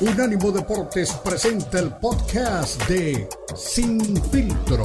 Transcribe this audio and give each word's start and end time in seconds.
Unánimo 0.00 0.52
Deportes 0.52 1.12
presenta 1.24 1.80
el 1.80 1.90
podcast 1.90 2.80
de 2.88 3.28
Sin 3.56 4.00
Filtro. 4.30 4.84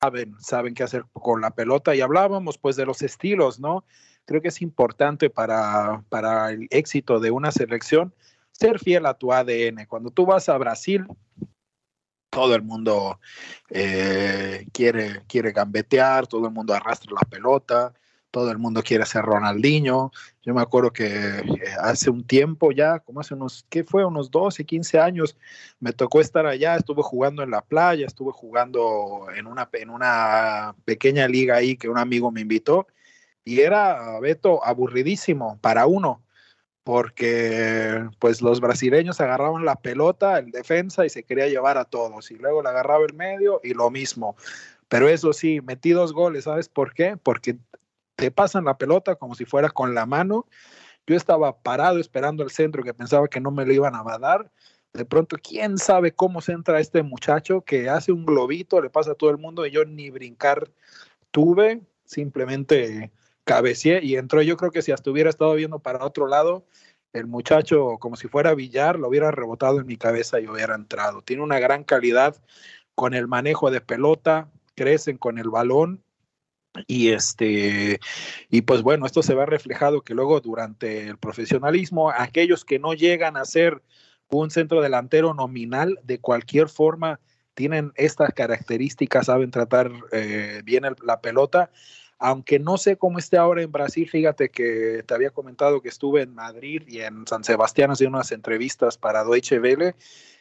Saben, 0.00 0.34
saben 0.40 0.72
qué 0.72 0.84
hacer 0.84 1.04
con 1.12 1.42
la 1.42 1.50
pelota 1.50 1.94
y 1.94 2.00
hablábamos 2.00 2.56
pues 2.56 2.76
de 2.76 2.86
los 2.86 3.02
estilos, 3.02 3.60
¿no? 3.60 3.84
Creo 4.24 4.40
que 4.40 4.48
es 4.48 4.62
importante 4.62 5.28
para, 5.28 6.02
para 6.08 6.50
el 6.50 6.66
éxito 6.70 7.20
de 7.20 7.30
una 7.30 7.52
selección 7.52 8.14
ser 8.52 8.78
fiel 8.78 9.04
a 9.04 9.18
tu 9.18 9.34
ADN. 9.34 9.84
Cuando 9.86 10.10
tú 10.10 10.24
vas 10.24 10.48
a 10.48 10.56
Brasil, 10.56 11.06
todo 12.30 12.54
el 12.54 12.62
mundo 12.62 13.20
eh, 13.68 14.66
quiere, 14.72 15.24
quiere 15.28 15.52
gambetear, 15.52 16.26
todo 16.26 16.46
el 16.46 16.54
mundo 16.54 16.72
arrastra 16.72 17.12
la 17.12 17.28
pelota, 17.28 17.92
todo 18.38 18.52
el 18.52 18.58
mundo 18.58 18.84
quiere 18.84 19.04
ser 19.04 19.24
Ronaldinho. 19.24 20.12
Yo 20.42 20.54
me 20.54 20.62
acuerdo 20.62 20.92
que 20.92 21.06
eh, 21.06 21.42
hace 21.80 22.08
un 22.08 22.24
tiempo 22.24 22.70
ya, 22.70 23.00
como 23.00 23.18
hace 23.20 23.34
unos, 23.34 23.66
¿qué 23.68 23.82
fue? 23.82 24.04
Unos 24.04 24.30
12, 24.30 24.64
15 24.64 25.00
años, 25.00 25.36
me 25.80 25.92
tocó 25.92 26.20
estar 26.20 26.46
allá, 26.46 26.76
estuve 26.76 27.02
jugando 27.02 27.42
en 27.42 27.50
la 27.50 27.62
playa, 27.62 28.06
estuve 28.06 28.30
jugando 28.32 29.26
en 29.34 29.48
una, 29.48 29.68
en 29.72 29.90
una 29.90 30.76
pequeña 30.84 31.26
liga 31.26 31.56
ahí 31.56 31.76
que 31.76 31.88
un 31.88 31.98
amigo 31.98 32.30
me 32.30 32.42
invitó 32.42 32.86
y 33.44 33.60
era, 33.60 34.20
Beto, 34.20 34.64
aburridísimo 34.64 35.58
para 35.60 35.86
uno 35.86 36.22
porque 36.84 38.08
pues 38.18 38.40
los 38.40 38.60
brasileños 38.60 39.20
agarraban 39.20 39.64
la 39.64 39.76
pelota, 39.76 40.38
el 40.38 40.50
defensa, 40.52 41.04
y 41.04 41.10
se 41.10 41.22
quería 41.22 41.46
llevar 41.46 41.76
a 41.76 41.84
todos, 41.84 42.30
y 42.30 42.36
luego 42.36 42.62
le 42.62 42.70
agarraba 42.70 43.04
el 43.04 43.12
medio 43.12 43.60
y 43.62 43.74
lo 43.74 43.90
mismo. 43.90 44.36
Pero 44.88 45.06
eso 45.06 45.34
sí, 45.34 45.60
metí 45.60 45.90
dos 45.90 46.14
goles, 46.14 46.44
¿sabes 46.44 46.70
por 46.70 46.94
qué? 46.94 47.18
Porque 47.18 47.58
te 48.18 48.32
pasan 48.32 48.64
la 48.64 48.76
pelota 48.76 49.14
como 49.14 49.36
si 49.36 49.44
fuera 49.44 49.70
con 49.70 49.94
la 49.94 50.04
mano. 50.04 50.46
Yo 51.06 51.14
estaba 51.14 51.56
parado 51.62 52.00
esperando 52.00 52.42
el 52.42 52.50
centro 52.50 52.82
que 52.82 52.92
pensaba 52.92 53.28
que 53.28 53.40
no 53.40 53.52
me 53.52 53.64
lo 53.64 53.72
iban 53.72 53.94
a 53.94 54.02
dar. 54.18 54.50
De 54.92 55.04
pronto, 55.04 55.36
quién 55.40 55.78
sabe 55.78 56.10
cómo 56.10 56.40
se 56.40 56.50
entra 56.50 56.80
este 56.80 57.04
muchacho 57.04 57.60
que 57.60 57.88
hace 57.88 58.10
un 58.10 58.26
globito, 58.26 58.82
le 58.82 58.90
pasa 58.90 59.12
a 59.12 59.14
todo 59.14 59.30
el 59.30 59.38
mundo 59.38 59.64
y 59.64 59.70
yo 59.70 59.84
ni 59.84 60.10
brincar 60.10 60.68
tuve, 61.30 61.80
simplemente 62.06 63.12
cabeceé 63.44 64.00
y 64.02 64.16
entró. 64.16 64.42
Yo 64.42 64.56
creo 64.56 64.72
que 64.72 64.82
si 64.82 64.90
hasta 64.90 65.10
hubiera 65.12 65.30
estado 65.30 65.54
viendo 65.54 65.78
para 65.78 66.04
otro 66.04 66.26
lado, 66.26 66.66
el 67.12 67.28
muchacho, 67.28 67.98
como 68.00 68.16
si 68.16 68.26
fuera 68.26 68.52
billar, 68.52 68.98
lo 68.98 69.06
hubiera 69.08 69.30
rebotado 69.30 69.78
en 69.78 69.86
mi 69.86 69.96
cabeza 69.96 70.40
y 70.40 70.48
hubiera 70.48 70.74
entrado. 70.74 71.22
Tiene 71.22 71.44
una 71.44 71.60
gran 71.60 71.84
calidad 71.84 72.36
con 72.96 73.14
el 73.14 73.28
manejo 73.28 73.70
de 73.70 73.80
pelota, 73.80 74.50
crecen 74.74 75.18
con 75.18 75.38
el 75.38 75.50
balón 75.50 76.02
y 76.86 77.10
este 77.10 78.00
y 78.50 78.62
pues 78.62 78.82
bueno 78.82 79.06
esto 79.06 79.22
se 79.22 79.34
ve 79.34 79.46
reflejado 79.46 80.02
que 80.02 80.14
luego 80.14 80.40
durante 80.40 81.08
el 81.08 81.18
profesionalismo 81.18 82.10
aquellos 82.10 82.64
que 82.64 82.78
no 82.78 82.94
llegan 82.94 83.36
a 83.36 83.44
ser 83.44 83.82
un 84.30 84.50
centro 84.50 84.80
delantero 84.80 85.34
nominal 85.34 85.98
de 86.02 86.18
cualquier 86.18 86.68
forma 86.68 87.20
tienen 87.58 87.90
estas 87.96 88.32
características 88.34 89.26
saben 89.26 89.50
tratar 89.50 89.90
eh, 90.12 90.62
bien 90.64 90.84
la 91.02 91.20
pelota. 91.20 91.72
Aunque 92.20 92.60
no 92.60 92.76
sé 92.76 92.96
cómo 92.96 93.18
esté 93.18 93.36
ahora 93.36 93.62
en 93.62 93.72
Brasil, 93.72 94.08
fíjate 94.08 94.48
que 94.48 95.02
te 95.04 95.12
había 95.12 95.30
comentado 95.30 95.82
que 95.82 95.88
estuve 95.88 96.22
en 96.22 96.36
Madrid 96.36 96.84
y 96.86 97.00
en 97.00 97.26
San 97.26 97.42
Sebastián 97.42 97.90
haciendo 97.90 98.16
unas 98.16 98.30
entrevistas 98.30 98.96
para 98.96 99.24
Deutsche 99.24 99.58
Welle 99.58 99.96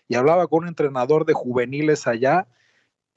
y 0.08 0.14
hablaba 0.14 0.46
con 0.46 0.62
un 0.62 0.68
entrenador 0.68 1.26
de 1.26 1.34
juveniles 1.34 2.06
allá 2.06 2.48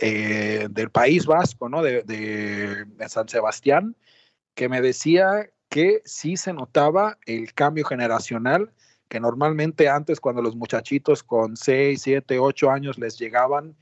eh, 0.01 0.69
del 0.71 0.91
País 0.91 1.27
Vasco, 1.27 1.69
¿no? 1.69 1.83
De, 1.83 2.87
San 3.09 3.29
Sebastián, 3.29 3.97
que 4.55 4.69
me 4.69 4.81
decía 4.81 5.51
que 5.69 6.01
sí 6.07 6.39
se 6.39 6.55
notaba 6.55 7.19
el 7.27 7.53
cambio 7.53 7.85
generacional, 7.85 8.73
que 9.09 9.21
normalmente 9.21 9.89
antes 9.91 10.19
cuando 10.19 10.41
los 10.41 10.57
muchachitos 10.57 11.23
con 11.23 11.57
6, 11.57 12.01
7, 12.01 12.39
8 12.39 12.71
años 12.71 12.99
les 12.99 13.19
llegaban, 13.19 13.77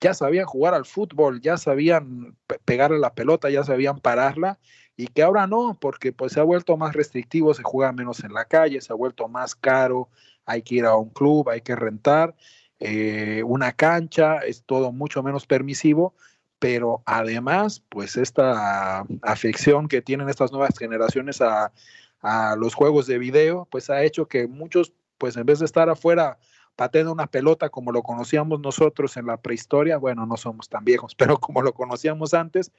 ya 0.00 0.14
sabían 0.14 0.46
jugar 0.46 0.74
al 0.74 0.86
fútbol, 0.86 1.40
ya 1.40 1.56
sabían 1.56 2.36
pegarle 2.64 2.98
la 2.98 3.14
pelota, 3.14 3.50
ya 3.50 3.64
sabían 3.64 3.98
pararla, 3.98 4.60
y 4.96 5.08
que 5.08 5.22
ahora 5.22 5.48
no, 5.48 5.78
porque 5.80 6.12
pues 6.12 6.32
se 6.32 6.40
ha 6.40 6.44
vuelto 6.44 6.76
más 6.76 6.94
restrictivo, 6.94 7.54
se 7.54 7.64
juega 7.64 7.92
menos 7.92 8.22
en 8.22 8.34
la 8.34 8.44
calle, 8.44 8.80
se 8.80 8.92
ha 8.92 8.96
vuelto 8.96 9.26
más 9.26 9.56
caro, 9.56 10.08
hay 10.46 10.62
que 10.62 10.76
ir 10.76 10.84
a 10.84 10.94
un 10.94 11.10
club, 11.10 11.48
hay 11.48 11.60
que 11.60 11.74
rentar 11.74 12.36
eh, 12.80 13.42
una 13.44 13.72
cancha, 13.72 14.38
es 14.38 14.64
todo 14.64 14.90
mucho 14.92 15.22
menos 15.22 15.46
permisivo, 15.46 16.14
pero 16.58 17.02
además, 17.06 17.82
pues 17.88 18.16
esta 18.16 19.04
afección 19.22 19.88
que 19.88 20.02
tienen 20.02 20.28
estas 20.28 20.50
nuevas 20.52 20.76
generaciones 20.78 21.40
a, 21.40 21.72
a 22.20 22.56
los 22.56 22.74
juegos 22.74 23.06
de 23.06 23.18
video, 23.18 23.66
pues 23.70 23.90
ha 23.90 24.02
hecho 24.02 24.26
que 24.28 24.46
muchos, 24.46 24.92
pues 25.18 25.36
en 25.36 25.46
vez 25.46 25.58
de 25.58 25.66
estar 25.66 25.88
afuera 25.88 26.38
pateando 26.76 27.12
una 27.12 27.26
pelota 27.26 27.68
como 27.68 27.92
lo 27.92 28.02
conocíamos 28.02 28.60
nosotros 28.60 29.16
en 29.18 29.26
la 29.26 29.36
prehistoria, 29.36 29.98
bueno, 29.98 30.24
no 30.24 30.36
somos 30.36 30.68
tan 30.68 30.84
viejos, 30.84 31.14
pero 31.16 31.38
como 31.38 31.62
lo 31.62 31.74
conocíamos 31.74 32.34
antes, 32.34 32.72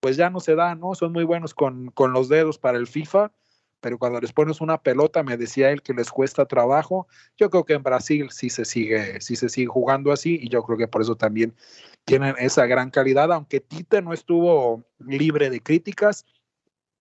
pues 0.00 0.16
ya 0.16 0.30
no 0.30 0.40
se 0.40 0.54
da, 0.54 0.74
¿no? 0.74 0.94
Son 0.94 1.12
muy 1.12 1.24
buenos 1.24 1.54
con, 1.54 1.90
con 1.90 2.12
los 2.12 2.28
dedos 2.28 2.58
para 2.58 2.78
el 2.78 2.86
FIFA, 2.86 3.30
pero 3.82 3.98
cuando 3.98 4.20
les 4.20 4.32
pones 4.32 4.60
una 4.60 4.80
pelota, 4.80 5.24
me 5.24 5.36
decía 5.36 5.70
él 5.70 5.82
que 5.82 5.92
les 5.92 6.08
cuesta 6.08 6.46
trabajo. 6.46 7.08
Yo 7.36 7.50
creo 7.50 7.64
que 7.64 7.74
en 7.74 7.82
Brasil 7.82 8.28
sí 8.30 8.48
se 8.48 8.64
sigue, 8.64 9.20
sí 9.20 9.34
se 9.34 9.48
sigue 9.48 9.66
jugando 9.66 10.12
así, 10.12 10.38
y 10.40 10.48
yo 10.48 10.62
creo 10.62 10.78
que 10.78 10.86
por 10.86 11.02
eso 11.02 11.16
también 11.16 11.52
tienen 12.04 12.36
esa 12.38 12.64
gran 12.66 12.90
calidad, 12.90 13.32
aunque 13.32 13.58
Tite 13.58 14.00
no 14.00 14.12
estuvo 14.12 14.84
libre 15.00 15.50
de 15.50 15.60
críticas, 15.60 16.24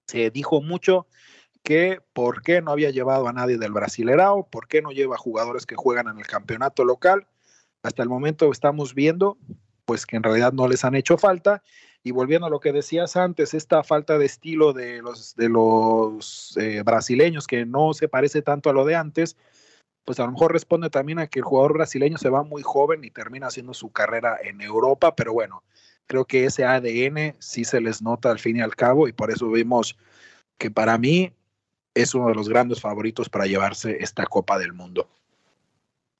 se 0.08 0.32
dijo 0.32 0.62
mucho 0.62 1.06
que 1.62 2.00
por 2.14 2.42
qué 2.42 2.64
no 2.64 2.72
había 2.72 2.90
llevado 2.90 3.28
a 3.28 3.34
nadie 3.34 3.60
del 3.60 3.72
Brasilerao, 3.72 4.50
por 4.50 4.68
qué 4.68 4.82
no 4.82 4.92
lleva 4.92 5.18
jugadores 5.18 5.68
que 5.68 5.76
juegan 5.76 6.08
en 6.08 6.18
el 6.18 6.26
campeonato 6.26 6.84
local. 6.84 7.28
Hasta 7.84 8.02
el 8.02 8.10
momento 8.10 8.52
estamos 8.52 8.96
viendo 8.96 9.38
pues 9.86 10.08
que 10.08 10.16
en 10.16 10.24
realidad 10.24 10.52
no 10.52 10.68
les 10.68 10.84
han 10.84 10.96
hecho 10.96 11.18
falta. 11.20 11.62
Y 12.04 12.12
volviendo 12.12 12.48
a 12.48 12.50
lo 12.50 12.60
que 12.60 12.72
decías 12.72 13.16
antes, 13.16 13.54
esta 13.54 13.84
falta 13.84 14.18
de 14.18 14.26
estilo 14.26 14.74
de 14.74 15.02
los, 15.02 15.36
de 15.36 15.50
los 15.50 16.58
eh, 16.58 16.82
brasileños 16.84 17.46
que 17.46 17.66
no 17.66 17.94
se 17.94 18.08
parece 18.08 18.42
tanto 18.42 18.70
a 18.70 18.74
lo 18.74 18.86
de 18.86 18.96
antes, 18.96 19.38
pues 20.04 20.20
a 20.20 20.26
lo 20.26 20.32
mejor 20.32 20.52
responde 20.52 20.90
también 20.90 21.20
a 21.20 21.28
que 21.28 21.40
el 21.40 21.46
jugador 21.46 21.74
brasileño 21.74 22.18
se 22.18 22.30
va 22.30 22.44
muy 22.44 22.64
joven 22.64 23.04
y 23.04 23.12
termina 23.12 23.48
haciendo 23.48 23.74
su 23.74 23.92
carrera 23.92 24.38
en 24.44 24.62
Europa, 24.62 25.16
pero 25.16 25.34
bueno, 25.34 25.64
creo 26.08 26.26
que 26.26 26.46
ese 26.46 26.66
ADN 26.66 27.36
sí 27.40 27.64
se 27.64 27.82
les 27.82 28.02
nota 28.02 28.32
al 28.32 28.40
fin 28.40 28.58
y 28.58 28.62
al 28.62 28.76
cabo 28.76 29.08
y 29.08 29.14
por 29.14 29.32
eso 29.32 29.50
vimos 29.50 29.98
que 30.58 30.72
para 30.72 30.98
mí 30.98 31.34
es 31.94 32.16
uno 32.16 32.30
de 32.30 32.36
los 32.36 32.50
grandes 32.50 32.82
favoritos 32.82 33.30
para 33.30 33.46
llevarse 33.46 33.98
esta 34.02 34.26
Copa 34.26 34.58
del 34.58 34.74
Mundo. 34.74 35.08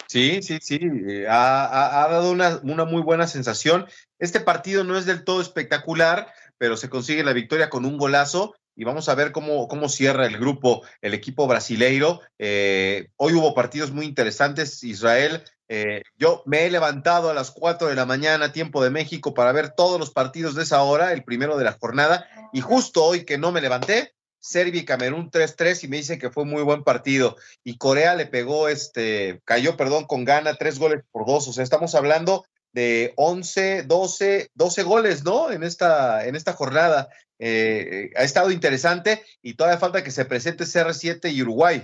Sí, 0.08 0.42
sí, 0.42 0.60
sí, 0.62 0.80
eh, 1.08 1.26
ha, 1.30 2.08
dado 2.10 2.32
una, 2.32 2.60
una, 2.64 2.84
muy 2.84 3.02
buena 3.02 3.28
sensación. 3.28 3.86
Este 4.22 4.40
partido 4.40 4.84
no 4.84 5.00
es 5.00 5.06
del 5.06 5.24
todo 5.24 5.42
espectacular, 5.42 6.32
pero 6.60 6.78
se 6.78 6.90
consigue 6.90 7.24
la 7.24 7.34
victoria 7.34 7.72
con 7.72 7.86
un 7.86 7.98
golazo 7.98 8.54
y 8.76 8.84
vamos 8.84 9.10
a 9.10 9.16
ver 9.16 9.32
cómo, 9.32 9.68
cómo 9.68 9.90
cierra 9.90 10.28
el 10.28 10.38
grupo, 10.38 10.84
el 11.02 11.16
equipo 11.16 11.48
brasileiro. 11.48 12.22
Eh, 12.38 13.08
hoy 13.18 13.34
hubo 13.34 13.56
partidos 13.56 13.92
muy 13.92 14.06
interesantes, 14.06 14.84
Israel. 14.84 15.44
Eh, 15.68 16.04
yo 16.18 16.44
me 16.46 16.66
he 16.68 16.70
levantado 16.70 17.32
a 17.32 17.34
las 17.34 17.50
4 17.50 17.88
de 17.88 17.96
la 17.96 18.06
mañana, 18.06 18.54
tiempo 18.54 18.84
de 18.84 18.92
México, 18.92 19.34
para 19.34 19.54
ver 19.54 19.72
todos 19.72 20.00
los 20.00 20.12
partidos 20.12 20.54
de 20.54 20.64
esa 20.64 20.84
hora, 20.84 21.14
el 21.14 21.24
primero 21.24 21.58
de 21.58 21.64
la 21.64 21.74
jornada, 21.74 22.28
y 22.54 22.62
justo 22.62 23.04
hoy 23.04 23.26
que 23.26 23.40
no 23.40 23.52
me 23.52 23.62
levanté, 23.62 24.14
Serbia 24.38 24.82
y 24.82 24.86
Camerún 24.86 25.32
3-3 25.32 25.84
y 25.84 25.88
me 25.88 25.98
dice 25.98 26.20
que 26.20 26.30
fue 26.30 26.46
muy 26.46 26.62
buen 26.62 26.84
partido. 26.84 27.38
Y 27.64 27.80
Corea 27.80 28.14
le 28.14 28.28
pegó, 28.28 28.68
este, 28.68 29.42
cayó, 29.46 29.78
perdón, 29.78 30.06
con 30.06 30.26
gana, 30.26 30.54
tres 30.54 30.78
goles 30.78 31.04
por 31.12 31.26
dos. 31.26 31.48
O 31.48 31.54
sea, 31.54 31.64
estamos 31.64 31.96
hablando 31.96 32.46
de 32.74 33.14
11, 33.18 33.84
12, 33.84 34.52
12 34.54 34.84
goles, 34.84 35.24
¿no? 35.24 35.52
En 35.52 35.64
esta, 35.64 36.26
en 36.26 36.36
esta 36.36 36.54
jornada. 36.54 37.10
Eh, 37.40 38.12
ha 38.16 38.24
estado 38.24 38.52
interesante 38.52 39.24
y 39.42 39.56
todavía 39.56 39.80
falta 39.80 40.04
que 40.04 40.12
se 40.12 40.26
presente 40.26 40.64
CR7 40.64 41.34
y 41.34 41.42
Uruguay. 41.42 41.84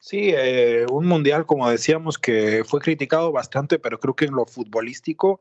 Sí, 0.00 0.32
eh, 0.34 0.84
un 0.90 1.06
mundial, 1.06 1.46
como 1.46 1.70
decíamos, 1.70 2.18
que 2.18 2.62
fue 2.64 2.80
criticado 2.80 3.32
bastante, 3.32 3.78
pero 3.78 3.98
creo 3.98 4.14
que 4.14 4.26
en 4.26 4.34
lo 4.34 4.44
futbolístico 4.44 5.40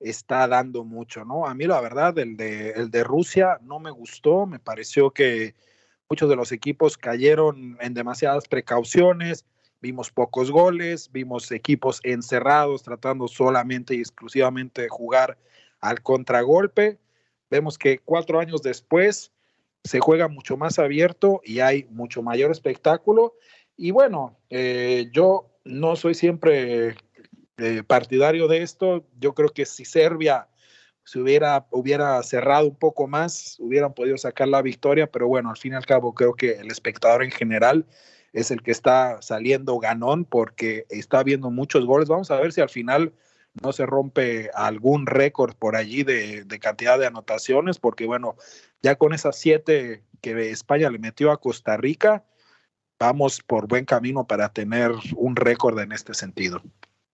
está 0.00 0.46
dando 0.48 0.84
mucho, 0.84 1.24
¿no? 1.24 1.46
A 1.46 1.54
mí 1.54 1.66
la 1.66 1.80
verdad, 1.80 2.18
el 2.18 2.36
de, 2.36 2.70
el 2.70 2.90
de 2.90 3.04
Rusia 3.04 3.58
no 3.62 3.80
me 3.80 3.90
gustó, 3.90 4.46
me 4.46 4.58
pareció 4.60 5.10
que 5.10 5.54
muchos 6.08 6.30
de 6.30 6.36
los 6.36 6.52
equipos 6.52 6.96
cayeron 6.96 7.76
en 7.80 7.94
demasiadas 7.94 8.48
precauciones, 8.48 9.44
vimos 9.80 10.10
pocos 10.10 10.50
goles, 10.50 11.10
vimos 11.12 11.50
equipos 11.52 12.00
encerrados 12.02 12.82
tratando 12.82 13.28
solamente 13.28 13.94
y 13.94 14.00
exclusivamente 14.00 14.82
de 14.82 14.88
jugar 14.88 15.38
al 15.80 16.02
contragolpe. 16.02 16.98
Vemos 17.50 17.78
que 17.78 17.98
cuatro 17.98 18.40
años 18.40 18.62
después 18.62 19.32
se 19.84 20.00
juega 20.00 20.28
mucho 20.28 20.56
más 20.56 20.78
abierto 20.78 21.40
y 21.44 21.60
hay 21.60 21.86
mucho 21.90 22.22
mayor 22.22 22.50
espectáculo. 22.50 23.34
Y 23.76 23.90
bueno, 23.92 24.36
eh, 24.50 25.08
yo 25.12 25.50
no 25.64 25.96
soy 25.96 26.14
siempre 26.14 26.96
eh, 27.58 27.82
partidario 27.86 28.48
de 28.48 28.62
esto. 28.62 29.06
Yo 29.18 29.34
creo 29.34 29.50
que 29.50 29.64
si 29.64 29.84
Serbia 29.84 30.48
si 31.08 31.18
hubiera, 31.18 31.66
hubiera 31.70 32.22
cerrado 32.22 32.66
un 32.66 32.76
poco 32.76 33.06
más, 33.06 33.56
hubieran 33.60 33.94
podido 33.94 34.18
sacar 34.18 34.46
la 34.46 34.60
victoria, 34.60 35.10
pero 35.10 35.26
bueno, 35.26 35.48
al 35.48 35.56
fin 35.56 35.72
y 35.72 35.76
al 35.76 35.86
cabo 35.86 36.12
creo 36.12 36.34
que 36.34 36.52
el 36.56 36.70
espectador 36.70 37.24
en 37.24 37.30
general 37.30 37.86
es 38.34 38.50
el 38.50 38.60
que 38.62 38.72
está 38.72 39.22
saliendo 39.22 39.78
ganón 39.78 40.26
porque 40.26 40.84
está 40.90 41.22
viendo 41.22 41.50
muchos 41.50 41.86
goles. 41.86 42.10
Vamos 42.10 42.30
a 42.30 42.38
ver 42.38 42.52
si 42.52 42.60
al 42.60 42.68
final 42.68 43.14
no 43.62 43.72
se 43.72 43.86
rompe 43.86 44.50
algún 44.52 45.06
récord 45.06 45.54
por 45.54 45.76
allí 45.76 46.02
de, 46.02 46.44
de, 46.44 46.58
cantidad 46.58 46.98
de 46.98 47.06
anotaciones, 47.06 47.78
porque 47.78 48.04
bueno, 48.04 48.36
ya 48.82 48.96
con 48.96 49.14
esas 49.14 49.38
siete 49.38 50.02
que 50.20 50.50
España 50.50 50.90
le 50.90 50.98
metió 50.98 51.30
a 51.30 51.40
Costa 51.40 51.78
Rica, 51.78 52.22
vamos 53.00 53.40
por 53.40 53.66
buen 53.66 53.86
camino 53.86 54.26
para 54.26 54.52
tener 54.52 54.92
un 55.16 55.36
récord 55.36 55.80
en 55.80 55.92
este 55.92 56.12
sentido. 56.12 56.60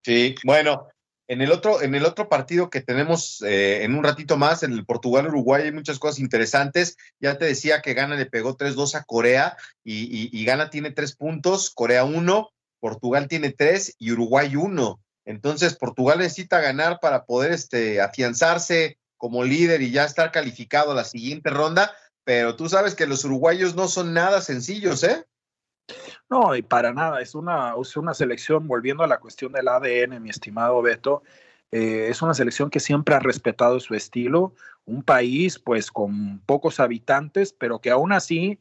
Sí, 0.02 0.34
bueno, 0.44 0.88
en 1.26 1.40
el 1.40 1.52
otro, 1.52 1.80
en 1.80 1.94
el 1.94 2.04
otro 2.04 2.28
partido 2.28 2.68
que 2.68 2.82
tenemos 2.82 3.42
eh, 3.42 3.84
en 3.84 3.94
un 3.94 4.04
ratito 4.04 4.36
más, 4.36 4.62
en 4.62 4.72
el 4.72 4.84
Portugal-Uruguay, 4.84 5.64
hay 5.64 5.72
muchas 5.72 5.98
cosas 5.98 6.18
interesantes. 6.18 6.96
Ya 7.18 7.38
te 7.38 7.46
decía 7.46 7.80
que 7.80 7.94
Gana 7.94 8.16
le 8.16 8.26
pegó 8.26 8.56
3-2 8.56 8.94
a 8.94 9.04
Corea 9.04 9.56
y, 9.82 10.44
Gana 10.44 10.68
tiene 10.68 10.90
tres 10.90 11.16
puntos, 11.16 11.70
Corea 11.70 12.04
1, 12.04 12.50
Portugal 12.80 13.28
tiene 13.28 13.50
tres 13.50 13.94
y 13.98 14.12
Uruguay 14.12 14.54
1. 14.54 15.00
Entonces, 15.24 15.74
Portugal 15.74 16.18
necesita 16.18 16.60
ganar 16.60 16.98
para 17.00 17.24
poder 17.24 17.52
este, 17.52 18.02
afianzarse 18.02 18.98
como 19.16 19.42
líder 19.42 19.80
y 19.80 19.90
ya 19.90 20.04
estar 20.04 20.30
calificado 20.30 20.92
a 20.92 20.94
la 20.94 21.04
siguiente 21.04 21.48
ronda. 21.48 21.92
Pero 22.24 22.56
tú 22.56 22.68
sabes 22.68 22.94
que 22.94 23.06
los 23.06 23.24
uruguayos 23.24 23.74
no 23.74 23.88
son 23.88 24.12
nada 24.12 24.42
sencillos, 24.42 25.02
¿eh? 25.02 25.24
No, 26.30 26.56
y 26.56 26.62
para 26.62 26.92
nada, 26.92 27.20
es 27.20 27.34
una, 27.34 27.74
es 27.80 27.96
una 27.96 28.14
selección, 28.14 28.66
volviendo 28.66 29.04
a 29.04 29.06
la 29.06 29.20
cuestión 29.20 29.52
del 29.52 29.68
ADN, 29.68 30.20
mi 30.20 30.30
estimado 30.30 30.80
Beto, 30.82 31.22
eh, 31.70 32.08
es 32.10 32.22
una 32.22 32.34
selección 32.34 32.70
que 32.70 32.80
siempre 32.80 33.14
ha 33.14 33.20
respetado 33.20 33.80
su 33.80 33.94
estilo, 33.94 34.54
un 34.86 35.02
país 35.02 35.58
pues 35.58 35.90
con 35.90 36.40
pocos 36.40 36.80
habitantes, 36.80 37.52
pero 37.52 37.80
que 37.80 37.90
aún 37.90 38.12
así, 38.12 38.58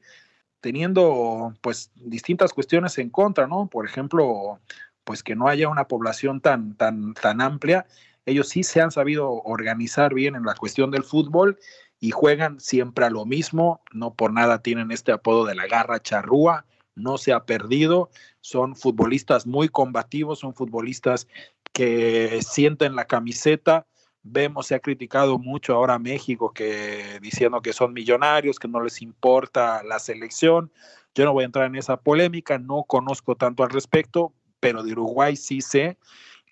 teniendo 0.61 1.53
pues 1.61 1.91
distintas 1.95 2.53
cuestiones 2.53 2.97
en 2.97 3.09
contra, 3.09 3.47
¿no? 3.47 3.67
Por 3.67 3.85
ejemplo, 3.85 4.59
pues 5.03 5.23
que 5.23 5.35
no 5.35 5.47
haya 5.47 5.69
una 5.69 5.87
población 5.87 6.41
tan, 6.41 6.75
tan, 6.75 7.13
tan 7.13 7.41
amplia, 7.41 7.85
ellos 8.25 8.49
sí 8.49 8.63
se 8.63 8.81
han 8.81 8.91
sabido 8.91 9.31
organizar 9.31 10.13
bien 10.13 10.35
en 10.35 10.43
la 10.43 10.55
cuestión 10.55 10.91
del 10.91 11.03
fútbol 11.03 11.59
y 11.99 12.11
juegan 12.11 12.59
siempre 12.59 13.05
a 13.05 13.09
lo 13.09 13.25
mismo, 13.25 13.81
no 13.91 14.13
por 14.13 14.33
nada 14.33 14.61
tienen 14.61 14.91
este 14.91 15.11
apodo 15.11 15.45
de 15.45 15.55
la 15.55 15.67
garra 15.67 16.01
charrúa, 16.01 16.65
no 16.95 17.17
se 17.17 17.33
ha 17.33 17.45
perdido, 17.45 18.09
son 18.41 18.75
futbolistas 18.75 19.45
muy 19.45 19.69
combativos, 19.69 20.39
son 20.39 20.53
futbolistas 20.53 21.27
que 21.71 22.39
sienten 22.41 22.95
la 22.95 23.05
camiseta. 23.05 23.87
Vemos, 24.21 24.67
se 24.67 24.75
ha 24.75 24.79
criticado 24.79 25.37
mucho 25.37 25.73
ahora 25.73 25.99
México 25.99 26.53
que 26.53 27.19
diciendo 27.21 27.61
que 27.61 27.73
son 27.73 27.93
millonarios, 27.93 28.59
que 28.59 28.67
no 28.67 28.81
les 28.81 29.01
importa 29.01 29.83
la 29.83 29.99
selección. 29.99 30.71
Yo 31.15 31.25
no 31.25 31.33
voy 31.33 31.43
a 31.43 31.47
entrar 31.47 31.65
en 31.65 31.75
esa 31.75 31.97
polémica, 31.97 32.57
no 32.57 32.83
conozco 32.83 33.35
tanto 33.35 33.63
al 33.63 33.69
respecto, 33.69 34.33
pero 34.59 34.83
de 34.83 34.93
Uruguay 34.93 35.35
sí 35.35 35.61
sé 35.61 35.97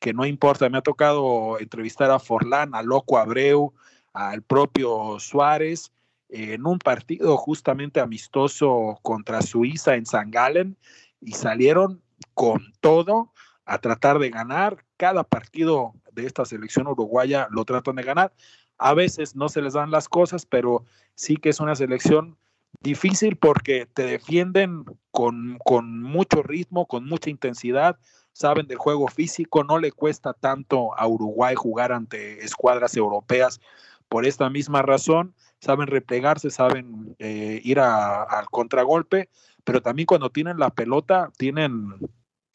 que 0.02 0.14
no 0.14 0.26
importa. 0.26 0.68
Me 0.70 0.80
ha 0.80 0.82
tocado 0.82 1.60
entrevistar 1.60 2.12
a 2.12 2.20
Forlán, 2.20 2.76
a 2.76 2.82
Loco 2.82 3.18
Abreu, 3.18 3.74
al 4.14 4.42
propio 4.42 5.20
Suárez, 5.20 5.92
en 6.32 6.66
un 6.66 6.80
partido 6.80 7.38
justamente 7.38 8.00
amistoso 8.00 8.98
contra 9.02 9.42
Suiza 9.42 9.96
en 9.96 10.06
San 10.06 10.32
Galen 10.32 10.78
y 11.20 11.34
salieron 11.34 12.02
con 12.34 12.74
todo 12.80 13.34
a 13.66 13.80
tratar 13.80 14.18
de 14.18 14.30
ganar. 14.30 14.86
Cada 14.98 15.24
partido 15.24 15.94
de 16.14 16.26
esta 16.26 16.46
selección 16.46 16.88
uruguaya 16.88 17.48
lo 17.52 17.66
tratan 17.66 17.98
de 17.98 18.04
ganar. 18.04 18.34
A 18.78 18.94
veces 18.94 19.36
no 19.36 19.50
se 19.50 19.62
les 19.62 19.74
dan 19.74 19.92
las 19.92 20.08
cosas, 20.08 20.46
pero 20.46 20.86
sí 21.16 21.36
que 21.36 21.50
es 21.50 21.60
una 21.60 21.76
selección 21.76 22.38
difícil 22.80 23.36
porque 23.36 23.86
te 23.86 24.04
defienden 24.04 24.86
con, 25.12 25.60
con 25.64 26.02
mucho 26.02 26.42
ritmo, 26.42 26.88
con 26.88 27.06
mucha 27.06 27.30
intensidad, 27.30 28.00
saben 28.32 28.68
del 28.68 28.78
juego 28.78 29.08
físico, 29.10 29.66
no 29.66 29.78
le 29.78 29.92
cuesta 29.92 30.34
tanto 30.34 30.98
a 30.98 31.06
Uruguay 31.08 31.56
jugar 31.56 31.92
ante 31.92 32.44
escuadras 32.44 32.96
europeas 32.96 33.60
por 34.08 34.26
esta 34.26 34.50
misma 34.50 34.82
razón 34.82 35.36
saben 35.62 35.88
replegarse, 35.88 36.50
saben 36.50 37.16
eh, 37.20 37.62
ir 37.64 37.80
al 37.80 38.46
contragolpe, 38.50 39.30
pero 39.64 39.82
también 39.82 40.08
cuando 40.08 40.32
tienen 40.32 40.58
la 40.58 40.72
pelota, 40.72 41.32
tienen 41.38 41.96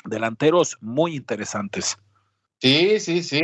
delanteros 0.04 0.76
muy 0.80 1.14
interesantes. 1.14 1.96
Sí, 2.60 2.98
sí, 3.00 3.22
sí. 3.22 3.40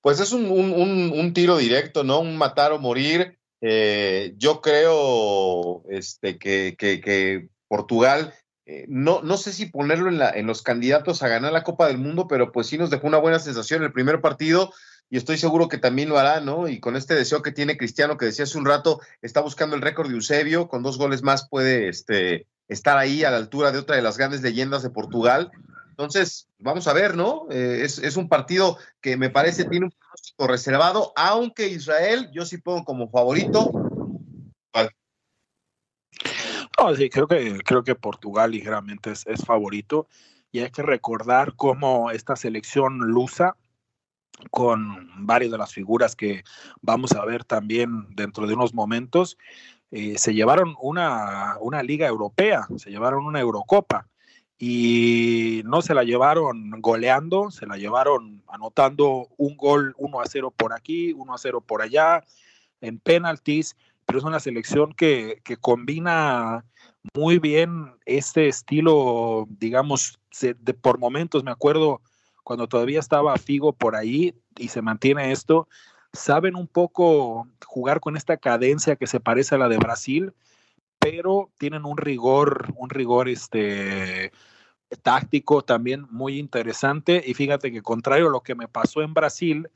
Pues 0.00 0.20
es 0.20 0.32
un, 0.32 0.50
un, 0.50 1.12
un 1.12 1.32
tiro 1.32 1.56
directo, 1.56 2.04
¿no? 2.04 2.20
Un 2.20 2.36
matar 2.36 2.72
o 2.72 2.78
morir. 2.78 3.38
Eh, 3.60 4.34
yo 4.36 4.60
creo 4.60 5.82
este, 5.88 6.38
que, 6.38 6.76
que, 6.78 7.00
que 7.00 7.48
Portugal, 7.68 8.34
eh, 8.66 8.84
no, 8.88 9.22
no 9.22 9.36
sé 9.38 9.52
si 9.52 9.66
ponerlo 9.66 10.08
en, 10.08 10.18
la, 10.18 10.30
en 10.30 10.46
los 10.46 10.62
candidatos 10.62 11.22
a 11.22 11.28
ganar 11.28 11.52
la 11.52 11.62
Copa 11.62 11.86
del 11.86 11.98
Mundo, 11.98 12.26
pero 12.28 12.52
pues 12.52 12.66
sí 12.66 12.76
nos 12.76 12.90
dejó 12.90 13.06
una 13.06 13.18
buena 13.18 13.38
sensación 13.38 13.82
el 13.82 13.92
primer 13.92 14.20
partido 14.20 14.72
y 15.08 15.16
estoy 15.16 15.38
seguro 15.38 15.68
que 15.68 15.78
también 15.78 16.08
lo 16.08 16.18
hará, 16.18 16.40
¿no? 16.40 16.68
Y 16.68 16.80
con 16.80 16.96
este 16.96 17.14
deseo 17.14 17.42
que 17.42 17.52
tiene 17.52 17.76
Cristiano, 17.76 18.16
que 18.16 18.26
decía 18.26 18.44
hace 18.44 18.58
un 18.58 18.64
rato, 18.64 19.00
está 19.22 19.40
buscando 19.40 19.76
el 19.76 19.82
récord 19.82 20.08
de 20.08 20.14
Eusebio, 20.14 20.68
con 20.68 20.82
dos 20.82 20.98
goles 20.98 21.22
más 21.22 21.48
puede 21.48 21.88
este, 21.88 22.46
estar 22.68 22.98
ahí 22.98 23.22
a 23.22 23.30
la 23.30 23.36
altura 23.36 23.70
de 23.70 23.78
otra 23.78 23.96
de 23.96 24.02
las 24.02 24.18
grandes 24.18 24.42
leyendas 24.42 24.82
de 24.82 24.90
Portugal. 24.90 25.52
Entonces, 25.90 26.48
vamos 26.58 26.88
a 26.88 26.92
ver, 26.92 27.16
¿no? 27.16 27.46
Eh, 27.50 27.82
es, 27.84 28.16
un 28.16 28.28
partido 28.28 28.78
que 29.00 29.16
me 29.16 29.30
parece 29.30 29.64
tiene 29.64 29.86
un 29.86 29.92
pronóstico 29.92 30.46
reservado, 30.48 31.12
aunque 31.16 31.68
Israel 31.68 32.28
yo 32.32 32.44
sí 32.44 32.58
pongo 32.58 32.84
como 32.84 33.08
favorito. 33.08 33.70
No, 36.78 36.94
sí, 36.94 37.08
creo 37.08 37.26
que, 37.26 37.58
creo 37.64 37.82
que 37.82 37.94
Portugal 37.94 38.50
ligeramente 38.50 39.12
es, 39.12 39.26
es 39.26 39.42
favorito 39.42 40.08
y 40.52 40.60
hay 40.60 40.70
que 40.70 40.82
recordar 40.82 41.54
cómo 41.56 42.10
esta 42.10 42.36
selección 42.36 42.98
lusa 42.98 43.56
con 44.50 45.26
varias 45.26 45.52
de 45.52 45.58
las 45.58 45.72
figuras 45.72 46.16
que 46.16 46.42
vamos 46.82 47.12
a 47.12 47.24
ver 47.24 47.44
también 47.44 48.06
dentro 48.14 48.46
de 48.46 48.54
unos 48.54 48.74
momentos, 48.74 49.38
eh, 49.90 50.18
se 50.18 50.34
llevaron 50.34 50.74
una, 50.80 51.56
una 51.60 51.82
liga 51.82 52.06
europea, 52.06 52.66
se 52.76 52.90
llevaron 52.90 53.24
una 53.24 53.40
Eurocopa 53.40 54.08
y 54.58 55.62
no 55.64 55.82
se 55.82 55.94
la 55.94 56.04
llevaron 56.04 56.70
goleando, 56.80 57.50
se 57.50 57.66
la 57.66 57.76
llevaron 57.76 58.42
anotando 58.48 59.28
un 59.36 59.56
gol 59.56 59.94
1 59.98 60.20
a 60.20 60.26
0 60.26 60.54
por 60.56 60.72
aquí, 60.72 61.12
1 61.12 61.34
a 61.34 61.38
0 61.38 61.60
por 61.60 61.82
allá, 61.82 62.24
en 62.80 62.98
penaltis, 62.98 63.76
pero 64.06 64.18
es 64.18 64.24
una 64.24 64.40
selección 64.40 64.92
que, 64.92 65.40
que 65.44 65.56
combina 65.56 66.64
muy 67.14 67.38
bien 67.38 67.92
este 68.04 68.48
estilo, 68.48 69.46
digamos, 69.48 70.18
de, 70.40 70.74
por 70.74 70.98
momentos, 70.98 71.44
me 71.44 71.50
acuerdo 71.50 72.00
cuando 72.46 72.68
todavía 72.68 73.00
estaba 73.00 73.36
Figo 73.38 73.72
por 73.72 73.96
ahí 73.96 74.32
y 74.56 74.68
se 74.68 74.80
mantiene 74.80 75.32
esto, 75.32 75.66
saben 76.12 76.54
un 76.54 76.68
poco 76.68 77.48
jugar 77.66 77.98
con 77.98 78.16
esta 78.16 78.36
cadencia 78.36 78.94
que 78.94 79.08
se 79.08 79.18
parece 79.18 79.56
a 79.56 79.58
la 79.58 79.68
de 79.68 79.78
Brasil, 79.78 80.32
pero 81.00 81.50
tienen 81.58 81.84
un 81.84 81.96
rigor, 81.96 82.72
un 82.76 82.88
rigor 82.88 83.28
este 83.28 84.30
táctico 85.02 85.62
también 85.62 86.06
muy 86.08 86.38
interesante 86.38 87.20
y 87.26 87.34
fíjate 87.34 87.72
que 87.72 87.82
contrario 87.82 88.28
a 88.28 88.30
lo 88.30 88.42
que 88.42 88.54
me 88.54 88.68
pasó 88.68 89.02
en 89.02 89.12
Brasil, 89.12 89.68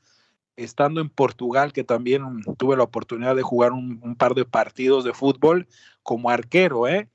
estando 0.55 1.01
en 1.01 1.11
Portugal, 1.11 1.73
que 1.73 1.83
también 1.83 2.23
tuve 2.57 2.77
la 2.77 2.85
oportunidad 2.85 3.35
de 3.35 3.43
jugar 3.43 3.73
un, 3.73 3.99
un 4.01 4.15
par 4.15 4.37
de 4.37 4.45
partidos 4.45 5.03
de 5.03 5.13
fútbol 5.13 5.67
como 6.05 6.31
arquero, 6.31 6.87
¿eh? 6.87 7.09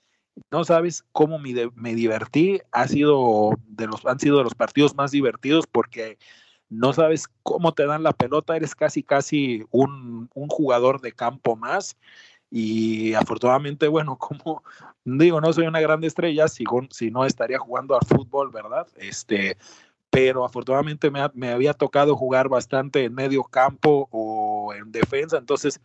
No 0.52 0.64
sabes 0.64 1.04
cómo 1.12 1.40
me, 1.40 1.96
divertí, 1.96 2.60
ha 2.72 2.88
sido 2.88 3.52
de 3.68 3.88
los, 3.88 4.06
han 4.06 4.20
sido 4.20 4.38
de 4.38 4.44
los 4.44 4.56
partidos 4.56 4.96
más 4.96 5.12
divertidos 5.12 5.66
porque 5.68 6.18
no 6.70 6.94
sabes 6.94 7.28
cómo 7.44 7.74
te 7.74 7.86
dan 7.86 8.04
la 8.04 8.14
pelota, 8.14 8.56
eres 8.56 8.76
casi, 8.76 9.04
casi 9.04 9.66
un, 9.72 10.30
un 10.34 10.48
jugador 10.50 11.02
de 11.02 11.12
campo 11.12 11.56
más. 11.56 11.98
Y 12.52 13.14
afortunadamente, 13.14 13.88
bueno, 13.88 14.18
como 14.20 14.64
digo, 15.04 15.42
no 15.42 15.54
soy 15.54 15.68
una 15.68 15.82
gran 15.82 16.04
estrella, 16.04 16.48
si, 16.48 16.64
si 16.92 17.12
no 17.12 17.26
estaría 17.26 17.60
jugando 17.60 17.96
al 17.96 18.08
fútbol, 18.08 18.52
¿verdad? 18.52 18.88
Este, 18.96 19.58
pero 20.10 20.46
afortunadamente 20.46 21.12
me, 21.12 21.20
me, 21.34 21.52
había 21.52 21.74
tocado 21.74 22.16
jugar 22.16 22.50
bastante 22.50 23.06
en 23.06 23.14
medio 23.14 23.44
campo 23.44 24.08
o 24.12 24.74
en 24.74 24.92
defensa, 24.92 25.38
entonces 25.38 25.82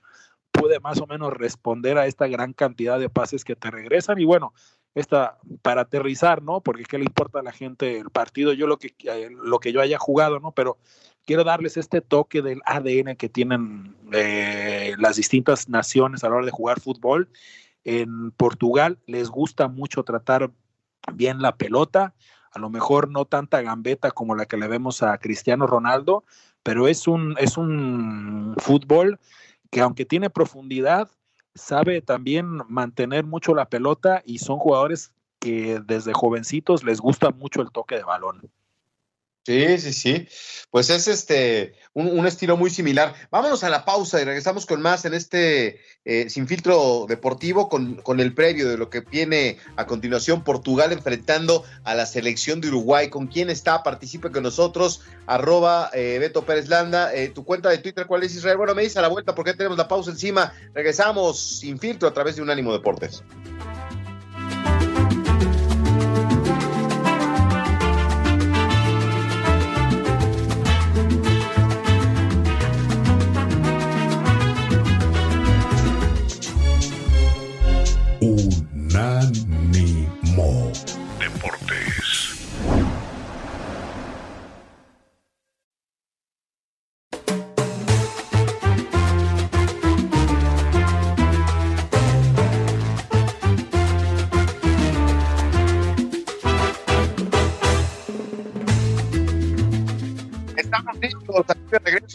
pude 0.51 0.81
más 0.81 1.01
o 1.01 1.07
menos 1.07 1.33
responder 1.33 1.99
a 1.99 2.07
esta 2.07 2.27
gran 2.29 2.53
cantidad 2.53 2.99
de 2.99 3.09
pases 3.09 3.45
que 3.45 3.57
te 3.57 3.71
regresan 3.71 4.19
y 4.21 4.25
bueno, 4.25 4.53
esta 4.95 5.39
para 5.63 5.83
aterrizar, 5.83 6.43
¿no? 6.43 6.61
Porque 6.61 6.85
qué 6.85 6.99
le 6.99 7.05
importa 7.05 7.41
a 7.41 7.43
la 7.43 7.53
gente 7.53 7.99
el 7.99 8.11
partido, 8.11 8.53
yo 8.53 8.67
lo 8.67 8.79
que 8.79 8.95
eh, 9.05 9.31
lo 9.31 9.59
que 9.61 9.73
yo 9.73 9.81
haya 9.81 9.99
jugado, 9.99 10.41
¿no? 10.41 10.53
Pero 10.53 10.79
quiero 11.25 11.45
darles 11.45 11.77
este 11.77 12.01
toque 12.01 12.43
del 12.43 12.61
ADN 12.65 13.17
que 13.17 13.29
tienen 13.29 13.97
eh, 14.13 14.95
las 14.99 15.17
distintas 15.17 15.69
naciones 15.69 16.25
a 16.25 16.29
la 16.29 16.37
hora 16.37 16.47
de 16.47 16.51
jugar 16.51 16.81
fútbol. 16.81 17.29
En 17.85 18.31
Portugal 18.33 18.99
les 19.07 19.29
gusta 19.29 19.69
mucho 19.69 20.03
tratar 20.03 20.51
bien 21.15 21.41
la 21.41 21.57
pelota, 21.57 22.15
a 22.53 22.59
lo 22.59 22.69
mejor 22.69 23.11
no 23.11 23.25
tanta 23.25 23.63
gambeta 23.63 24.11
como 24.11 24.35
la 24.35 24.47
que 24.47 24.57
le 24.57 24.69
vemos 24.69 25.03
a 25.03 25.17
Cristiano 25.19 25.67
Ronaldo, 25.67 26.25
pero 26.63 26.89
es 26.89 27.07
un, 27.07 27.37
es 27.39 27.57
un 27.57 28.55
fútbol 28.59 29.19
que 29.71 29.81
aunque 29.81 30.05
tiene 30.05 30.31
profundidad, 30.31 31.11
sabe 31.55 32.03
también 32.03 32.63
mantener 32.69 33.25
mucho 33.25 33.55
la 33.55 33.69
pelota 33.69 34.23
y 34.25 34.39
son 34.39 34.59
jugadores 34.59 35.13
que 35.39 35.81
desde 35.85 36.13
jovencitos 36.13 36.85
les 36.85 37.01
gusta 37.01 37.31
mucho 37.31 37.63
el 37.63 37.71
toque 37.71 37.97
de 37.97 38.05
balón. 38.05 38.51
Sí, 39.47 39.79
sí, 39.79 39.93
sí. 39.93 40.29
Pues 40.71 40.91
es 40.91 41.09
este 41.09 41.75
un, 41.95 42.27
estilo 42.27 42.57
muy 42.57 42.71
similar. 42.71 43.15
Vámonos 43.31 43.65
a 43.65 43.71
la 43.71 43.85
pausa 43.85 44.21
y 44.21 44.25
regresamos 44.25 44.67
con 44.67 44.83
más 44.83 45.05
en 45.07 45.15
este 45.15 45.81
eh, 46.05 46.29
sin 46.29 46.47
filtro 46.47 47.07
deportivo 47.09 47.69
con, 47.69 47.97
con, 47.97 48.21
el 48.21 48.35
previo 48.35 48.69
de 48.69 48.77
lo 48.77 48.91
que 48.91 49.01
viene 49.01 49.57
a 49.77 49.87
continuación 49.87 50.45
Portugal 50.45 50.93
enfrentando 50.93 51.65
a 51.85 51.95
la 51.95 52.07
selección 52.07 52.61
de 52.61 52.69
Uruguay. 52.69 53.09
¿Con 53.09 53.27
quién 53.29 53.49
está? 53.49 53.83
Participe 53.83 54.31
con 54.31 54.43
nosotros. 54.43 55.03
Arroba 55.27 55.91
eh, 55.95 56.19
Beto 56.21 56.45
Pérez 56.45 56.69
Landa. 56.69 57.13
Eh, 57.15 57.31
tu 57.31 57.45
cuenta 57.45 57.71
de 57.71 57.79
Twitter, 57.79 58.07
¿cuál 58.07 58.23
es 58.23 58.35
Israel? 58.35 58.59
Bueno, 58.59 58.75
me 58.75 58.83
dice 58.83 58.99
a 58.99 59.03
la 59.03 59.09
vuelta 59.09 59.35
porque 59.35 59.55
tenemos 59.55 59.79
la 59.79 59.89
pausa 59.89 60.11
encima. 60.11 60.53
Regresamos 60.75 61.59
sin 61.61 61.79
filtro 61.79 62.09
a 62.09 62.15
través 62.15 62.37
de 62.37 62.43
Unánimo 62.43 62.73
Deportes. 62.73 63.25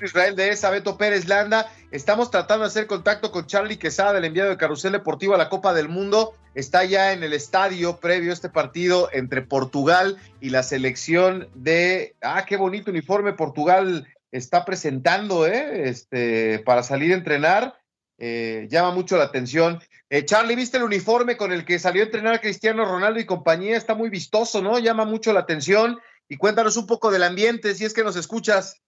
Israel 0.05 0.35
de 0.35 0.49
esa, 0.49 0.69
Beto 0.69 0.97
Pérez 0.97 1.27
Landa. 1.27 1.71
Estamos 1.91 2.31
tratando 2.31 2.63
de 2.63 2.69
hacer 2.69 2.87
contacto 2.87 3.31
con 3.31 3.47
Charlie 3.47 3.77
Quesada, 3.77 4.17
el 4.17 4.25
enviado 4.25 4.49
de 4.49 4.57
Carrusel 4.57 4.93
Deportivo 4.93 5.35
a 5.35 5.37
la 5.37 5.49
Copa 5.49 5.73
del 5.73 5.89
Mundo. 5.89 6.33
Está 6.53 6.85
ya 6.85 7.13
en 7.13 7.23
el 7.23 7.33
estadio 7.33 7.99
previo 7.99 8.31
a 8.31 8.33
este 8.33 8.49
partido 8.49 9.09
entre 9.11 9.41
Portugal 9.41 10.17
y 10.39 10.49
la 10.49 10.63
selección 10.63 11.49
de. 11.53 12.15
Ah, 12.21 12.45
qué 12.45 12.57
bonito 12.57 12.91
uniforme 12.91 13.33
Portugal 13.33 14.07
está 14.31 14.65
presentando, 14.65 15.47
¿eh? 15.47 15.89
Este, 15.89 16.59
para 16.59 16.83
salir 16.83 17.11
a 17.11 17.17
entrenar. 17.17 17.75
Eh, 18.17 18.67
llama 18.69 18.91
mucho 18.91 19.17
la 19.17 19.25
atención. 19.25 19.81
Eh, 20.09 20.23
Charlie, 20.23 20.55
¿viste 20.55 20.77
el 20.77 20.83
uniforme 20.83 21.35
con 21.35 21.51
el 21.51 21.65
que 21.65 21.79
salió 21.79 22.03
a 22.03 22.05
entrenar 22.05 22.41
Cristiano 22.41 22.85
Ronaldo 22.85 23.19
y 23.19 23.25
compañía? 23.25 23.75
Está 23.75 23.95
muy 23.95 24.09
vistoso, 24.09 24.61
¿no? 24.61 24.79
Llama 24.79 25.05
mucho 25.05 25.33
la 25.33 25.41
atención. 25.41 25.99
Y 26.27 26.37
cuéntanos 26.37 26.77
un 26.77 26.87
poco 26.87 27.11
del 27.11 27.23
ambiente, 27.23 27.75
si 27.75 27.85
es 27.85 27.93
que 27.93 28.03
nos 28.03 28.15
escuchas. 28.15 28.81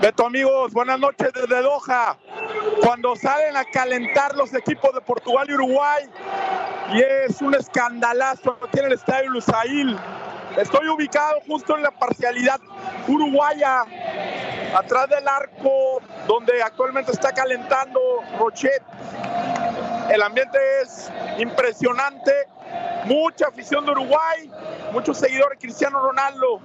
Beto 0.00 0.24
amigos, 0.24 0.72
buenas 0.72 0.98
noches 0.98 1.30
desde 1.34 1.60
Doha. 1.60 2.16
Cuando 2.82 3.14
salen 3.16 3.54
a 3.54 3.66
calentar 3.66 4.34
los 4.34 4.54
equipos 4.54 4.94
de 4.94 5.02
Portugal 5.02 5.46
y 5.50 5.52
Uruguay, 5.52 6.08
y 6.94 7.02
es 7.02 7.42
un 7.42 7.54
escandalazo 7.54 8.56
aquí 8.66 8.78
el 8.78 8.94
estadio 8.94 9.28
Lusail. 9.28 9.98
Estoy 10.56 10.88
ubicado 10.88 11.40
justo 11.46 11.76
en 11.76 11.82
la 11.82 11.90
parcialidad 11.90 12.58
uruguaya, 13.08 13.84
atrás 14.74 15.10
del 15.10 15.28
arco 15.28 16.00
donde 16.26 16.62
actualmente 16.62 17.12
está 17.12 17.32
calentando 17.32 18.00
Rochet. 18.38 18.82
El 20.10 20.22
ambiente 20.22 20.58
es 20.80 21.12
impresionante, 21.36 22.32
mucha 23.04 23.48
afición 23.48 23.84
de 23.84 23.90
Uruguay, 23.90 24.50
muchos 24.92 25.18
seguidores 25.18 25.58
de 25.58 25.66
Cristiano 25.66 26.00
Ronaldo. 26.00 26.62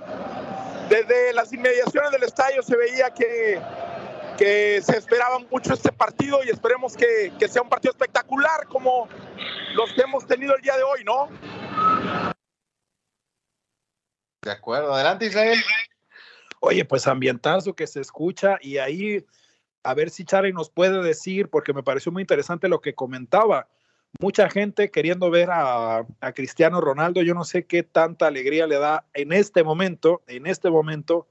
Desde 0.90 1.34
las 1.34 1.52
inmediaciones 1.52 2.12
del 2.12 2.24
estadio 2.24 2.62
se 2.62 2.76
veía 2.76 3.10
que, 3.12 3.60
que 4.38 4.82
se 4.82 4.98
esperaba 4.98 5.40
mucho 5.40 5.74
este 5.74 5.92
partido 5.92 6.44
y 6.44 6.50
esperemos 6.50 6.96
que, 6.96 7.34
que 7.40 7.48
sea 7.48 7.62
un 7.62 7.70
partido 7.70 7.92
espectacular 7.92 8.68
como 8.68 9.08
los 9.74 9.92
que 9.94 10.02
hemos 10.02 10.26
tenido 10.28 10.56
el 10.56 10.62
día 10.62 10.78
de 10.78 10.84
hoy, 10.84 11.04
¿no? 11.04 11.30
De 14.44 14.52
acuerdo, 14.52 14.94
adelante 14.94 15.26
Israel. 15.26 15.60
Oye, 16.60 16.86
pues 16.86 17.08
ambientazo 17.08 17.74
que 17.74 17.88
se 17.88 18.02
escucha 18.02 18.58
y 18.62 18.78
ahí 18.78 19.26
a 19.86 19.94
ver 19.94 20.10
si 20.10 20.26
Charlie 20.26 20.54
nos 20.54 20.70
puede 20.70 21.02
decir, 21.02 21.50
porque 21.50 21.74
me 21.74 21.84
pareció 21.84 22.12
muy 22.12 22.22
interesante 22.22 22.68
lo 22.68 22.82
que 22.82 22.96
comentaba 22.96 23.68
mucha 24.20 24.50
gente 24.50 24.92
queriendo 24.92 25.30
ver 25.30 25.50
a, 25.52 26.06
Cristiano 26.34 26.82
Ronaldo. 26.82 27.22
Yo 27.22 27.34
no 27.34 27.44
sé 27.44 27.66
qué 27.66 27.84
tanta 27.84 28.28
alegría 28.28 28.68
le 28.68 28.78
da 28.78 29.06
en 29.14 29.32
este 29.34 29.64
momento, 29.64 30.22
en 30.28 30.48
este 30.48 30.70
momento, 30.70 31.28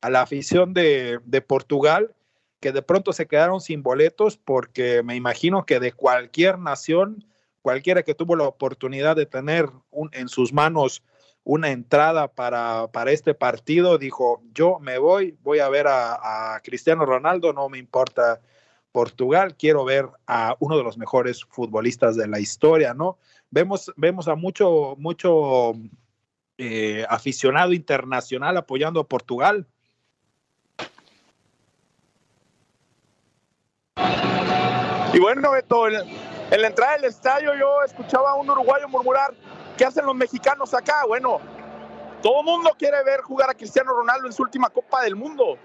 a 0.00 0.10
la 0.10 0.22
afición 0.22 0.74
de, 0.74 1.20
Portugal, 1.46 2.14
que 2.60 2.72
de 2.72 2.82
pronto 2.82 3.12
se 3.12 3.26
quedaron 3.26 3.60
sin 3.60 3.82
boletos, 3.82 4.36
porque 4.36 5.02
me 5.02 5.16
imagino 5.16 5.66
que 5.66 5.80
de 5.80 5.92
cualquier 5.92 6.58
nación, 6.58 7.24
cualquiera 7.62 8.02
que 8.02 8.14
tuvo 8.14 8.36
la 8.36 8.44
oportunidad 8.44 9.16
de 9.16 9.26
tener 9.26 9.70
en 10.12 10.28
sus 10.28 10.52
manos 10.52 11.02
una 11.42 11.70
entrada 11.70 12.28
para, 12.28 12.88
para, 12.88 13.12
este 13.12 13.34
partido, 13.34 13.98
dijo, 13.98 14.42
yo 14.54 14.78
me 14.80 14.96
voy, 14.98 15.36
voy 15.42 15.58
a 15.58 15.68
ver 15.68 15.86
a 15.88 16.58
Cristiano 16.64 17.04
Ronaldo, 17.04 17.52
no 17.52 17.68
me 17.68 17.78
importa 17.78 18.40
Portugal, 18.94 19.56
quiero 19.56 19.84
ver 19.84 20.08
a 20.28 20.54
uno 20.60 20.78
de 20.78 20.84
los 20.84 20.96
mejores 20.96 21.44
futbolistas 21.44 22.14
de 22.14 22.28
la 22.28 22.38
historia, 22.38 22.94
¿no? 22.94 23.18
Vemos, 23.50 23.92
vemos 23.96 24.28
a 24.28 24.36
mucho, 24.36 24.94
mucho 24.98 25.72
eh, 26.58 27.04
aficionado 27.08 27.72
internacional 27.72 28.56
apoyando 28.56 29.00
a 29.00 29.08
Portugal. 29.08 29.66
Y 35.12 35.18
bueno, 35.18 35.50
Beto, 35.50 35.88
en, 35.88 35.94
la 36.62 36.68
entrada 36.68 36.92
del 36.94 37.06
estadio 37.06 37.52
yo 37.58 37.82
escuchaba 37.84 38.30
a 38.30 38.34
un 38.36 38.48
uruguayo 38.48 38.88
murmurar, 38.88 39.34
¿qué 39.76 39.86
hacen 39.86 40.06
los 40.06 40.14
mexicanos 40.14 40.72
acá? 40.72 41.04
Bueno, 41.08 41.40
todo 42.22 42.42
el 42.42 42.46
mundo 42.46 42.70
quiere 42.78 43.02
ver 43.02 43.22
jugar 43.22 43.50
a 43.50 43.54
Cristiano 43.54 43.92
Ronaldo 43.92 44.28
en 44.28 44.32
su 44.32 44.44
última 44.44 44.70
Copa 44.70 45.02
del 45.02 45.16
Mundo. 45.16 45.58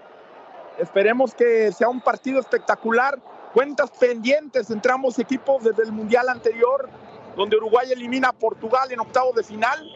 Esperemos 0.80 1.34
que 1.34 1.70
sea 1.72 1.90
un 1.90 2.00
partido 2.00 2.40
espectacular. 2.40 3.20
Cuentas 3.52 3.90
pendientes 3.90 4.70
entre 4.70 4.92
ambos 4.92 5.18
equipos 5.18 5.62
desde 5.62 5.82
el 5.82 5.92
Mundial 5.92 6.28
anterior, 6.30 6.88
donde 7.36 7.58
Uruguay 7.58 7.92
elimina 7.92 8.28
a 8.28 8.32
Portugal 8.32 8.90
en 8.90 9.00
octavos 9.00 9.34
de 9.34 9.42
final. 9.42 9.86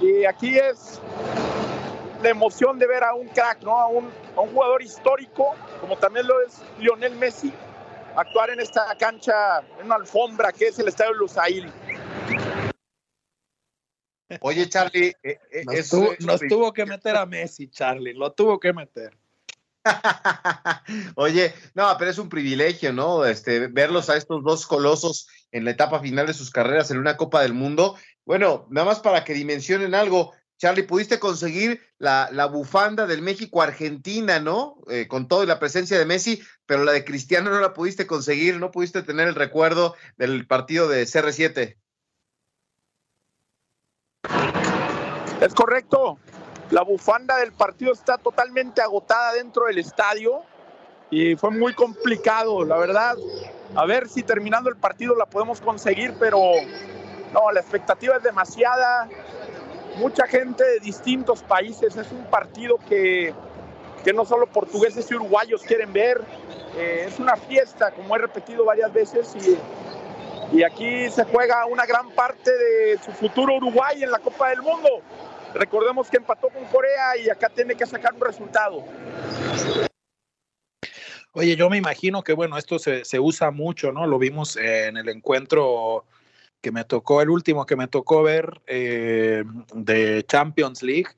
Y 0.00 0.24
aquí 0.24 0.58
es 0.58 1.00
la 2.22 2.30
emoción 2.30 2.76
de 2.78 2.88
ver 2.88 3.04
a 3.04 3.14
un 3.14 3.28
crack, 3.28 3.62
¿no? 3.62 3.78
a, 3.78 3.86
un, 3.86 4.10
jugador 4.34 4.82
histórico, 4.82 5.54
como 5.80 5.96
también 5.96 6.26
lo 6.26 6.40
es 6.40 6.60
Lionel 6.78 7.14
Messi, 7.14 7.52
actuar 8.16 8.50
en 8.50 8.58
esta 8.58 8.96
cancha, 8.98 9.60
en 9.78 9.86
una 9.86 9.94
alfombra 9.94 10.50
que 10.50 10.68
es 10.68 10.78
el 10.80 10.88
Estadio 10.88 11.12
Lusail. 11.14 11.72
Oye, 14.40 14.68
Charlie, 14.68 15.14
eh, 15.22 15.38
eh, 15.52 15.64
nos 16.20 16.40
tuvo 16.48 16.72
que 16.72 16.84
meter 16.84 17.16
a 17.16 17.26
Messi, 17.26 17.68
Charlie, 17.68 18.14
lo 18.14 18.32
tuvo 18.32 18.58
que 18.58 18.72
meter. 18.72 19.19
Oye, 21.16 21.54
no, 21.74 21.94
pero 21.98 22.10
es 22.10 22.18
un 22.18 22.28
privilegio, 22.28 22.92
¿no? 22.92 23.24
Este, 23.24 23.68
verlos 23.68 24.10
a 24.10 24.16
estos 24.16 24.42
dos 24.42 24.66
colosos 24.66 25.28
en 25.52 25.64
la 25.64 25.72
etapa 25.72 26.00
final 26.00 26.26
de 26.26 26.34
sus 26.34 26.50
carreras 26.50 26.90
en 26.90 26.98
una 26.98 27.16
Copa 27.16 27.42
del 27.42 27.54
Mundo. 27.54 27.96
Bueno, 28.24 28.66
nada 28.70 28.86
más 28.86 29.00
para 29.00 29.24
que 29.24 29.34
dimensionen 29.34 29.94
algo, 29.94 30.32
Charlie, 30.58 30.82
pudiste 30.82 31.18
conseguir 31.18 31.80
la, 31.98 32.28
la 32.32 32.46
bufanda 32.46 33.06
del 33.06 33.22
México-Argentina, 33.22 34.40
¿no? 34.40 34.76
Eh, 34.90 35.08
con 35.08 35.26
toda 35.26 35.46
la 35.46 35.58
presencia 35.58 35.98
de 35.98 36.04
Messi, 36.04 36.42
pero 36.66 36.84
la 36.84 36.92
de 36.92 37.04
Cristiano 37.04 37.50
no 37.50 37.60
la 37.60 37.72
pudiste 37.72 38.06
conseguir, 38.06 38.58
no 38.58 38.70
pudiste 38.70 39.02
tener 39.02 39.28
el 39.28 39.34
recuerdo 39.34 39.94
del 40.18 40.46
partido 40.46 40.86
de 40.88 41.04
CR7. 41.04 41.76
Es 45.40 45.54
correcto. 45.54 46.18
La 46.70 46.82
bufanda 46.82 47.36
del 47.38 47.52
partido 47.52 47.92
está 47.92 48.16
totalmente 48.16 48.80
agotada 48.80 49.32
dentro 49.32 49.66
del 49.66 49.78
estadio 49.78 50.42
y 51.10 51.34
fue 51.34 51.50
muy 51.50 51.74
complicado, 51.74 52.64
la 52.64 52.76
verdad. 52.76 53.16
A 53.74 53.86
ver 53.86 54.08
si 54.08 54.22
terminando 54.22 54.70
el 54.70 54.76
partido 54.76 55.16
la 55.16 55.26
podemos 55.26 55.60
conseguir, 55.60 56.14
pero 56.20 56.40
no, 57.32 57.50
la 57.50 57.60
expectativa 57.60 58.16
es 58.16 58.22
demasiada. 58.22 59.08
Mucha 59.96 60.26
gente 60.28 60.62
de 60.62 60.78
distintos 60.78 61.42
países. 61.42 61.96
Es 61.96 62.12
un 62.12 62.24
partido 62.26 62.78
que, 62.88 63.34
que 64.04 64.12
no 64.12 64.24
solo 64.24 64.46
portugueses 64.46 65.10
y 65.10 65.14
uruguayos 65.16 65.62
quieren 65.62 65.92
ver. 65.92 66.20
Eh, 66.76 67.06
es 67.08 67.18
una 67.18 67.34
fiesta, 67.34 67.90
como 67.90 68.14
he 68.14 68.18
repetido 68.20 68.64
varias 68.64 68.92
veces, 68.92 69.34
y, 69.34 70.56
y 70.56 70.62
aquí 70.62 71.10
se 71.10 71.24
juega 71.24 71.66
una 71.66 71.84
gran 71.84 72.10
parte 72.10 72.56
de 72.56 72.98
su 73.04 73.10
futuro 73.10 73.56
Uruguay 73.56 74.04
en 74.04 74.12
la 74.12 74.20
Copa 74.20 74.50
del 74.50 74.62
Mundo. 74.62 74.88
Recordemos 75.54 76.08
que 76.08 76.18
empató 76.18 76.48
con 76.48 76.64
Corea 76.66 77.16
y 77.16 77.28
acá 77.28 77.48
tiene 77.48 77.74
que 77.74 77.86
sacar 77.86 78.14
un 78.14 78.20
resultado. 78.20 78.84
Oye, 81.32 81.54
yo 81.56 81.70
me 81.70 81.76
imagino 81.76 82.22
que, 82.22 82.32
bueno, 82.32 82.58
esto 82.58 82.78
se, 82.78 83.04
se 83.04 83.20
usa 83.20 83.50
mucho, 83.50 83.92
¿no? 83.92 84.06
Lo 84.06 84.18
vimos 84.18 84.56
en 84.56 84.96
el 84.96 85.08
encuentro 85.08 86.04
que 86.60 86.72
me 86.72 86.84
tocó, 86.84 87.22
el 87.22 87.30
último 87.30 87.66
que 87.66 87.76
me 87.76 87.88
tocó 87.88 88.22
ver 88.22 88.60
eh, 88.66 89.44
de 89.74 90.24
Champions 90.26 90.82
League, 90.82 91.08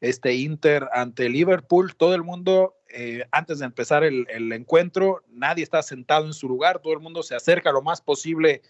este 0.00 0.34
Inter 0.34 0.88
ante 0.92 1.28
Liverpool, 1.28 1.94
todo 1.96 2.14
el 2.14 2.22
mundo, 2.22 2.76
eh, 2.88 3.24
antes 3.30 3.60
de 3.60 3.66
empezar 3.66 4.04
el, 4.04 4.26
el, 4.30 4.52
encuentro, 4.52 5.22
nadie 5.28 5.62
está 5.62 5.82
sentado 5.82 6.26
en 6.26 6.34
su 6.34 6.48
lugar, 6.48 6.80
todo 6.80 6.92
el 6.92 7.00
mundo 7.00 7.22
se 7.22 7.34
acerca 7.34 7.72
lo 7.72 7.82
más 7.82 8.00
posible 8.00 8.62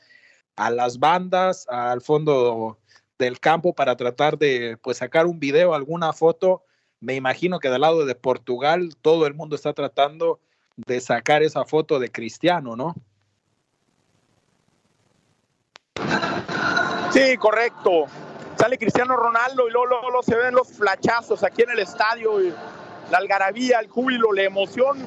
a 0.57 0.71
las 0.71 0.99
bandas, 0.99 1.67
al 1.69 2.01
fondo 2.01 2.80
del 3.21 3.39
campo 3.39 3.75
para 3.75 3.97
tratar 3.97 4.39
de 4.39 4.77
pues 4.83 4.97
sacar 4.97 5.27
un 5.27 5.39
video, 5.39 5.75
alguna 5.75 6.13
foto. 6.13 6.65
Me 6.99 7.15
imagino 7.15 7.61
que 7.61 7.71
del 7.71 7.83
lado 7.83 8.05
de 8.05 8.15
Portugal 8.15 8.97
todo 9.01 9.27
el 9.27 9.35
mundo 9.35 9.55
está 9.55 9.73
tratando 9.73 10.41
de 10.77 11.01
sacar 11.01 11.43
esa 11.43 11.65
foto 11.65 11.99
de 11.99 12.11
Cristiano, 12.11 12.75
¿no? 12.75 12.95
Sí, 17.13 17.37
correcto. 17.37 18.07
Sale 18.57 18.79
Cristiano 18.79 19.17
Ronaldo 19.17 19.69
y 19.69 19.73
luego, 19.73 20.01
luego, 20.01 20.23
se 20.23 20.37
ven 20.37 20.55
los 20.55 20.69
flachazos 20.69 21.43
aquí 21.45 21.63
en 21.63 21.71
el 21.71 21.79
estadio, 21.79 22.33
la 23.11 23.19
algarabía, 23.19 23.81
el 23.81 23.89
júbilo, 23.89 24.33
la 24.33 24.43
emoción 24.43 24.99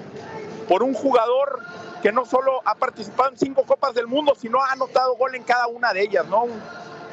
por 0.67 0.83
un 0.83 0.93
jugador 0.93 1.61
que 2.01 2.11
no 2.11 2.25
solo 2.25 2.61
ha 2.65 2.75
participado 2.75 3.29
en 3.31 3.37
cinco 3.37 3.63
Copas 3.63 3.93
del 3.93 4.07
Mundo, 4.07 4.33
sino 4.35 4.61
ha 4.61 4.71
anotado 4.71 5.15
gol 5.15 5.35
en 5.35 5.43
cada 5.43 5.67
una 5.67 5.93
de 5.93 6.01
ellas, 6.01 6.27
¿no? 6.27 6.45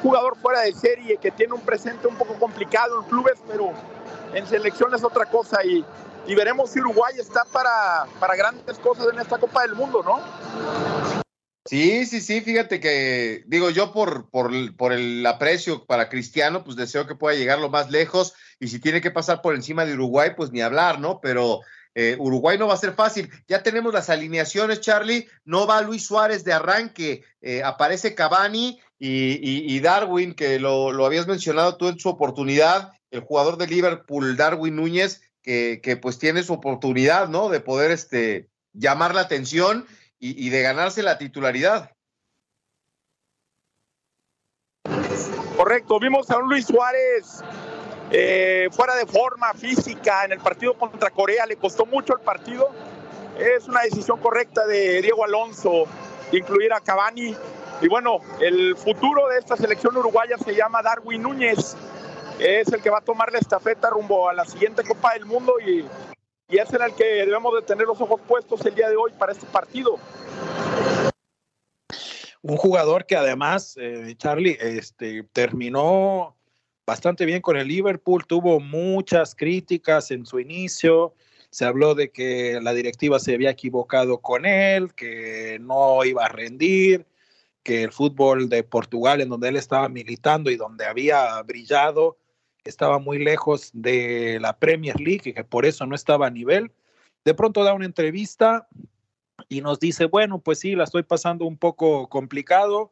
Jugador 0.01 0.37
fuera 0.37 0.61
de 0.61 0.73
serie 0.73 1.17
que 1.17 1.31
tiene 1.31 1.53
un 1.53 1.61
presente 1.61 2.07
un 2.07 2.15
poco 2.15 2.35
complicado 2.35 3.01
en 3.01 3.09
clubes, 3.09 3.39
pero 3.47 3.71
en 4.33 4.45
selección 4.47 4.93
es 4.93 5.03
otra 5.03 5.25
cosa 5.25 5.63
y, 5.63 5.85
y 6.27 6.35
veremos 6.35 6.71
si 6.71 6.79
Uruguay 6.79 7.15
está 7.19 7.43
para, 7.45 8.05
para 8.19 8.35
grandes 8.35 8.77
cosas 8.79 9.07
en 9.13 9.19
esta 9.19 9.37
Copa 9.37 9.61
del 9.61 9.75
Mundo, 9.75 10.01
¿no? 10.03 10.19
Sí, 11.65 12.05
sí, 12.07 12.21
sí, 12.21 12.41
fíjate 12.41 12.79
que 12.79 13.43
digo 13.45 13.69
yo 13.69 13.93
por, 13.93 14.29
por, 14.29 14.51
por, 14.75 14.93
el 14.93 15.23
aprecio 15.25 15.85
para 15.85 16.09
Cristiano, 16.09 16.63
pues 16.63 16.75
deseo 16.75 17.05
que 17.05 17.15
pueda 17.15 17.37
llegar 17.37 17.59
lo 17.59 17.69
más 17.69 17.91
lejos 17.91 18.33
y 18.59 18.67
si 18.69 18.79
tiene 18.79 18.99
que 18.99 19.11
pasar 19.11 19.41
por 19.43 19.53
encima 19.53 19.85
de 19.85 19.93
Uruguay, 19.93 20.31
pues 20.35 20.51
ni 20.51 20.61
hablar, 20.61 20.99
¿no? 20.99 21.21
Pero 21.21 21.61
eh, 21.93 22.15
Uruguay 22.19 22.57
no 22.57 22.67
va 22.67 22.73
a 22.73 22.77
ser 22.77 22.93
fácil. 22.93 23.29
Ya 23.47 23.61
tenemos 23.61 23.93
las 23.93 24.09
alineaciones, 24.09 24.81
Charlie, 24.81 25.29
no 25.45 25.67
va 25.67 25.81
Luis 25.81 26.05
Suárez 26.05 26.43
de 26.43 26.53
arranque, 26.53 27.23
eh, 27.41 27.61
aparece 27.63 28.15
Cavani 28.15 28.81
y, 29.03 29.79
Darwin, 29.79 30.35
que 30.35 30.59
lo, 30.59 30.91
lo, 30.91 31.07
habías 31.07 31.25
mencionado 31.25 31.75
tú 31.75 31.87
en 31.87 31.99
su 31.99 32.07
oportunidad, 32.07 32.93
el 33.09 33.21
jugador 33.21 33.57
de 33.57 33.65
Liverpool, 33.65 34.37
Darwin 34.37 34.75
Núñez, 34.75 35.21
que, 35.41 35.81
que 35.81 35.97
pues 35.97 36.19
tiene 36.19 36.43
su 36.43 36.53
oportunidad, 36.53 37.27
¿no? 37.27 37.49
De 37.49 37.61
poder 37.61 37.89
este, 37.89 38.47
llamar 38.73 39.15
la 39.15 39.21
atención 39.21 39.87
y, 40.19 40.51
de 40.51 40.61
ganarse 40.61 41.01
la 41.01 41.17
titularidad. 41.17 41.89
Correcto, 45.57 45.99
vimos 45.99 46.29
a 46.29 46.37
un 46.37 46.47
Luis 46.47 46.67
Suárez 46.67 47.41
eh, 48.11 48.69
fuera 48.71 48.95
de 48.95 49.07
forma 49.07 49.51
física 49.55 50.25
en 50.25 50.33
el 50.33 50.39
partido 50.39 50.75
contra 50.75 51.09
Corea, 51.09 51.47
le 51.47 51.55
costó 51.55 51.87
mucho 51.87 52.13
el 52.13 52.21
partido. 52.21 52.69
Es 53.39 53.67
una 53.67 53.81
decisión 53.81 54.19
correcta 54.19 54.67
de 54.67 55.01
Diego 55.01 55.23
Alonso 55.23 55.85
incluir 56.31 56.71
a 56.71 56.81
Cavani. 56.81 57.35
Y 57.81 57.87
bueno, 57.87 58.19
el 58.39 58.75
futuro 58.77 59.27
de 59.29 59.39
esta 59.39 59.57
selección 59.57 59.97
uruguaya 59.97 60.37
se 60.37 60.53
llama 60.53 60.83
Darwin 60.83 61.23
Núñez. 61.23 61.75
Es 62.39 62.71
el 62.71 62.81
que 62.81 62.91
va 62.91 62.99
a 62.99 63.01
tomar 63.01 63.31
la 63.31 63.39
estafeta 63.39 63.89
rumbo 63.89 64.29
a 64.29 64.33
la 64.33 64.45
siguiente 64.45 64.83
Copa 64.83 65.13
del 65.13 65.25
Mundo 65.25 65.53
y, 65.59 65.83
y 66.47 66.57
es 66.59 66.71
en 66.73 66.81
el 66.83 66.93
que 66.93 67.03
debemos 67.03 67.55
de 67.55 67.63
tener 67.63 67.87
los 67.87 67.99
ojos 67.99 68.21
puestos 68.27 68.63
el 68.67 68.75
día 68.75 68.87
de 68.87 68.95
hoy 68.95 69.11
para 69.17 69.31
este 69.31 69.47
partido. 69.47 69.97
Un 72.43 72.57
jugador 72.57 73.07
que 73.07 73.15
además, 73.15 73.75
eh, 73.79 74.13
Charlie, 74.15 74.57
este, 74.59 75.23
terminó 75.33 76.35
bastante 76.85 77.25
bien 77.25 77.41
con 77.41 77.57
el 77.57 77.67
Liverpool, 77.67 78.25
tuvo 78.27 78.59
muchas 78.59 79.33
críticas 79.33 80.11
en 80.11 80.25
su 80.25 80.39
inicio, 80.39 81.15
se 81.49 81.65
habló 81.65 81.95
de 81.95 82.11
que 82.11 82.59
la 82.61 82.73
directiva 82.73 83.19
se 83.19 83.33
había 83.33 83.51
equivocado 83.51 84.19
con 84.19 84.45
él, 84.45 84.93
que 84.93 85.57
no 85.61 86.03
iba 86.03 86.25
a 86.25 86.29
rendir, 86.29 87.05
que 87.63 87.83
el 87.83 87.91
fútbol 87.91 88.49
de 88.49 88.63
Portugal, 88.63 89.21
en 89.21 89.29
donde 89.29 89.49
él 89.49 89.55
estaba 89.55 89.87
militando 89.89 90.49
y 90.49 90.55
donde 90.55 90.85
había 90.85 91.41
brillado, 91.43 92.17
estaba 92.63 92.99
muy 92.99 93.19
lejos 93.19 93.71
de 93.73 94.39
la 94.39 94.57
Premier 94.57 94.99
League 94.99 95.29
y 95.29 95.33
que 95.33 95.43
por 95.43 95.65
eso 95.65 95.85
no 95.85 95.95
estaba 95.95 96.27
a 96.27 96.31
nivel. 96.31 96.71
De 97.25 97.33
pronto 97.33 97.63
da 97.63 97.73
una 97.73 97.85
entrevista 97.85 98.67
y 99.49 99.61
nos 99.61 99.79
dice, 99.79 100.05
bueno, 100.05 100.39
pues 100.39 100.59
sí, 100.59 100.75
la 100.75 100.83
estoy 100.83 101.03
pasando 101.03 101.45
un 101.45 101.57
poco 101.57 102.07
complicado, 102.09 102.91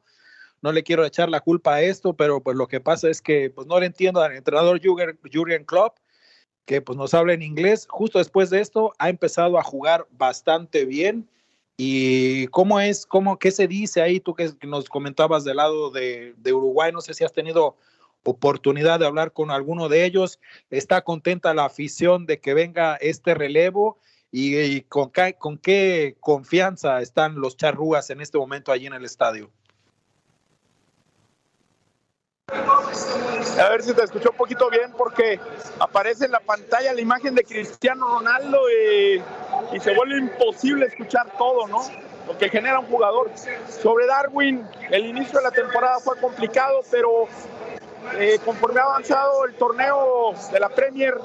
no 0.62 0.72
le 0.72 0.84
quiero 0.84 1.06
echar 1.06 1.30
la 1.30 1.40
culpa 1.40 1.76
a 1.76 1.82
esto, 1.82 2.14
pero 2.14 2.42
pues 2.42 2.58
lo 2.58 2.68
que 2.68 2.80
pasa 2.80 3.10
es 3.10 3.22
que 3.22 3.50
pues 3.50 3.68
no 3.68 3.80
le 3.80 3.86
entiendo 3.86 4.22
al 4.22 4.36
entrenador 4.36 4.80
Jürgen, 4.82 5.66
Klopp, 5.66 5.98
que 6.66 6.82
pues 6.82 6.98
nos 6.98 7.14
habla 7.14 7.34
en 7.34 7.42
inglés. 7.42 7.88
Justo 7.90 8.20
después 8.20 8.50
de 8.50 8.60
esto 8.60 8.94
ha 9.00 9.10
empezado 9.10 9.58
a 9.58 9.64
jugar 9.64 10.08
bastante 10.12 10.86
bien. 10.86 11.30
¿Y 11.82 12.48
cómo 12.48 12.82
es, 12.82 13.06
cómo, 13.06 13.40
qué 13.40 13.52
se 13.52 13.66
dice 13.66 14.02
ahí? 14.02 14.20
Tú 14.20 14.36
que 14.36 14.52
nos 14.64 14.90
comentabas 14.90 15.46
del 15.46 15.56
lado 15.56 15.92
de, 15.92 16.34
de 16.36 16.52
Uruguay, 16.52 16.92
no 16.92 17.00
sé 17.00 17.14
si 17.14 17.24
has 17.24 17.32
tenido 17.32 17.78
oportunidad 18.26 19.00
de 19.00 19.06
hablar 19.06 19.32
con 19.32 19.50
alguno 19.50 19.88
de 19.88 20.04
ellos. 20.04 20.42
¿Está 20.70 21.06
contenta 21.06 21.54
la 21.54 21.64
afición 21.64 22.26
de 22.26 22.42
que 22.42 22.54
venga 22.54 22.98
este 22.98 23.34
relevo? 23.34 23.98
¿Y, 24.30 24.58
y 24.58 24.82
con, 24.82 25.14
con, 25.38 25.58
qué 25.58 26.18
confianza 26.20 27.02
están 27.02 27.40
los 27.40 27.56
charrúas 27.56 28.10
en 28.10 28.20
este 28.20 28.38
momento 28.38 28.74
allí 28.74 28.88
en 28.88 28.94
el 28.94 29.06
estadio? 29.06 29.50
A 33.60 33.70
ver 33.70 33.84
si 33.84 33.94
te 33.94 34.04
escuchó 34.04 34.32
un 34.32 34.38
poquito 34.38 34.70
bien 34.70 34.92
porque 34.98 35.40
aparece 35.80 36.26
en 36.26 36.32
la 36.32 36.40
pantalla 36.40 36.94
la 36.94 37.02
imagen 37.02 37.36
de 37.36 37.44
Cristiano 37.44 38.20
Ronaldo 38.20 38.60
y, 38.70 39.22
y 39.76 39.80
se 39.80 39.94
vuelve 39.94 40.18
imposible 40.18 40.86
escuchar 40.86 41.32
todo, 41.38 41.68
¿no? 41.68 41.82
Lo 42.28 42.38
que 42.38 42.50
genera 42.50 42.80
un 42.80 42.86
jugador. 42.86 43.32
Sobre 43.82 44.06
Darwin, 44.06 44.66
el 44.90 45.06
inicio 45.06 45.40
de 45.40 45.46
la 45.46 45.52
temporada 45.52 46.00
fue 46.00 46.18
complicado, 46.20 46.82
pero 46.92 47.28
eh, 48.18 48.40
conforme 48.46 48.80
ha 48.80 48.84
avanzado 48.84 49.46
el 49.46 49.56
torneo 49.56 50.34
de 50.52 50.60
la 50.60 50.70
Premier, 50.70 51.16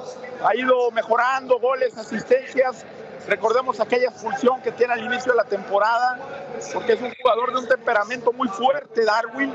ha 0.43 0.55
ido 0.55 0.91
mejorando 0.91 1.59
goles, 1.59 1.97
asistencias. 1.97 2.85
Recordemos 3.27 3.79
aquella 3.79 4.09
expulsión 4.09 4.61
que 4.61 4.71
tiene 4.71 4.93
al 4.93 5.03
inicio 5.03 5.31
de 5.31 5.37
la 5.37 5.45
temporada, 5.45 6.19
porque 6.73 6.93
es 6.93 7.01
un 7.01 7.13
jugador 7.15 7.53
de 7.53 7.59
un 7.59 7.67
temperamento 7.67 8.31
muy 8.31 8.47
fuerte, 8.47 9.03
Darwin. 9.03 9.53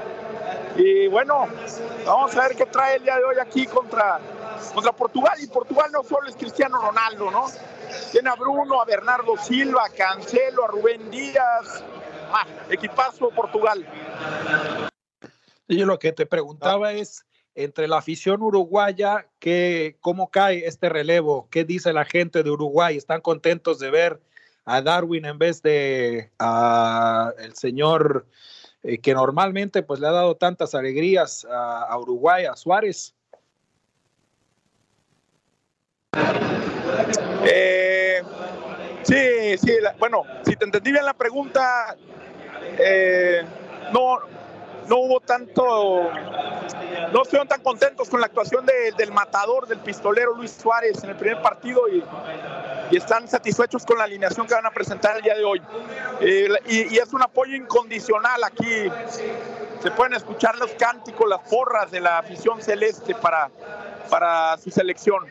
Y 0.76 1.06
bueno, 1.08 1.46
vamos 2.04 2.36
a 2.36 2.48
ver 2.48 2.56
qué 2.56 2.66
trae 2.66 2.96
el 2.96 3.04
día 3.04 3.16
de 3.16 3.24
hoy 3.24 3.36
aquí 3.40 3.66
contra, 3.66 4.18
contra 4.74 4.92
Portugal. 4.92 5.34
Y 5.40 5.46
Portugal 5.46 5.90
no 5.92 6.02
solo 6.02 6.28
es 6.28 6.36
Cristiano 6.36 6.80
Ronaldo, 6.80 7.30
¿no? 7.30 7.46
Tiene 8.10 8.30
a 8.30 8.34
Bruno, 8.34 8.80
a 8.80 8.84
Bernardo 8.84 9.36
Silva, 9.36 9.84
a 9.86 9.90
Cancelo, 9.90 10.64
a 10.64 10.68
Rubén 10.68 11.10
Díaz. 11.10 11.84
Ah, 12.32 12.46
equipazo 12.68 13.30
Portugal. 13.30 13.86
Y 15.68 15.84
lo 15.84 15.98
que 15.98 16.12
te 16.12 16.26
preguntaba 16.26 16.92
es, 16.92 17.24
entre 17.54 17.88
la 17.88 17.98
afición 17.98 18.42
uruguaya, 18.42 19.26
¿qué, 19.38 19.96
¿cómo 20.00 20.30
cae 20.30 20.66
este 20.66 20.88
relevo? 20.88 21.48
¿Qué 21.50 21.64
dice 21.64 21.92
la 21.92 22.04
gente 22.04 22.42
de 22.42 22.50
Uruguay? 22.50 22.96
¿Están 22.96 23.20
contentos 23.20 23.78
de 23.78 23.90
ver 23.90 24.20
a 24.64 24.82
Darwin 24.82 25.24
en 25.24 25.38
vez 25.38 25.62
de 25.62 26.30
a 26.38 27.32
el 27.38 27.54
señor 27.54 28.26
eh, 28.82 28.98
que 28.98 29.14
normalmente 29.14 29.82
pues 29.82 30.00
le 30.00 30.06
ha 30.06 30.12
dado 30.12 30.36
tantas 30.36 30.74
alegrías 30.74 31.46
a, 31.50 31.98
Uruguay, 31.98 32.44
a 32.44 32.54
Suárez? 32.56 33.14
Eh, 37.44 38.22
sí, 39.02 39.58
sí, 39.58 39.72
bueno, 39.98 40.22
si 40.44 40.56
te 40.56 40.64
entendí 40.64 40.92
bien 40.92 41.04
la 41.04 41.14
pregunta, 41.14 41.96
eh, 42.78 43.42
no, 43.92 44.20
no 44.88 44.96
hubo 44.96 45.20
tanto, 45.20 46.10
no 47.12 47.22
estuvieron 47.22 47.48
tan 47.48 47.62
contentos 47.62 48.08
con 48.08 48.20
la 48.20 48.26
actuación 48.26 48.64
de, 48.66 48.92
del 48.96 49.12
matador, 49.12 49.66
del 49.66 49.78
pistolero 49.78 50.34
Luis 50.34 50.52
Suárez 50.52 51.02
en 51.04 51.10
el 51.10 51.16
primer 51.16 51.40
partido 51.42 51.88
y, 51.88 52.02
están 52.90 53.28
satisfechos 53.28 53.86
con 53.86 53.98
la 53.98 54.04
alineación 54.04 54.48
que 54.48 54.54
van 54.54 54.66
a 54.66 54.72
presentar 54.72 55.16
el 55.16 55.22
día 55.22 55.36
de 55.36 55.44
hoy. 55.44 55.62
Eh, 56.20 56.48
y, 56.66 56.92
y, 56.92 56.98
es 56.98 57.12
un 57.12 57.22
apoyo 57.22 57.54
incondicional 57.54 58.42
aquí. 58.42 58.90
Se 59.80 59.92
pueden 59.92 60.14
escuchar 60.14 60.56
los 60.58 60.72
cánticos, 60.72 61.28
las 61.28 61.38
porras 61.48 61.92
de 61.92 62.00
la 62.00 62.18
afición 62.18 62.60
celeste 62.60 63.14
para, 63.14 63.48
para 64.10 64.58
su 64.58 64.70
selección. 64.70 65.24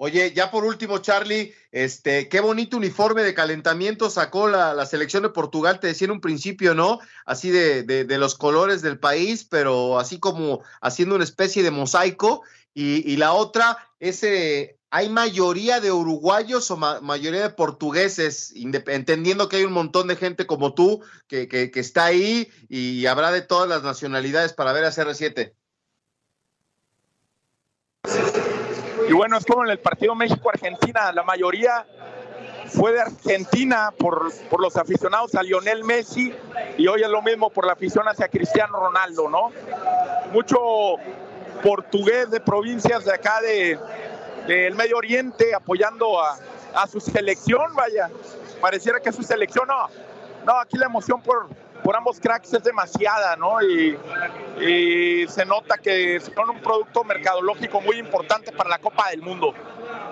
Oye, 0.00 0.32
ya 0.32 0.52
por 0.52 0.64
último, 0.64 0.98
Charlie, 0.98 1.52
este, 1.72 2.28
qué 2.28 2.38
bonito 2.38 2.76
uniforme 2.76 3.24
de 3.24 3.34
calentamiento 3.34 4.10
sacó 4.10 4.46
la, 4.46 4.72
la 4.72 4.86
selección 4.86 5.24
de 5.24 5.30
Portugal, 5.30 5.80
te 5.80 5.88
decía 5.88 6.04
en 6.04 6.12
un 6.12 6.20
principio, 6.20 6.72
¿no? 6.72 7.00
Así 7.26 7.50
de, 7.50 7.82
de, 7.82 8.04
de, 8.04 8.18
los 8.18 8.36
colores 8.36 8.80
del 8.80 9.00
país, 9.00 9.44
pero 9.44 9.98
así 9.98 10.20
como 10.20 10.62
haciendo 10.80 11.16
una 11.16 11.24
especie 11.24 11.64
de 11.64 11.72
mosaico. 11.72 12.42
Y, 12.74 13.12
y 13.12 13.16
la 13.16 13.32
otra, 13.32 13.76
ese 13.98 14.78
¿hay 14.90 15.08
mayoría 15.08 15.80
de 15.80 15.90
uruguayos 15.90 16.70
o 16.70 16.76
mayoría 16.76 17.42
de 17.42 17.50
portugueses? 17.50 18.52
entendiendo 18.54 19.48
que 19.48 19.56
hay 19.56 19.64
un 19.64 19.72
montón 19.72 20.06
de 20.06 20.14
gente 20.14 20.46
como 20.46 20.74
tú 20.74 21.02
que, 21.26 21.48
que, 21.48 21.72
que, 21.72 21.80
está 21.80 22.04
ahí 22.04 22.48
y 22.68 23.04
habrá 23.06 23.32
de 23.32 23.42
todas 23.42 23.68
las 23.68 23.82
nacionalidades 23.82 24.52
para 24.52 24.72
ver 24.72 24.84
a 24.84 24.92
CR7. 24.92 25.54
Y 29.08 29.12
bueno, 29.14 29.38
es 29.38 29.46
como 29.46 29.64
en 29.64 29.70
el 29.70 29.78
partido 29.78 30.14
México-Argentina, 30.14 31.10
la 31.12 31.22
mayoría 31.22 31.86
fue 32.66 32.92
de 32.92 33.00
Argentina 33.00 33.90
por, 33.98 34.30
por, 34.50 34.60
los 34.60 34.76
aficionados 34.76 35.34
a 35.34 35.42
Lionel 35.42 35.82
Messi 35.82 36.34
y 36.76 36.86
hoy 36.86 37.02
es 37.02 37.08
lo 37.08 37.22
mismo 37.22 37.48
por 37.48 37.66
la 37.66 37.72
afición 37.72 38.06
hacia 38.06 38.28
Cristiano 38.28 38.78
Ronaldo, 38.78 39.30
¿no? 39.30 39.50
Mucho 40.32 40.58
portugués 41.62 42.30
de 42.30 42.40
provincias 42.40 43.06
de 43.06 43.14
acá 43.14 43.40
de, 43.40 43.78
del 44.46 44.74
Medio 44.74 44.98
Oriente 44.98 45.54
apoyando 45.54 46.22
a, 46.22 46.38
a, 46.74 46.86
su 46.86 47.00
selección, 47.00 47.74
vaya, 47.74 48.10
pareciera 48.60 49.00
que 49.00 49.10
su 49.10 49.22
selección, 49.22 49.66
no, 49.68 49.88
no, 50.44 50.60
aquí 50.60 50.76
la 50.76 50.84
emoción 50.84 51.22
por, 51.22 51.48
por 51.82 51.96
ambos 51.96 52.20
cracks 52.20 52.52
es 52.54 52.62
demasiada, 52.62 53.36
¿no? 53.36 53.62
Y, 53.62 53.98
y 54.60 55.28
se 55.28 55.44
nota 55.44 55.78
que 55.78 56.20
son 56.20 56.50
un 56.50 56.60
producto 56.60 57.04
mercadológico 57.04 57.80
muy 57.80 57.98
importante 57.98 58.52
para 58.52 58.70
la 58.70 58.78
Copa 58.78 59.10
del 59.10 59.22
Mundo. 59.22 59.54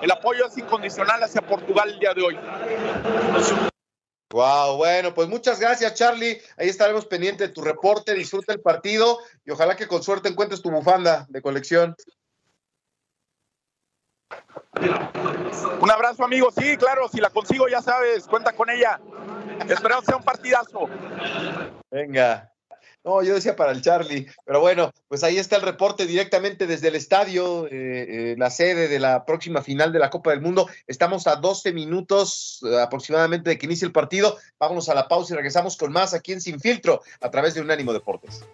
El 0.01 0.11
apoyo 0.11 0.47
es 0.47 0.57
incondicional 0.59 1.23
hacia 1.23 1.43
Portugal 1.43 1.91
el 1.91 1.99
día 1.99 2.15
de 2.15 2.23
hoy. 2.23 2.39
Wow, 4.31 4.77
bueno, 4.77 5.15
pues 5.15 5.29
muchas 5.29 5.61
gracias, 5.61 5.95
Charlie. 5.95 6.41
Ahí 6.57 6.69
estaremos 6.69 7.07
pendientes 7.07 7.49
de 7.49 7.55
tu 7.55 7.63
reporte. 7.63 8.13
Disfruta 8.13 8.53
el 8.53 8.61
partido 8.61 9.19
y 9.45 9.51
ojalá 9.51 9.77
que 9.77 9.87
con 9.87 10.03
suerte 10.03 10.29
encuentres 10.29 10.61
tu 10.61 10.71
bufanda 10.71 11.27
de 11.29 11.41
colección. 11.41 11.95
Un 15.81 15.91
abrazo, 15.91 16.25
amigo. 16.25 16.51
Sí, 16.51 16.77
claro, 16.77 17.09
si 17.09 17.21
la 17.21 17.31
consigo, 17.31 17.69
ya 17.69 17.81
sabes, 17.81 18.27
cuenta 18.27 18.53
con 18.53 18.69
ella. 18.69 19.01
Esperamos 19.69 20.05
sea 20.05 20.17
un 20.17 20.23
partidazo. 20.23 20.89
Venga. 21.91 22.53
No, 23.07 23.23
yo 23.23 23.35
decía 23.35 23.55
para 23.55 23.71
el 23.71 23.83
Charlie, 23.83 24.27
pero 24.45 24.59
bueno, 24.59 24.91
pues 25.07 25.23
ahí 25.23 25.39
está 25.39 25.55
el 25.55 25.63
reporte 25.63 26.07
directamente 26.07 26.67
desde 26.67 26.89
el 26.89 26.97
estadio, 26.97 27.69
eh, 27.69 27.71
eh, 27.71 28.35
la 28.37 28.51
sede 28.51 28.89
de 28.89 28.99
la 28.99 29.25
próxima 29.25 29.63
final 29.63 29.93
de 29.93 30.01
la 30.01 30.11
Copa 30.11 30.31
del 30.31 30.41
Mundo. 30.41 30.69
Estamos 30.89 31.29
a 31.29 31.37
12 31.37 31.73
minutos 31.73 32.59
eh, 32.69 32.81
aproximadamente 32.81 33.51
de 33.51 33.59
que 33.59 33.67
inicie 33.67 33.87
el 33.87 33.93
partido. 33.93 34.37
Vámonos 34.59 34.89
a 34.89 34.95
la 34.95 35.07
pausa 35.07 35.35
y 35.35 35.37
regresamos 35.37 35.77
con 35.77 35.93
más 35.93 36.15
aquí 36.15 36.33
en 36.33 36.41
Sin 36.41 36.59
Filtro 36.59 37.01
a 37.21 37.31
través 37.31 37.55
de 37.55 37.61
Unánimo 37.61 37.93
Deportes. 37.93 38.45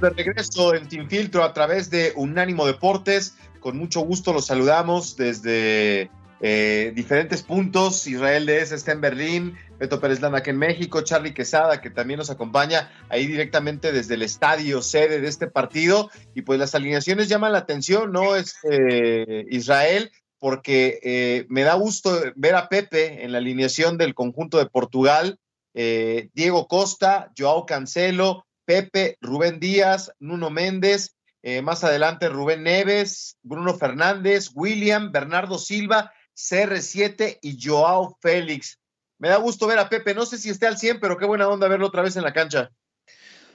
De 0.00 0.10
regreso 0.10 0.74
en 0.74 0.88
Sin 0.88 1.08
Filtro 1.08 1.42
a 1.42 1.52
través 1.52 1.90
de 1.90 2.12
Unánimo 2.14 2.66
Deportes. 2.66 3.36
Con 3.58 3.76
mucho 3.76 4.00
gusto 4.00 4.32
los 4.32 4.46
saludamos 4.46 5.16
desde 5.16 6.10
eh, 6.40 6.92
diferentes 6.94 7.42
puntos. 7.42 8.06
Israel 8.06 8.46
Dez 8.46 8.70
está 8.70 8.92
en 8.92 9.00
Berlín, 9.00 9.56
Beto 9.78 10.00
Pérez 10.00 10.20
Lana 10.20 10.38
aquí 10.38 10.50
en 10.50 10.58
México, 10.58 11.00
Charlie 11.00 11.34
Quesada 11.34 11.80
que 11.80 11.90
también 11.90 12.18
nos 12.18 12.30
acompaña 12.30 12.92
ahí 13.08 13.26
directamente 13.26 13.90
desde 13.90 14.14
el 14.14 14.22
estadio 14.22 14.82
sede 14.82 15.20
de 15.20 15.28
este 15.28 15.48
partido. 15.48 16.10
Y 16.32 16.42
pues 16.42 16.60
las 16.60 16.76
alineaciones 16.76 17.28
llaman 17.28 17.52
la 17.52 17.58
atención, 17.58 18.12
¿no? 18.12 18.36
Es 18.36 18.56
eh, 18.70 19.46
Israel, 19.50 20.12
porque 20.38 21.00
eh, 21.02 21.46
me 21.48 21.62
da 21.62 21.74
gusto 21.74 22.20
ver 22.36 22.54
a 22.54 22.68
Pepe 22.68 23.24
en 23.24 23.32
la 23.32 23.38
alineación 23.38 23.98
del 23.98 24.14
conjunto 24.14 24.58
de 24.58 24.66
Portugal. 24.66 25.38
Diego 25.74 26.66
Costa, 26.66 27.30
Joao 27.38 27.64
Cancelo, 27.64 28.47
Pepe, 28.68 29.16
Rubén 29.22 29.60
Díaz, 29.60 30.12
Nuno 30.18 30.50
Méndez, 30.50 31.16
eh, 31.42 31.62
más 31.62 31.84
adelante 31.84 32.28
Rubén 32.28 32.64
Neves, 32.64 33.38
Bruno 33.40 33.72
Fernández, 33.72 34.50
William, 34.54 35.10
Bernardo 35.10 35.56
Silva, 35.56 36.12
CR7 36.36 37.38
y 37.40 37.58
Joao 37.58 38.18
Félix. 38.20 38.78
Me 39.16 39.30
da 39.30 39.36
gusto 39.38 39.66
ver 39.66 39.78
a 39.78 39.88
Pepe, 39.88 40.14
no 40.14 40.26
sé 40.26 40.36
si 40.36 40.50
esté 40.50 40.66
al 40.66 40.76
100, 40.76 41.00
pero 41.00 41.16
qué 41.16 41.24
buena 41.24 41.48
onda 41.48 41.66
verlo 41.66 41.86
otra 41.86 42.02
vez 42.02 42.16
en 42.16 42.24
la 42.24 42.34
cancha. 42.34 42.70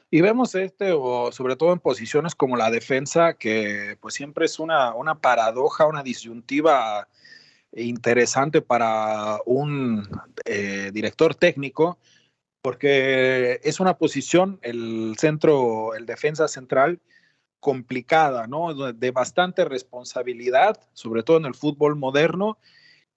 Y 0.09 0.21
vemos 0.21 0.55
este, 0.55 0.93
o 0.93 1.31
sobre 1.31 1.57
todo 1.57 1.73
en 1.73 1.79
posiciones 1.79 2.33
como 2.33 2.57
la 2.57 2.71
defensa, 2.71 3.35
que 3.35 3.99
pues 4.01 4.15
siempre 4.15 4.45
es 4.45 4.57
una, 4.57 4.95
una 4.95 5.19
paradoja, 5.19 5.85
una 5.85 6.01
disyuntiva 6.01 7.07
interesante 7.71 8.63
para 8.63 9.37
un 9.45 10.09
eh, 10.45 10.89
director 10.91 11.35
técnico, 11.35 11.99
porque 12.63 13.59
es 13.61 13.81
una 13.81 13.97
posición, 13.97 14.57
el 14.61 15.15
centro, 15.19 15.95
el 15.95 16.05
defensa 16.05 16.47
central, 16.47 17.01
complicada, 17.59 18.47
¿no? 18.47 18.93
De 18.93 19.11
bastante 19.11 19.65
responsabilidad, 19.65 20.79
sobre 20.93 21.23
todo 21.23 21.37
en 21.37 21.45
el 21.45 21.55
fútbol 21.55 21.97
moderno. 21.97 22.57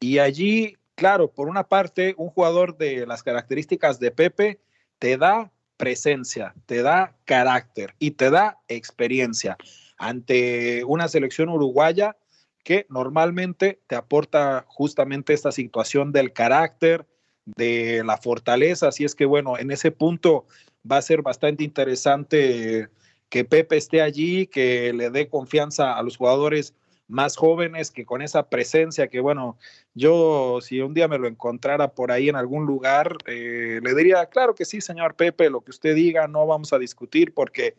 Y 0.01 0.19
allí, 0.19 0.77
claro, 0.97 1.31
por 1.31 1.49
una 1.49 1.69
parte, 1.69 2.15
un 2.19 2.29
jugador 2.29 2.77
de 2.77 3.07
las 3.07 3.23
características 3.23 4.01
de 4.01 4.11
Pepe 4.11 4.61
te 4.99 5.17
da 5.17 5.53
presencia, 5.77 6.53
te 6.67 6.83
da 6.83 7.15
carácter 7.25 7.95
y 8.01 8.13
te 8.13 8.31
da 8.31 8.59
experiencia 8.67 9.57
ante 9.97 10.83
una 10.85 11.07
selección 11.07 11.51
uruguaya 11.51 12.17
que 12.65 12.85
normalmente 12.89 13.81
te 13.87 13.95
aporta 13.95 14.65
justamente 14.67 15.35
esta 15.35 15.53
situación 15.53 16.11
del 16.11 16.33
carácter, 16.33 17.07
de 17.47 18.03
la 18.05 18.19
fortaleza. 18.19 18.89
Así 18.89 19.05
es 19.05 19.15
que 19.15 19.25
bueno, 19.25 19.59
en 19.59 19.71
ese 19.71 19.91
punto 19.91 20.47
va 20.91 20.99
a 20.99 21.03
ser 21.03 21.23
bastante 21.23 21.65
interesante 21.65 22.89
que 23.29 23.45
Pepe 23.45 23.77
esté 23.77 24.03
allí, 24.03 24.47
que 24.47 24.93
le 24.93 25.11
dé 25.11 25.29
confianza 25.29 25.97
a 25.97 26.03
los 26.03 26.17
jugadores 26.17 26.75
más 27.09 27.37
jóvenes, 27.37 27.91
que 27.91 28.05
con 28.05 28.21
esa 28.21 28.49
presencia, 28.49 29.09
que 29.09 29.21
bueno, 29.21 29.57
yo 29.95 30.59
si 30.61 30.81
un 30.81 30.93
día 30.93 31.07
me 31.09 31.19
lo 31.19 31.29
encontrara 31.29 31.93
por 31.93 32.11
ahí 32.11 32.29
en 32.29 32.37
algún 32.37 32.67
lugar, 32.67 33.17
eh, 33.27 33.81
le 33.83 33.95
diría, 33.95 34.27
claro 34.27 34.55
que 34.55 34.65
sí, 34.65 34.81
señor 34.81 35.15
Pepe, 35.15 35.51
lo 35.51 35.61
que 35.61 35.71
usted 35.71 35.95
diga, 35.95 36.27
no 36.27 36.47
vamos 36.47 36.73
a 36.73 36.79
discutir 36.79 37.33
porque 37.33 37.77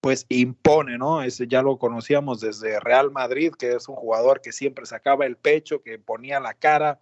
pues 0.00 0.26
impone, 0.28 0.98
¿no? 0.98 1.22
Ese 1.22 1.46
ya 1.48 1.62
lo 1.62 1.78
conocíamos 1.78 2.40
desde 2.40 2.78
Real 2.80 3.10
Madrid, 3.10 3.52
que 3.58 3.72
es 3.72 3.88
un 3.88 3.96
jugador 3.96 4.40
que 4.40 4.52
siempre 4.52 4.86
sacaba 4.86 5.26
el 5.26 5.36
pecho, 5.36 5.82
que 5.82 5.98
ponía 5.98 6.38
la 6.38 6.54
cara, 6.54 7.00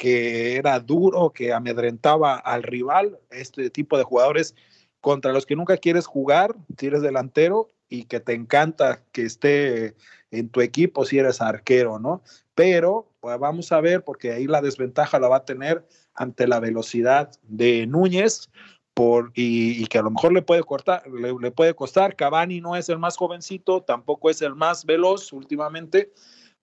que 0.00 0.56
era 0.56 0.80
duro, 0.80 1.28
que 1.28 1.52
amedrentaba 1.52 2.34
al 2.38 2.62
rival, 2.62 3.18
este 3.28 3.68
tipo 3.68 3.98
de 3.98 4.02
jugadores 4.02 4.54
contra 5.02 5.30
los 5.30 5.44
que 5.44 5.56
nunca 5.56 5.76
quieres 5.76 6.06
jugar, 6.06 6.56
si 6.78 6.86
eres 6.86 7.02
delantero 7.02 7.68
y 7.90 8.04
que 8.04 8.18
te 8.18 8.32
encanta 8.32 9.02
que 9.12 9.26
esté 9.26 9.94
en 10.30 10.48
tu 10.48 10.62
equipo 10.62 11.04
si 11.04 11.18
eres 11.18 11.42
arquero, 11.42 11.98
¿no? 11.98 12.22
Pero 12.54 13.12
pues 13.20 13.38
vamos 13.38 13.72
a 13.72 13.82
ver, 13.82 14.02
porque 14.02 14.32
ahí 14.32 14.46
la 14.46 14.62
desventaja 14.62 15.18
la 15.18 15.28
va 15.28 15.36
a 15.36 15.44
tener 15.44 15.86
ante 16.14 16.46
la 16.48 16.60
velocidad 16.60 17.32
de 17.42 17.86
Núñez, 17.86 18.48
por, 18.94 19.32
y, 19.34 19.84
que 19.88 19.98
a 19.98 20.02
lo 20.02 20.10
mejor 20.10 20.32
le 20.32 20.40
puede, 20.40 20.62
cortar, 20.62 21.06
le, 21.08 21.34
le, 21.38 21.50
puede 21.50 21.74
costar. 21.74 22.16
Cavani 22.16 22.62
no 22.62 22.74
es 22.74 22.88
el 22.88 22.98
más 22.98 23.18
jovencito, 23.18 23.82
tampoco 23.82 24.30
es 24.30 24.40
el 24.40 24.54
más 24.54 24.86
veloz 24.86 25.30
últimamente, 25.34 26.10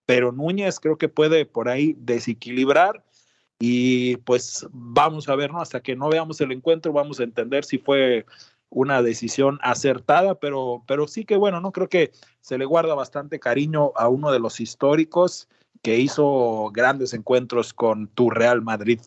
pero 0.08 0.32
Núñez 0.32 0.80
creo 0.80 0.98
que 0.98 1.08
puede 1.08 1.46
por 1.46 1.70
ahí 1.70 1.96
desequilibrar 2.00 3.04
y 3.60 4.18
pues 4.18 4.68
vamos 4.72 5.30
a 5.30 5.36
ver, 5.36 5.52
¿no? 5.52 5.62
Hasta 5.62 5.82
que 5.82 5.96
no 5.96 6.10
veamos 6.10 6.40
el 6.42 6.52
encuentro, 6.52 6.94
vamos 6.94 7.20
a 7.20 7.24
entender 7.24 7.66
si 7.66 7.78
fue 7.78 8.26
una 8.70 9.02
decisión 9.02 9.60
acertada, 9.62 10.36
pero, 10.36 10.84
pero 10.88 11.08
sí 11.08 11.26
que 11.26 11.38
bueno, 11.38 11.62
no 11.62 11.72
creo 11.72 11.90
que 11.90 12.12
se 12.42 12.58
le 12.58 12.66
guarda 12.66 12.94
bastante 12.96 13.40
cariño 13.40 13.94
a 13.96 14.10
uno 14.10 14.32
de 14.32 14.40
los 14.40 14.60
históricos 14.60 15.48
que 15.82 15.98
hizo 16.00 16.70
grandes 16.74 17.14
encuentros 17.14 17.74
con 17.74 18.08
tu 18.08 18.30
Real 18.30 18.62
Madrid. 18.62 19.00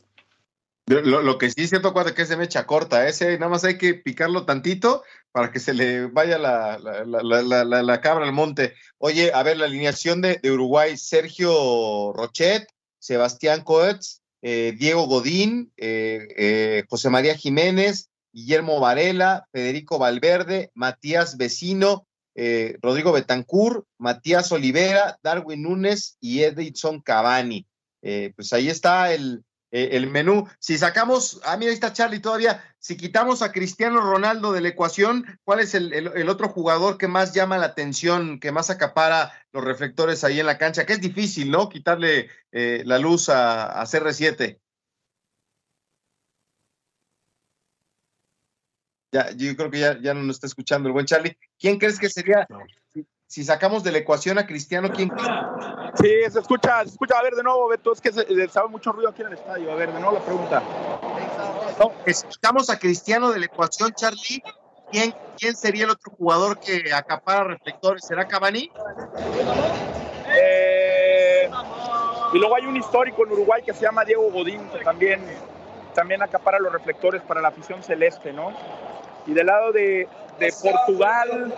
Lo, 0.87 1.23
lo 1.23 1.39
que 1.39 1.51
sí 1.51 1.69
siento 1.69 1.93
cuando 1.93 2.15
que 2.15 2.27
se 2.27 2.37
me 2.37 2.45
echa 2.45 2.67
corta, 2.67 3.07
ese 3.07 3.39
nada 3.39 3.51
más 3.51 3.63
hay 3.65 3.79
que 3.79 3.95
picarlo 3.95 4.45
tantito 4.45 5.05
para 5.31 5.53
que 5.53 5.61
se 5.61 5.73
le 5.73 6.07
vaya 6.07 6.37
la, 6.37 6.79
la, 6.81 7.23
la, 7.25 7.83
la 7.83 8.01
cabra 8.01 8.25
al 8.25 8.33
monte. 8.33 8.75
Oye, 8.99 9.31
a 9.33 9.45
ver, 9.45 9.59
la 9.59 9.67
alineación 9.67 10.21
de, 10.21 10.41
de 10.43 10.51
Uruguay, 10.51 10.97
Sergio 10.97 12.13
Rochet, 12.13 12.67
Sebastián 12.99 13.63
Coetz, 13.63 14.20
eh, 14.43 14.75
Diego 14.79 15.07
Godín, 15.07 15.73
eh, 15.77 16.29
eh, 16.37 16.85
José 16.89 17.11
María 17.11 17.37
Jiménez, 17.37 18.11
Guillermo 18.33 18.81
Varela, 18.81 19.47
Federico 19.53 19.99
Valverde, 19.99 20.71
Matías 20.75 21.37
Vecino, 21.37 22.07
Rodrigo 22.81 23.13
Betancur, 23.13 23.85
Matías 23.99 24.51
Olivera, 24.51 25.19
Darwin 25.23 25.63
Núñez 25.63 26.17
y 26.21 26.43
Edison 26.43 27.01
Cavani. 27.01 27.67
pues 28.01 28.53
ahí 28.55 28.71
está 28.71 29.13
el, 29.13 29.45
eh, 29.71 29.91
el 29.93 30.09
menú. 30.09 30.49
Si 30.59 30.79
sacamos, 30.79 31.41
ah, 31.45 31.57
mira, 31.57 31.71
ahí 31.71 31.75
está 31.75 31.93
Charlie 31.93 32.21
todavía, 32.21 32.63
si 32.79 32.97
quitamos 32.97 33.43
a 33.43 33.53
Cristiano 33.53 34.01
Ronaldo 34.01 34.53
de 34.53 34.61
la 34.61 34.69
ecuación, 34.69 35.27
¿cuál 35.45 35.61
es 35.61 35.75
el, 35.75 36.29
otro 36.29 36.49
jugador 36.49 36.99
que 36.99 37.09
más 37.09 37.35
llama 37.35 37.59
la 37.59 37.67
atención, 37.67 38.41
que 38.41 38.53
más 38.53 38.71
acapara 38.71 39.33
los 39.53 39.65
reflectores 39.65 40.25
ahí 40.25 40.41
en 40.41 40.47
la 40.47 40.59
cancha? 40.59 40.87
Que 40.87 40.95
es 40.95 41.01
difícil, 41.01 41.51
¿no? 41.51 41.69
Quitarle 41.69 42.31
eh, 42.53 42.83
la 42.85 42.99
luz 42.99 43.29
a, 43.29 43.81
a 43.81 43.85
CR7. 43.85 44.59
Ya, 49.13 49.31
yo 49.33 49.57
creo 49.57 49.71
que 49.71 49.81
ya, 49.81 50.01
ya 50.01 50.15
no 50.15 50.23
nos 50.23 50.37
está 50.37 50.47
escuchando 50.47 50.89
el 50.89 50.93
buen 50.93 51.07
Charlie. 51.07 51.37
¿Quién 51.59 51.79
crees 51.79 51.99
que 51.99 52.09
sería, 52.09 52.47
si, 52.93 53.05
sacamos 53.31 53.85
de 53.85 53.93
la 53.93 53.99
ecuación 53.99 54.39
a 54.39 54.47
Cristiano, 54.47 54.91
quién 54.93 55.09
Sí, 55.95 56.09
se 56.29 56.41
escucha, 56.41 56.83
se 56.83 56.91
escucha. 56.91 57.17
A 57.17 57.23
ver, 57.23 57.35
de 57.35 57.45
nuevo, 57.45 57.69
Beto, 57.69 57.93
es 57.93 58.01
que 58.01 58.13
se, 58.13 58.49
sabe 58.49 58.69
mucho 58.69 58.91
ruido 58.91 59.09
aquí 59.11 59.23
en 59.23 59.29
el 59.29 59.35
estadio. 59.35 59.71
A 59.71 59.77
ver, 59.77 59.93
de 59.93 60.01
nuevo 60.01 60.19
la 60.19 60.25
pregunta. 60.25 60.63
No, 61.79 61.93
si 62.05 62.13
sacamos 62.13 62.71
a 62.71 62.79
Cristiano 62.79 63.31
de 63.31 63.39
la 63.39 63.47
ecuación, 63.47 63.93
Charlie, 63.93 64.43
¿quién, 64.91 65.15
quién 65.39 65.55
sería 65.55 65.85
el 65.85 65.91
otro 65.91 66.13
jugador 66.19 66.59
que 66.59 66.93
acapara 66.93 67.45
reflectores? 67.45 68.05
¿Será 68.05 68.27
Cavani? 68.27 68.71
Eh, 70.29 71.51
y 72.33 72.39
luego 72.39 72.57
hay 72.57 72.67
un 72.67 72.77
histórico 72.77 73.25
en 73.25 73.33
Uruguay 73.33 73.63
que 73.65 73.73
se 73.73 73.83
llama 73.83 74.05
Diego 74.05 74.29
Godín, 74.31 74.61
que 74.71 74.81
también, 74.85 75.21
también 75.95 76.21
acapara 76.23 76.59
los 76.59 76.73
reflectores 76.73 77.23
para 77.23 77.41
la 77.41 77.49
afición 77.49 77.83
celeste, 77.83 78.33
¿no? 78.33 78.53
Y 79.27 79.33
del 79.33 79.47
lado 79.47 79.73
de, 79.73 80.09
Portugal, 80.63 81.53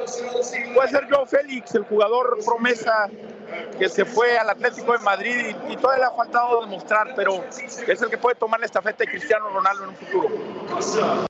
puede 0.74 0.88
ser 0.88 1.08
Joe 1.08 1.26
Félix, 1.26 1.74
el 1.76 1.84
jugador 1.84 2.38
promesa 2.44 3.08
que 3.78 3.88
se 3.88 4.04
fue 4.04 4.36
al 4.36 4.50
Atlético 4.50 4.92
de 4.92 4.98
Madrid 4.98 5.54
y, 5.68 5.76
todavía 5.76 6.06
le 6.06 6.12
ha 6.12 6.16
faltado 6.16 6.62
demostrar, 6.62 7.12
pero 7.14 7.44
es 7.44 8.02
el 8.02 8.10
que 8.10 8.18
puede 8.18 8.34
tomar 8.34 8.58
la 8.58 8.66
estafeta 8.66 9.04
de 9.04 9.10
Cristiano 9.10 9.50
Ronaldo 9.50 9.84
en 9.84 9.88
un 9.90 9.96
futuro. 9.96 11.28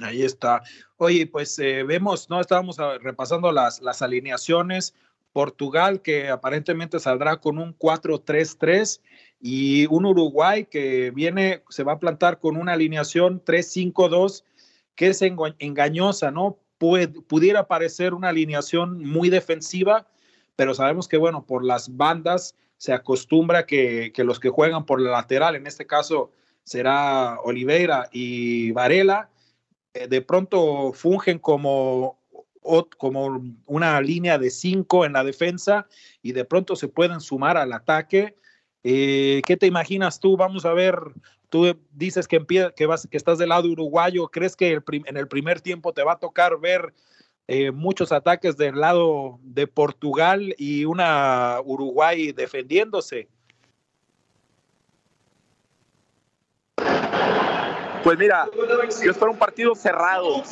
Ahí 0.00 0.22
está. 0.24 0.62
Oye, 0.96 1.26
pues 1.26 1.58
eh, 1.58 1.82
vemos, 1.82 2.30
¿no? 2.30 2.40
Estábamos 2.40 2.78
ah, 2.78 2.98
repasando 3.00 3.52
las, 3.52 3.80
las 3.80 4.02
alineaciones. 4.02 4.94
Portugal, 5.32 6.02
que 6.02 6.30
aparentemente 6.30 6.98
saldrá 6.98 7.36
con 7.36 7.58
un 7.58 7.76
4-3-3, 7.78 9.00
y 9.40 9.86
un 9.86 10.06
Uruguay 10.06 10.66
que 10.66 11.10
viene, 11.10 11.62
se 11.68 11.84
va 11.84 11.92
a 11.92 11.98
plantar 11.98 12.38
con 12.38 12.56
una 12.56 12.72
alineación 12.72 13.42
3-5-2 13.44 14.44
que 14.94 15.08
es 15.08 15.22
engañosa, 15.22 16.30
¿no? 16.30 16.58
pudiera 16.78 17.66
parecer 17.66 18.14
una 18.14 18.28
alineación 18.28 19.04
muy 19.04 19.30
defensiva, 19.30 20.06
pero 20.56 20.74
sabemos 20.74 21.08
que, 21.08 21.16
bueno, 21.16 21.44
por 21.44 21.64
las 21.64 21.96
bandas 21.96 22.54
se 22.76 22.92
acostumbra 22.92 23.66
que, 23.66 24.12
que 24.12 24.24
los 24.24 24.38
que 24.38 24.48
juegan 24.48 24.86
por 24.86 25.00
la 25.00 25.10
lateral, 25.10 25.56
en 25.56 25.66
este 25.66 25.86
caso 25.86 26.30
será 26.62 27.40
Oliveira 27.42 28.08
y 28.12 28.70
Varela, 28.72 29.30
eh, 29.94 30.06
de 30.06 30.22
pronto 30.22 30.92
fungen 30.92 31.38
como, 31.38 32.20
como 32.96 33.42
una 33.66 34.00
línea 34.00 34.38
de 34.38 34.50
cinco 34.50 35.04
en 35.04 35.14
la 35.14 35.24
defensa 35.24 35.86
y 36.22 36.32
de 36.32 36.44
pronto 36.44 36.76
se 36.76 36.88
pueden 36.88 37.20
sumar 37.20 37.56
al 37.56 37.72
ataque. 37.72 38.36
Eh, 38.90 39.42
¿Qué 39.44 39.58
te 39.58 39.66
imaginas 39.66 40.18
tú? 40.18 40.36
Vamos 40.38 40.64
a 40.64 40.72
ver 40.72 40.94
Tú 41.50 41.74
dices 41.92 42.28
que, 42.28 42.44
estás 43.10 43.38
del 43.38 43.48
lado 43.48 43.68
uruguayo, 43.68 44.28
¿crees 44.28 44.54
que 44.54 44.82
en 44.86 45.16
el 45.16 45.28
primer 45.28 45.60
tiempo 45.62 45.94
te 45.94 46.02
va 46.02 46.12
a 46.12 46.18
tocar 46.18 46.58
ver 46.60 46.92
eh, 47.46 47.70
muchos 47.70 48.12
ataques 48.12 48.58
del 48.58 48.78
lado 48.78 49.38
de 49.42 49.66
Portugal 49.66 50.54
y 50.58 50.84
una 50.84 51.58
Uruguay 51.64 52.32
defendiéndose? 52.32 53.28
Pues 58.04 58.18
mira, 58.18 58.46
yo 59.02 59.10
espero 59.10 59.32
un 59.32 59.38
partido 59.38 59.74
cerrado. 59.74 60.42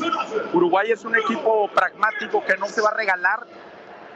Uruguay 0.55 0.90
es 0.90 1.05
un 1.05 1.14
equipo 1.14 1.68
pragmático 1.75 2.42
que 2.42 2.57
no 2.57 2.68
se 2.68 2.81
va 2.81 2.88
a 2.88 2.94
regalar. 2.94 3.46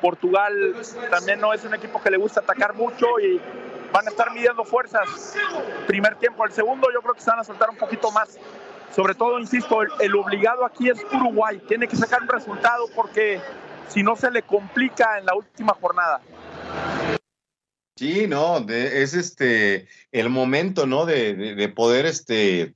Portugal 0.01 0.75
también 1.11 1.41
no 1.41 1.53
es 1.53 1.63
un 1.65 1.75
equipo 1.75 2.03
que 2.03 2.11
le 2.11 2.17
gusta 2.17 2.41
atacar 2.41 2.75
mucho 2.75 3.07
y 3.21 3.39
van 3.93 4.07
a 4.07 4.11
estar 4.11 4.33
midiendo 4.33 4.65
fuerzas. 4.65 5.35
Primer 5.87 6.17
tiempo, 6.17 6.45
el 6.45 6.53
segundo 6.53 6.89
yo 6.93 7.01
creo 7.03 7.15
que 7.15 7.21
se 7.21 7.31
van 7.31 7.41
a 7.41 7.45
soltar 7.45 7.71
un 7.71 7.77
poquito 7.77 8.11
más. 8.11 8.39
Sobre 8.95 9.15
todo, 9.15 9.39
insisto, 9.39 9.83
el, 9.83 10.15
obligado 10.17 10.65
aquí 10.65 10.89
es 10.89 10.99
Uruguay. 11.13 11.61
Tiene 11.69 11.87
que 11.87 11.97
sacar 11.97 12.23
un 12.23 12.29
resultado 12.29 12.87
porque 12.95 13.41
si 13.89 14.03
no 14.03 14.17
se 14.17 14.31
le 14.31 14.43
complica 14.43 15.19
en 15.19 15.27
la 15.27 15.35
última 15.35 15.75
jornada. 15.81 16.21
Sí, 17.97 18.27
no, 18.27 18.59
es 18.69 19.15
este 19.15 19.87
el 20.11 20.31
momento, 20.31 20.87
¿no? 20.87 21.05
De, 21.05 21.35
de, 21.35 21.69
poder 21.69 22.07
este 22.07 22.75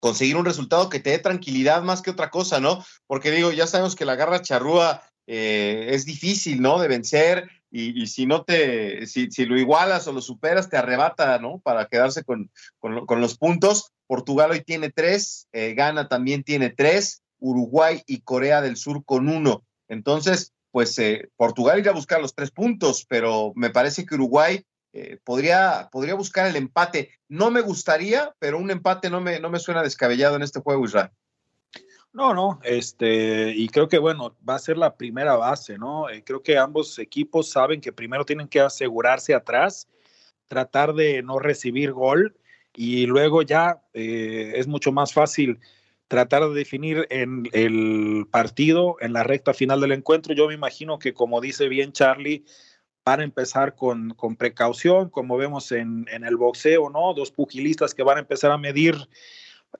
conseguir 0.00 0.36
un 0.36 0.46
resultado 0.46 0.88
que 0.88 0.98
te 0.98 1.10
dé 1.10 1.18
tranquilidad 1.18 1.82
más 1.82 2.00
que 2.00 2.10
otra 2.10 2.30
cosa, 2.30 2.58
¿no? 2.58 2.84
Porque 3.06 3.30
digo, 3.30 3.52
ya 3.52 3.66
sabemos 3.66 3.94
que 3.94 4.06
la 4.06 4.16
garra 4.16 4.40
charrúa 4.40 5.02
eh, 5.26 5.88
es 5.90 6.06
difícil, 6.06 6.60
¿no? 6.60 6.78
De 6.78 6.88
vencer, 6.88 7.48
y, 7.74 8.06
si 8.06 8.26
no 8.26 8.44
te, 8.44 9.06
si, 9.06 9.28
lo 9.46 9.58
igualas 9.58 10.06
o 10.06 10.12
lo 10.12 10.20
superas, 10.20 10.68
te 10.68 10.76
arrebata, 10.76 11.38
¿no? 11.38 11.58
Para 11.60 11.86
quedarse 11.86 12.22
con, 12.22 12.50
los 12.82 13.38
puntos. 13.38 13.92
Portugal 14.06 14.50
hoy 14.50 14.60
tiene 14.60 14.90
tres, 14.90 15.48
eh, 15.52 15.72
Ghana 15.72 16.06
también 16.08 16.44
tiene 16.44 16.68
tres, 16.68 17.22
Uruguay 17.38 18.02
y 18.06 18.20
Corea 18.20 18.60
del 18.60 18.76
Sur 18.76 19.04
con 19.06 19.28
uno. 19.28 19.64
Entonces, 19.88 20.52
pues 20.70 20.98
eh, 20.98 21.30
Portugal 21.36 21.78
irá 21.78 21.92
a 21.92 21.94
buscar 21.94 22.20
los 22.20 22.34
tres 22.34 22.50
puntos, 22.50 23.06
pero 23.08 23.52
me 23.56 23.70
parece 23.70 24.04
que 24.04 24.16
Uruguay 24.16 24.62
eh, 24.92 25.18
podría, 25.24 25.88
podría 25.90 26.14
buscar 26.14 26.46
el 26.46 26.56
empate. 26.56 27.10
No 27.28 27.50
me 27.50 27.62
gustaría, 27.62 28.34
pero 28.38 28.58
un 28.58 28.70
empate 28.70 29.08
no 29.08 29.22
me, 29.22 29.40
no 29.40 29.48
me 29.48 29.58
suena 29.58 29.82
descabellado 29.82 30.36
en 30.36 30.42
este 30.42 30.60
juego, 30.60 30.84
Israel. 30.84 31.10
No, 32.12 32.34
no, 32.34 32.60
este, 32.62 33.54
y 33.56 33.68
creo 33.68 33.88
que 33.88 33.98
bueno, 33.98 34.36
va 34.46 34.56
a 34.56 34.58
ser 34.58 34.76
la 34.76 34.96
primera 34.96 35.34
base, 35.36 35.78
¿no? 35.78 36.10
Eh, 36.10 36.22
creo 36.22 36.42
que 36.42 36.58
ambos 36.58 36.98
equipos 36.98 37.48
saben 37.50 37.80
que 37.80 37.90
primero 37.90 38.26
tienen 38.26 38.48
que 38.48 38.60
asegurarse 38.60 39.34
atrás, 39.34 39.88
tratar 40.46 40.92
de 40.92 41.22
no 41.22 41.38
recibir 41.38 41.92
gol 41.92 42.36
y 42.74 43.06
luego 43.06 43.40
ya 43.40 43.82
eh, 43.94 44.52
es 44.56 44.66
mucho 44.66 44.92
más 44.92 45.14
fácil 45.14 45.58
tratar 46.06 46.46
de 46.46 46.54
definir 46.54 47.06
en 47.08 47.48
el 47.54 48.26
partido, 48.30 48.96
en 49.00 49.14
la 49.14 49.22
recta 49.22 49.54
final 49.54 49.80
del 49.80 49.92
encuentro. 49.92 50.34
Yo 50.34 50.48
me 50.48 50.54
imagino 50.54 50.98
que 50.98 51.14
como 51.14 51.40
dice 51.40 51.68
bien 51.68 51.92
Charlie, 51.92 52.44
van 53.06 53.20
a 53.20 53.24
empezar 53.24 53.74
con, 53.74 54.10
con 54.10 54.36
precaución, 54.36 55.08
como 55.08 55.38
vemos 55.38 55.72
en, 55.72 56.06
en 56.10 56.24
el 56.24 56.36
boxeo, 56.36 56.90
¿no? 56.90 57.14
Dos 57.14 57.30
pugilistas 57.30 57.94
que 57.94 58.02
van 58.02 58.18
a 58.18 58.20
empezar 58.20 58.50
a 58.50 58.58
medir 58.58 58.96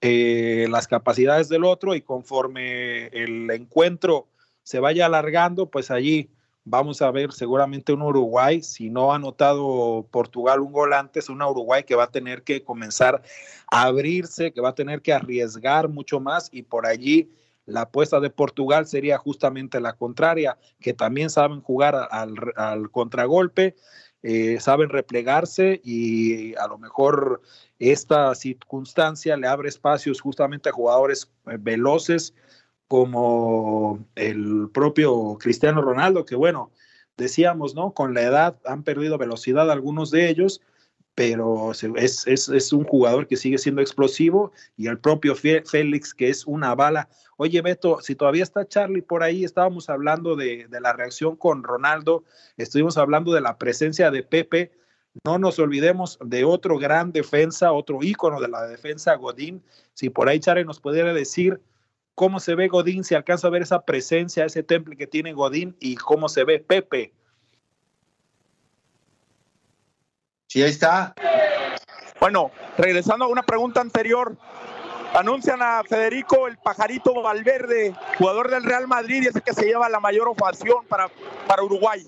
eh, 0.00 0.66
las 0.70 0.88
capacidades 0.88 1.48
del 1.48 1.64
otro 1.64 1.94
y 1.94 2.02
conforme 2.02 3.06
el 3.08 3.50
encuentro 3.50 4.26
se 4.62 4.80
vaya 4.80 5.06
alargando, 5.06 5.66
pues 5.66 5.90
allí 5.90 6.30
vamos 6.64 7.02
a 7.02 7.10
ver 7.10 7.32
seguramente 7.32 7.92
un 7.92 8.02
Uruguay, 8.02 8.62
si 8.62 8.88
no 8.90 9.12
ha 9.12 9.16
anotado 9.16 10.06
Portugal 10.10 10.60
un 10.60 10.72
gol 10.72 10.92
antes, 10.92 11.28
una 11.28 11.48
Uruguay 11.48 11.84
que 11.84 11.96
va 11.96 12.04
a 12.04 12.10
tener 12.10 12.42
que 12.42 12.62
comenzar 12.62 13.22
a 13.70 13.82
abrirse, 13.82 14.52
que 14.52 14.60
va 14.60 14.70
a 14.70 14.74
tener 14.74 15.02
que 15.02 15.12
arriesgar 15.12 15.88
mucho 15.88 16.20
más 16.20 16.48
y 16.52 16.62
por 16.62 16.86
allí 16.86 17.30
la 17.66 17.82
apuesta 17.82 18.20
de 18.20 18.30
Portugal 18.30 18.86
sería 18.86 19.18
justamente 19.18 19.80
la 19.80 19.92
contraria, 19.92 20.58
que 20.80 20.94
también 20.94 21.30
saben 21.30 21.60
jugar 21.60 21.94
al 22.10 22.90
contragolpe, 22.90 23.76
eh, 24.22 24.60
saben 24.60 24.88
replegarse 24.88 25.80
y 25.82 26.54
a 26.54 26.68
lo 26.68 26.78
mejor 26.78 27.42
esta 27.78 28.34
circunstancia 28.34 29.36
le 29.36 29.48
abre 29.48 29.68
espacios 29.68 30.20
justamente 30.20 30.68
a 30.68 30.72
jugadores 30.72 31.30
eh, 31.46 31.56
veloces 31.58 32.34
como 32.86 34.04
el 34.14 34.68
propio 34.72 35.38
Cristiano 35.40 35.82
Ronaldo, 35.82 36.24
que 36.24 36.36
bueno, 36.36 36.70
decíamos, 37.16 37.74
¿no? 37.74 37.92
Con 37.92 38.14
la 38.14 38.22
edad 38.22 38.58
han 38.64 38.82
perdido 38.82 39.18
velocidad 39.18 39.70
algunos 39.70 40.10
de 40.10 40.28
ellos, 40.28 40.60
pero 41.14 41.72
es, 41.72 42.26
es, 42.26 42.72
un 42.72 42.84
jugador 42.84 43.26
que 43.26 43.36
sigue 43.36 43.58
siendo 43.58 43.82
explosivo 43.82 44.52
y 44.76 44.86
el 44.86 44.98
propio 44.98 45.34
Félix, 45.34 46.14
que 46.14 46.30
es 46.30 46.46
una 46.46 46.74
bala. 46.74 47.08
Oye, 47.36 47.60
Beto, 47.60 48.00
si 48.00 48.14
todavía 48.14 48.42
está 48.42 48.66
Charlie 48.66 49.02
por 49.02 49.22
ahí, 49.22 49.44
estábamos 49.44 49.90
hablando 49.90 50.36
de, 50.36 50.66
de 50.68 50.80
la 50.80 50.92
reacción 50.94 51.36
con 51.36 51.64
Ronaldo, 51.64 52.24
estuvimos 52.56 52.96
hablando 52.96 53.32
de 53.32 53.42
la 53.42 53.58
presencia 53.58 54.10
de 54.10 54.22
Pepe. 54.22 54.72
No 55.24 55.38
nos 55.38 55.58
olvidemos 55.58 56.18
de 56.24 56.44
otro 56.44 56.78
gran 56.78 57.12
defensa, 57.12 57.72
otro 57.72 57.98
ícono 58.02 58.40
de 58.40 58.48
la 58.48 58.66
defensa, 58.66 59.14
Godín. 59.16 59.62
Si 59.92 60.08
por 60.08 60.30
ahí 60.30 60.40
Charlie 60.40 60.64
nos 60.64 60.80
pudiera 60.80 61.12
decir 61.12 61.60
cómo 62.14 62.40
se 62.40 62.54
ve 62.54 62.68
Godín, 62.68 63.04
si 63.04 63.14
alcanza 63.14 63.48
a 63.48 63.50
ver 63.50 63.62
esa 63.62 63.84
presencia, 63.84 64.46
ese 64.46 64.62
temple 64.62 64.96
que 64.96 65.06
tiene 65.06 65.34
Godín 65.34 65.76
y 65.78 65.96
cómo 65.96 66.30
se 66.30 66.44
ve 66.44 66.58
Pepe. 66.58 67.12
Sí, 70.52 70.62
ahí 70.62 70.68
está. 70.68 71.14
Bueno, 72.20 72.50
regresando 72.76 73.24
a 73.24 73.28
una 73.28 73.42
pregunta 73.42 73.80
anterior, 73.80 74.36
anuncian 75.14 75.62
a 75.62 75.82
Federico 75.82 76.46
el 76.46 76.58
pajarito 76.58 77.22
Valverde, 77.22 77.94
jugador 78.18 78.50
del 78.50 78.62
Real 78.62 78.86
Madrid, 78.86 79.22
y 79.22 79.28
ese 79.28 79.40
que 79.40 79.54
se 79.54 79.64
lleva 79.64 79.88
la 79.88 79.98
mayor 79.98 80.28
ovación 80.28 80.84
para, 80.90 81.08
para 81.46 81.62
Uruguay. 81.62 82.06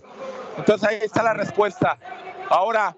Entonces 0.58 0.86
ahí 0.86 0.98
está 1.00 1.22
la 1.22 1.32
respuesta. 1.32 1.96
Ahora, 2.50 2.94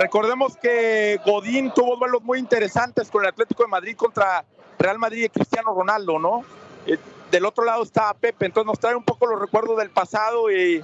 recordemos 0.00 0.56
que 0.56 1.20
Godín 1.24 1.72
tuvo 1.72 1.94
duelos 1.94 2.24
muy 2.24 2.40
interesantes 2.40 3.08
con 3.08 3.22
el 3.22 3.28
Atlético 3.28 3.62
de 3.62 3.68
Madrid 3.68 3.94
contra 3.96 4.44
Real 4.80 4.98
Madrid 4.98 5.26
y 5.26 5.28
Cristiano 5.28 5.72
Ronaldo, 5.72 6.18
¿no? 6.18 6.44
Eh, 6.86 6.98
del 7.30 7.44
otro 7.44 7.64
lado 7.64 7.84
está 7.84 8.12
Pepe, 8.14 8.46
entonces 8.46 8.66
nos 8.66 8.80
trae 8.80 8.96
un 8.96 9.04
poco 9.04 9.26
los 9.26 9.40
recuerdos 9.40 9.78
del 9.78 9.90
pasado 9.90 10.50
y, 10.50 10.82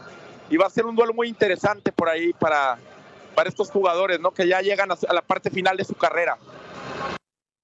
va 0.57 0.67
a 0.67 0.71
ser 0.71 0.87
un 0.87 0.95
duelo 0.95 1.15
muy 1.15 1.27
interesante 1.27 1.91
por 1.91 2.09
ahí 2.09 2.33
para, 2.35 2.79
para 3.39 3.51
estos 3.51 3.71
jugadores, 3.71 4.19
¿no? 4.19 4.33
Que 4.33 4.49
ya 4.49 4.61
llegan 4.63 4.91
a, 4.91 4.99
la 5.15 5.23
parte 5.23 5.49
final 5.49 5.77
de 5.77 5.85
su 5.85 5.95
carrera. 5.95 6.37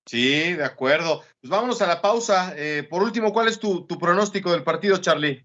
Sí, 0.07 0.53
de 0.53 0.65
acuerdo. 0.65 1.25
Pues 1.41 1.51
vámonos 1.51 1.83
a 1.83 1.89
la 1.89 2.01
pausa. 2.01 2.53
Eh, 2.57 2.87
por 2.89 3.03
último, 3.03 3.33
¿cuál 3.33 3.49
es 3.49 3.59
tu, 3.59 3.85
tu 3.85 3.99
pronóstico 3.99 4.53
del 4.53 4.63
partido, 4.63 4.99
Charlie? 4.99 5.45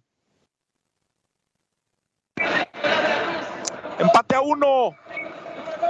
Empate 3.97 4.35
a 4.35 4.41
uno. 4.41 4.91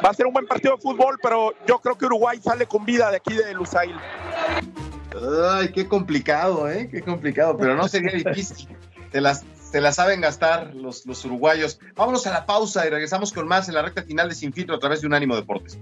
Va 0.02 0.10
a 0.10 0.13
ser 0.13 0.25
un 0.25 0.32
buen 0.32 0.47
partido 0.47 0.78
de 0.78 0.82
fútbol, 0.82 1.19
pero 1.21 1.54
yo 1.67 1.80
creo 1.80 1.97
que 1.97 2.06
Uruguay 2.06 2.39
sale 2.41 2.65
con 2.65 2.86
vida 2.86 3.12
de 3.12 3.17
aquí 3.17 3.34
de 3.34 3.54
Lusail. 3.54 3.93
Ay, 5.52 5.73
qué 5.73 5.86
complicado, 5.86 6.71
¿eh? 6.71 6.88
Qué 6.89 7.02
complicado, 7.02 7.58
pero 7.58 7.75
no 7.75 7.89
sería 7.89 8.12
difícil. 8.23 8.69
Se 9.12 9.19
las, 9.19 9.43
se 9.71 9.82
la 9.82 9.91
saben 9.91 10.21
gastar 10.21 10.73
los, 10.73 11.05
los 11.05 11.23
uruguayos. 11.25 11.79
Vámonos 11.95 12.25
a 12.27 12.32
la 12.32 12.45
pausa 12.45 12.86
y 12.88 12.89
regresamos 12.89 13.34
con 13.34 13.47
más 13.47 13.67
en 13.67 13.75
la 13.75 13.82
recta 13.82 14.03
final 14.03 14.29
de 14.29 14.36
Sin 14.36 14.53
Filtro 14.53 14.75
a 14.75 14.79
través 14.79 15.01
de 15.01 15.08
Unánimo 15.08 15.36
Deportes. 15.36 15.77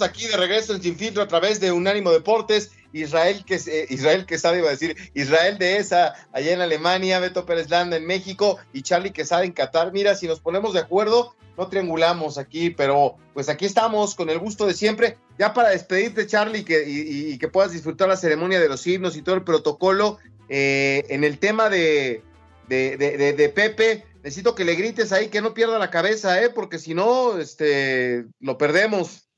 Aquí 0.00 0.26
de 0.26 0.36
regreso 0.36 0.74
en 0.74 0.82
Sin 0.82 0.96
Filtro 0.96 1.22
a 1.22 1.28
través 1.28 1.60
de 1.60 1.72
Unánimo 1.72 2.10
Deportes. 2.10 2.72
Israel 2.92 3.44
que 3.44 3.56
eh, 3.56 3.86
Israel 3.90 4.24
Quesada 4.24 4.56
iba 4.56 4.68
a 4.68 4.72
decir, 4.72 4.96
Israel 5.14 5.58
de 5.58 5.76
esa 5.76 6.14
allá 6.32 6.52
en 6.52 6.60
Alemania, 6.60 7.20
Beto 7.20 7.44
Pérez 7.44 7.68
Landa 7.68 7.96
en 7.96 8.06
México 8.06 8.58
y 8.72 8.82
Charlie 8.82 9.12
Quesada 9.12 9.44
en 9.44 9.52
Qatar. 9.52 9.92
Mira, 9.92 10.14
si 10.14 10.26
nos 10.26 10.40
ponemos 10.40 10.72
de 10.72 10.80
acuerdo, 10.80 11.34
no 11.58 11.68
triangulamos 11.68 12.38
aquí, 12.38 12.70
pero 12.70 13.16
pues 13.34 13.48
aquí 13.48 13.66
estamos 13.66 14.14
con 14.14 14.30
el 14.30 14.38
gusto 14.38 14.66
de 14.66 14.74
siempre. 14.74 15.18
Ya 15.38 15.52
para 15.52 15.70
despedirte, 15.70 16.26
Charlie, 16.26 16.64
que, 16.64 16.84
y, 16.86 17.36
que 17.36 17.48
puedas 17.48 17.72
disfrutar 17.72 18.08
la 18.08 18.16
ceremonia 18.16 18.60
de 18.60 18.68
los 18.68 18.86
himnos 18.86 19.16
y 19.16 19.22
todo 19.22 19.34
el 19.34 19.42
protocolo, 19.42 20.18
eh, 20.48 21.04
en 21.08 21.24
el 21.24 21.38
tema 21.38 21.68
de, 21.68 22.22
de, 22.68 22.96
de, 22.96 23.48
Pepe, 23.48 24.04
necesito 24.22 24.54
que 24.54 24.64
le 24.64 24.74
grites 24.74 25.12
ahí 25.12 25.28
que 25.28 25.40
no 25.40 25.54
pierda 25.54 25.78
la 25.78 25.90
cabeza, 25.90 26.42
¿eh? 26.42 26.50
porque 26.50 26.78
si 26.78 26.94
no, 26.94 27.38
este, 27.38 28.26
lo 28.40 28.58
perdemos. 28.58 29.28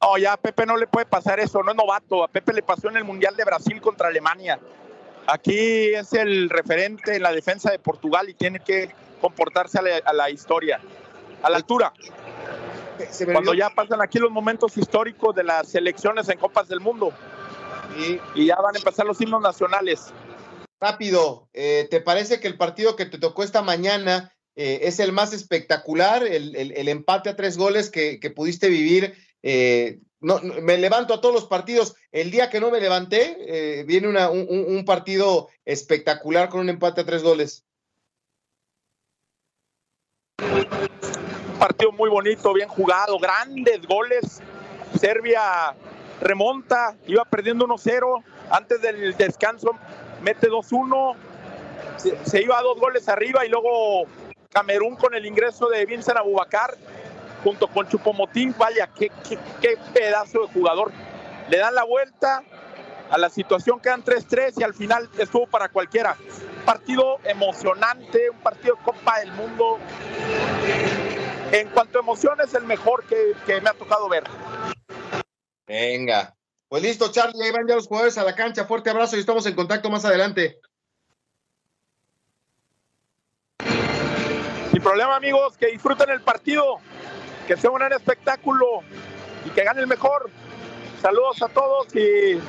No, 0.00 0.18
ya 0.18 0.32
a 0.32 0.36
Pepe 0.36 0.66
no 0.66 0.76
le 0.76 0.86
puede 0.86 1.06
pasar 1.06 1.38
eso, 1.40 1.62
no 1.62 1.70
es 1.70 1.76
novato. 1.76 2.24
A 2.24 2.28
Pepe 2.28 2.52
le 2.52 2.62
pasó 2.62 2.88
en 2.88 2.96
el 2.96 3.04
Mundial 3.04 3.36
de 3.36 3.44
Brasil 3.44 3.80
contra 3.80 4.08
Alemania. 4.08 4.58
Aquí 5.26 5.94
es 5.94 6.12
el 6.12 6.50
referente 6.50 7.14
en 7.14 7.22
la 7.22 7.32
defensa 7.32 7.70
de 7.70 7.78
Portugal 7.78 8.28
y 8.28 8.34
tiene 8.34 8.58
que 8.60 8.90
comportarse 9.20 9.78
a 9.78 10.12
la, 10.12 10.30
historia, 10.30 10.80
a 11.42 11.48
la 11.48 11.56
altura. 11.56 11.92
Cuando 13.30 13.54
ya 13.54 13.70
pasan 13.70 14.02
aquí 14.02 14.18
los 14.18 14.32
momentos 14.32 14.76
históricos 14.76 15.34
de 15.36 15.44
las 15.44 15.68
selecciones 15.68 16.28
en 16.28 16.38
Copas 16.38 16.68
del 16.68 16.80
Mundo 16.80 17.12
y, 18.34 18.46
ya 18.46 18.56
van 18.56 18.74
a 18.74 18.78
empezar 18.78 19.06
los 19.06 19.20
himnos 19.20 19.42
nacionales. 19.42 20.12
Rápido, 20.80 21.48
eh, 21.52 21.86
¿te 21.90 22.00
parece 22.00 22.40
que 22.40 22.48
el 22.48 22.56
partido 22.56 22.96
que 22.96 23.06
te 23.06 23.18
tocó 23.18 23.44
esta 23.44 23.62
mañana 23.62 24.34
eh, 24.56 24.80
es 24.82 24.98
el 24.98 25.12
más 25.12 25.32
espectacular, 25.32 26.24
el, 26.24 26.88
empate 26.88 27.30
a 27.30 27.36
tres 27.36 27.56
goles 27.56 27.90
que, 27.90 28.18
que 28.18 28.30
pudiste 28.30 28.68
vivir 28.68 29.14
eh, 29.42 30.00
no, 30.20 30.40
me 30.40 30.78
levanto 30.78 31.14
a 31.14 31.20
todos 31.20 31.34
los 31.34 31.46
partidos. 31.46 31.96
El 32.12 32.30
día 32.30 32.48
que 32.48 32.60
no 32.60 32.70
me 32.70 32.80
levanté, 32.80 33.84
viene 33.86 34.08
un, 34.08 34.84
partido 34.84 35.48
espectacular 35.64 36.48
con 36.48 36.60
un 36.60 36.68
empate 36.68 37.00
a 37.00 37.04
tres 37.04 37.24
goles. 37.24 37.64
Un 40.38 41.58
partido 41.58 41.90
muy 41.90 42.08
bonito, 42.08 42.52
bien 42.52 42.68
jugado, 42.68 43.18
grandes 43.18 43.84
goles. 43.86 44.40
Serbia 45.00 45.74
remonta, 46.22 46.96
iba 47.06 47.24
perdiendo 47.24 47.66
1-0. 47.66 48.24
Antes 48.50 48.80
del 48.80 49.16
descanso 49.16 49.72
mete 50.22 50.48
2-1. 50.48 51.14
Se, 52.24 52.42
iba 52.42 52.58
a 52.58 52.62
dos 52.62 52.78
goles 52.78 53.08
arriba 53.08 53.44
y 53.44 53.48
luego 53.48 54.06
Camerún 54.50 54.96
con 54.96 55.14
el 55.14 55.26
ingreso 55.26 55.68
de 55.68 55.84
Vincent 55.86 56.18
Abubacar 56.18 56.74
junto 57.44 57.66
con 57.68 57.88
Chupomotín, 57.88 58.54
vaya, 58.56 58.88
qué, 58.96 59.10
qué, 59.60 59.76
pedazo 59.92 60.42
de 60.42 60.52
jugador. 60.52 60.92
Le 61.48 61.58
dan 61.58 61.74
la 61.74 61.84
vuelta 61.84 62.42
a 63.10 63.18
la 63.18 63.28
situación, 63.28 63.80
quedan 63.80 64.04
3-3 64.04 64.60
y 64.60 64.62
al 64.62 64.74
final 64.74 65.08
estuvo 65.18 65.46
para 65.46 65.68
cualquiera. 65.68 66.16
Partido 66.64 67.18
emocionante, 67.24 68.30
un 68.30 68.38
partido 68.38 68.76
de 68.76 68.82
Copa 68.82 69.18
del 69.18 69.32
Mundo. 69.32 69.78
En 71.50 71.68
cuanto 71.70 71.98
a 71.98 72.02
emociones, 72.02 72.54
el 72.54 72.64
mejor 72.64 73.04
que, 73.04 73.34
que 73.44 73.60
me 73.60 73.70
ha 73.70 73.74
tocado 73.74 74.08
ver. 74.08 74.24
Venga. 75.66 76.36
Pues 76.68 76.82
listo, 76.82 77.12
Charlie, 77.12 77.42
ahí 77.42 77.50
van 77.50 77.66
ya 77.68 77.74
los 77.74 77.86
jugadores 77.86 78.16
a 78.18 78.24
la 78.24 78.34
cancha. 78.34 78.64
Fuerte 78.64 78.90
abrazo 78.90 79.16
y 79.16 79.20
estamos 79.20 79.44
en 79.46 79.54
contacto 79.54 79.90
más 79.90 80.04
adelante. 80.04 80.58
Sin 84.70 84.82
problema, 84.82 85.16
amigos, 85.16 85.56
que 85.58 85.66
disfruten 85.66 86.08
el 86.10 86.22
partido 86.22 86.78
que 87.46 87.56
sea 87.56 87.70
un 87.70 87.76
gran 87.76 87.92
espectáculo 87.92 88.80
y 89.44 89.50
que 89.50 89.64
gane 89.64 89.80
el 89.80 89.86
mejor. 89.86 90.30
Saludos 91.00 91.42
a 91.42 91.48
todos 91.48 91.94
y 91.94 92.40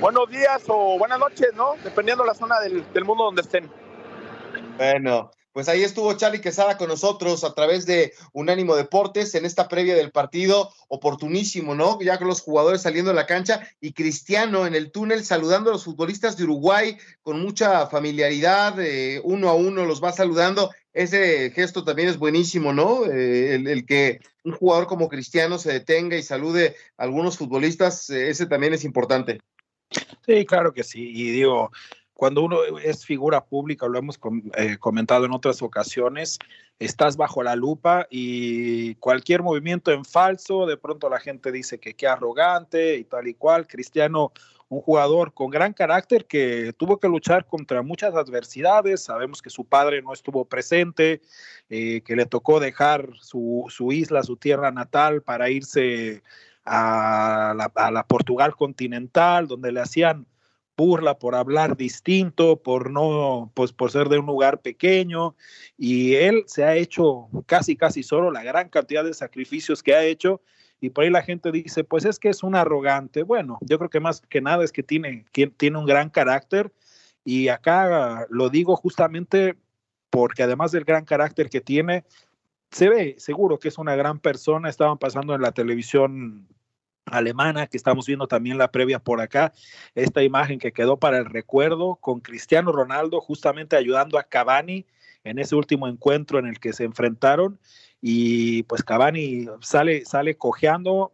buenos 0.00 0.28
días 0.28 0.62
o 0.68 0.98
buenas 0.98 1.18
noches, 1.18 1.52
¿no? 1.54 1.74
Dependiendo 1.82 2.22
de 2.22 2.28
la 2.28 2.34
zona 2.34 2.60
del, 2.60 2.84
del 2.92 3.04
mundo 3.04 3.24
donde 3.24 3.42
estén. 3.42 3.70
Bueno, 4.76 5.30
pues 5.54 5.68
ahí 5.68 5.84
estuvo 5.84 6.12
Charlie 6.14 6.40
Quesada 6.40 6.76
con 6.76 6.88
nosotros 6.88 7.44
a 7.44 7.54
través 7.54 7.86
de 7.86 8.12
Unánimo 8.32 8.74
Deportes 8.74 9.36
en 9.36 9.44
esta 9.44 9.68
previa 9.68 9.94
del 9.94 10.10
partido, 10.10 10.72
oportunísimo, 10.88 11.76
¿no? 11.76 12.00
Ya 12.00 12.18
con 12.18 12.26
los 12.26 12.40
jugadores 12.40 12.82
saliendo 12.82 13.12
de 13.12 13.14
la 13.14 13.26
cancha 13.26 13.64
y 13.80 13.92
Cristiano 13.92 14.66
en 14.66 14.74
el 14.74 14.90
túnel 14.90 15.24
saludando 15.24 15.70
a 15.70 15.74
los 15.74 15.84
futbolistas 15.84 16.36
de 16.36 16.42
Uruguay 16.42 16.98
con 17.22 17.40
mucha 17.40 17.86
familiaridad, 17.86 18.80
eh, 18.80 19.20
uno 19.22 19.48
a 19.48 19.54
uno 19.54 19.84
los 19.84 20.02
va 20.02 20.10
saludando. 20.10 20.72
Ese 20.92 21.52
gesto 21.52 21.84
también 21.84 22.08
es 22.08 22.18
buenísimo, 22.18 22.72
¿no? 22.72 23.06
Eh, 23.06 23.54
el, 23.54 23.86
que 23.86 24.18
un 24.42 24.54
jugador 24.54 24.88
como 24.88 25.08
Cristiano 25.08 25.58
se 25.58 25.72
detenga 25.72 26.16
y 26.16 26.24
salude 26.24 26.74
a 26.98 27.04
algunos 27.04 27.38
futbolistas, 27.38 28.10
eh, 28.10 28.28
ese 28.28 28.46
también 28.46 28.74
es 28.74 28.82
importante. 28.82 29.40
Sí, 30.26 30.44
claro 30.46 30.72
que 30.72 30.82
sí. 30.82 31.12
Y 31.14 31.30
digo, 31.30 31.70
cuando 32.14 32.42
uno 32.42 32.58
es 32.82 33.04
figura 33.04 33.44
pública, 33.44 33.88
lo 33.88 33.98
hemos 33.98 34.20
eh, 34.56 34.78
comentado 34.78 35.26
en 35.26 35.32
otras 35.32 35.62
ocasiones, 35.62 36.38
estás 36.78 37.16
bajo 37.16 37.42
la 37.42 37.56
lupa 37.56 38.06
y 38.08 38.94
cualquier 38.96 39.42
movimiento 39.42 39.90
en 39.90 40.04
falso, 40.04 40.66
de 40.66 40.76
pronto 40.76 41.10
la 41.10 41.18
gente 41.18 41.50
dice 41.50 41.80
que 41.80 41.94
qué 41.94 42.06
arrogante 42.06 42.96
y 42.96 43.04
tal 43.04 43.26
y 43.26 43.34
cual. 43.34 43.66
Cristiano, 43.66 44.32
un 44.68 44.80
jugador 44.80 45.34
con 45.34 45.50
gran 45.50 45.72
carácter 45.72 46.26
que 46.26 46.72
tuvo 46.76 46.98
que 46.98 47.08
luchar 47.08 47.46
contra 47.46 47.82
muchas 47.82 48.14
adversidades. 48.14 49.02
Sabemos 49.02 49.42
que 49.42 49.50
su 49.50 49.64
padre 49.64 50.00
no 50.00 50.12
estuvo 50.12 50.44
presente, 50.44 51.20
eh, 51.68 52.00
que 52.02 52.14
le 52.14 52.26
tocó 52.26 52.60
dejar 52.60 53.10
su, 53.20 53.66
isla, 53.90 54.22
su 54.22 54.36
tierra 54.36 54.70
natal 54.70 55.22
para 55.22 55.50
irse 55.50 56.22
a 56.64 57.54
la 57.92 58.06
Portugal 58.06 58.54
continental, 58.56 59.48
donde 59.48 59.70
le 59.70 59.80
hacían 59.80 60.26
burla 60.76 61.18
por 61.18 61.34
hablar 61.34 61.76
distinto, 61.76 62.56
por 62.62 62.90
no, 62.90 63.50
pues 63.54 63.72
por 63.72 63.90
ser 63.90 64.08
de 64.08 64.18
un 64.18 64.26
lugar 64.26 64.60
pequeño, 64.60 65.36
y 65.78 66.14
él 66.14 66.44
se 66.46 66.64
ha 66.64 66.76
hecho 66.76 67.28
casi, 67.46 67.76
casi 67.76 68.02
solo 68.02 68.30
la 68.30 68.42
gran 68.42 68.68
cantidad 68.68 69.04
de 69.04 69.14
sacrificios 69.14 69.82
que 69.82 69.94
ha 69.94 70.04
hecho, 70.04 70.40
y 70.80 70.90
por 70.90 71.04
ahí 71.04 71.10
la 71.10 71.22
gente 71.22 71.52
dice, 71.52 71.84
pues 71.84 72.04
es 72.04 72.18
que 72.18 72.28
es 72.28 72.42
un 72.42 72.54
arrogante. 72.54 73.22
Bueno, 73.22 73.58
yo 73.62 73.78
creo 73.78 73.88
que 73.88 74.00
más 74.00 74.20
que 74.20 74.40
nada 74.40 74.64
es 74.64 74.72
que 74.72 74.82
tiene, 74.82 75.24
tiene 75.56 75.78
un 75.78 75.86
gran 75.86 76.10
carácter, 76.10 76.72
y 77.24 77.48
acá 77.48 78.26
lo 78.28 78.50
digo 78.50 78.76
justamente 78.76 79.56
porque 80.10 80.42
además 80.42 80.72
del 80.72 80.84
gran 80.84 81.04
carácter 81.04 81.48
que 81.48 81.60
tiene, 81.60 82.04
se 82.70 82.88
ve 82.88 83.14
seguro 83.18 83.58
que 83.58 83.68
es 83.68 83.78
una 83.78 83.96
gran 83.96 84.18
persona. 84.18 84.68
Estaban 84.68 84.98
pasando 84.98 85.34
en 85.34 85.40
la 85.40 85.52
televisión 85.52 86.46
alemana, 87.06 87.66
que 87.66 87.76
estamos 87.76 88.06
viendo 88.06 88.26
también 88.26 88.58
la 88.58 88.70
previa 88.70 88.98
por 88.98 89.20
acá, 89.20 89.52
esta 89.94 90.22
imagen 90.22 90.58
que 90.58 90.72
quedó 90.72 90.98
para 90.98 91.18
el 91.18 91.26
recuerdo 91.26 91.96
con 91.96 92.20
Cristiano 92.20 92.72
Ronaldo 92.72 93.20
justamente 93.20 93.76
ayudando 93.76 94.18
a 94.18 94.24
Cavani 94.24 94.86
en 95.24 95.38
ese 95.38 95.56
último 95.56 95.88
encuentro 95.88 96.38
en 96.38 96.46
el 96.46 96.60
que 96.60 96.72
se 96.72 96.84
enfrentaron. 96.84 97.58
Y 98.00 98.64
pues 98.64 98.82
Cavani 98.82 99.46
sale, 99.60 100.04
sale 100.04 100.36
cojeando, 100.36 101.12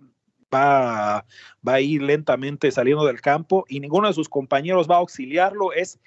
va, 0.53 1.25
va 1.67 1.75
a 1.75 1.81
ir 1.81 2.03
lentamente 2.03 2.71
saliendo 2.71 3.07
del 3.07 3.21
campo 3.21 3.65
y 3.69 3.81
ninguno 3.81 4.09
de 4.09 4.15
sus 4.15 4.29
compañeros 4.29 4.89
va 4.91 4.97
a 4.97 4.99
auxiliarlo, 4.99 5.73
es 5.73 6.01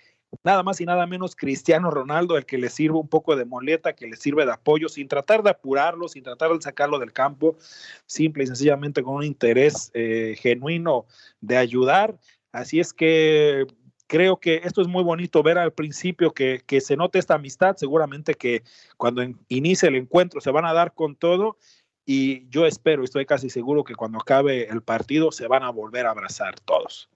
nada 0.43 0.63
más 0.63 0.81
y 0.81 0.85
nada 0.85 1.05
menos 1.05 1.35
Cristiano 1.35 1.91
Ronaldo, 1.91 2.37
el 2.37 2.45
que 2.45 2.57
le 2.57 2.69
sirve 2.69 2.97
un 2.97 3.07
poco 3.07 3.35
de 3.35 3.45
moleta, 3.45 3.93
que 3.93 4.07
le 4.07 4.15
sirve 4.15 4.45
de 4.45 4.53
apoyo, 4.53 4.89
sin 4.89 5.07
tratar 5.07 5.43
de 5.43 5.51
apurarlo, 5.51 6.07
sin 6.07 6.23
tratar 6.23 6.51
de 6.51 6.61
sacarlo 6.61 6.99
del 6.99 7.13
campo, 7.13 7.57
simple 8.05 8.43
y 8.43 8.47
sencillamente 8.47 9.03
con 9.03 9.15
un 9.15 9.23
interés 9.23 9.91
eh, 9.93 10.35
genuino 10.39 11.05
de 11.41 11.57
ayudar. 11.57 12.17
Así 12.51 12.79
es 12.79 12.93
que 12.93 13.65
creo 14.07 14.37
que 14.37 14.61
esto 14.63 14.81
es 14.81 14.87
muy 14.87 15.03
bonito 15.03 15.43
ver 15.43 15.57
al 15.57 15.73
principio 15.73 16.33
que, 16.33 16.61
que 16.65 16.81
se 16.81 16.97
note 16.97 17.19
esta 17.19 17.35
amistad, 17.35 17.75
seguramente 17.77 18.33
que 18.33 18.63
cuando 18.97 19.23
inicie 19.47 19.89
el 19.89 19.95
encuentro 19.95 20.41
se 20.41 20.51
van 20.51 20.65
a 20.65 20.73
dar 20.73 20.93
con 20.93 21.15
todo 21.15 21.57
y 22.05 22.47
yo 22.49 22.65
espero, 22.65 23.03
estoy 23.03 23.25
casi 23.25 23.49
seguro 23.49 23.83
que 23.83 23.95
cuando 23.95 24.19
acabe 24.19 24.69
el 24.69 24.81
partido 24.81 25.31
se 25.31 25.47
van 25.47 25.63
a 25.63 25.69
volver 25.69 26.05
a 26.05 26.11
abrazar 26.11 26.59
todos. 26.59 27.09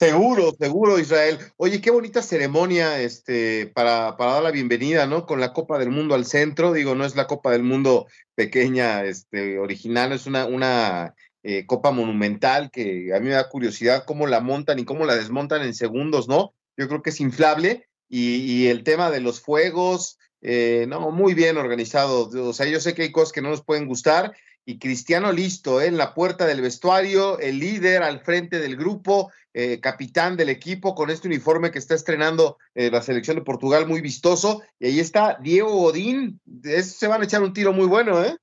Seguro, 0.00 0.52
seguro, 0.56 1.00
Israel. 1.00 1.38
Oye, 1.56 1.80
qué 1.80 1.90
bonita 1.90 2.22
ceremonia 2.22 3.00
este, 3.00 3.66
para, 3.74 4.16
para 4.16 4.34
dar 4.34 4.42
la 4.44 4.50
bienvenida, 4.52 5.06
¿no? 5.06 5.26
Con 5.26 5.40
la 5.40 5.52
Copa 5.52 5.76
del 5.76 5.90
Mundo 5.90 6.14
al 6.14 6.24
centro. 6.24 6.72
Digo, 6.72 6.94
no 6.94 7.04
es 7.04 7.16
la 7.16 7.26
Copa 7.26 7.50
del 7.50 7.64
Mundo 7.64 8.06
pequeña, 8.36 9.02
este, 9.02 9.58
original, 9.58 10.12
es 10.12 10.26
una, 10.26 10.46
una 10.46 11.16
eh, 11.42 11.66
Copa 11.66 11.90
monumental 11.90 12.70
que 12.70 13.12
a 13.12 13.18
mí 13.18 13.26
me 13.26 13.34
da 13.34 13.48
curiosidad 13.48 14.04
cómo 14.06 14.28
la 14.28 14.38
montan 14.38 14.78
y 14.78 14.84
cómo 14.84 15.04
la 15.04 15.16
desmontan 15.16 15.62
en 15.62 15.74
segundos, 15.74 16.28
¿no? 16.28 16.54
Yo 16.76 16.86
creo 16.86 17.02
que 17.02 17.10
es 17.10 17.20
inflable 17.20 17.88
y, 18.08 18.36
y 18.36 18.68
el 18.68 18.84
tema 18.84 19.10
de 19.10 19.20
los 19.20 19.40
fuegos, 19.40 20.16
eh, 20.42 20.86
no, 20.88 21.10
muy 21.10 21.34
bien 21.34 21.56
organizado. 21.56 22.28
O 22.48 22.52
sea, 22.52 22.66
yo 22.66 22.78
sé 22.78 22.94
que 22.94 23.02
hay 23.02 23.10
cosas 23.10 23.32
que 23.32 23.42
no 23.42 23.50
nos 23.50 23.64
pueden 23.64 23.88
gustar 23.88 24.32
y 24.68 24.78
Cristiano 24.78 25.32
listo, 25.32 25.80
¿eh? 25.80 25.86
en 25.86 25.96
la 25.96 26.12
puerta 26.12 26.44
del 26.44 26.60
vestuario, 26.60 27.38
el 27.38 27.58
líder 27.58 28.02
al 28.02 28.20
frente 28.20 28.58
del 28.58 28.76
grupo, 28.76 29.32
eh, 29.54 29.80
capitán 29.80 30.36
del 30.36 30.50
equipo 30.50 30.94
con 30.94 31.08
este 31.08 31.26
uniforme 31.26 31.70
que 31.70 31.78
está 31.78 31.94
estrenando 31.94 32.58
eh, 32.74 32.90
la 32.90 33.00
selección 33.00 33.38
de 33.38 33.44
Portugal, 33.44 33.88
muy 33.88 34.02
vistoso. 34.02 34.60
Y 34.78 34.88
ahí 34.88 35.00
está 35.00 35.38
Diego 35.40 35.70
Godín, 35.70 36.38
se 36.82 37.08
van 37.08 37.22
a 37.22 37.24
echar 37.24 37.42
un 37.42 37.54
tiro 37.54 37.72
muy 37.72 37.86
bueno, 37.86 38.22
¿eh? 38.22 38.36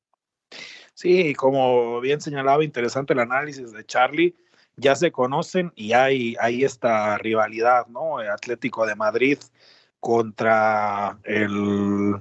Sí, 0.96 1.36
como 1.36 2.02
bien 2.02 2.20
señalaba, 2.20 2.64
interesante 2.64 3.14
el 3.14 3.20
análisis 3.20 3.72
de 3.72 3.86
Charlie. 3.86 4.36
Ya 4.78 4.96
se 4.96 5.12
conocen 5.12 5.74
y 5.76 5.94
hay, 5.94 6.36
hay 6.40 6.64
esta 6.64 7.20
rivalidad, 7.20 7.86
¿no? 7.86 8.18
Atlético 8.18 8.88
de 8.88 8.96
Madrid 8.96 9.38
contra 10.00 11.20
el 11.24 12.16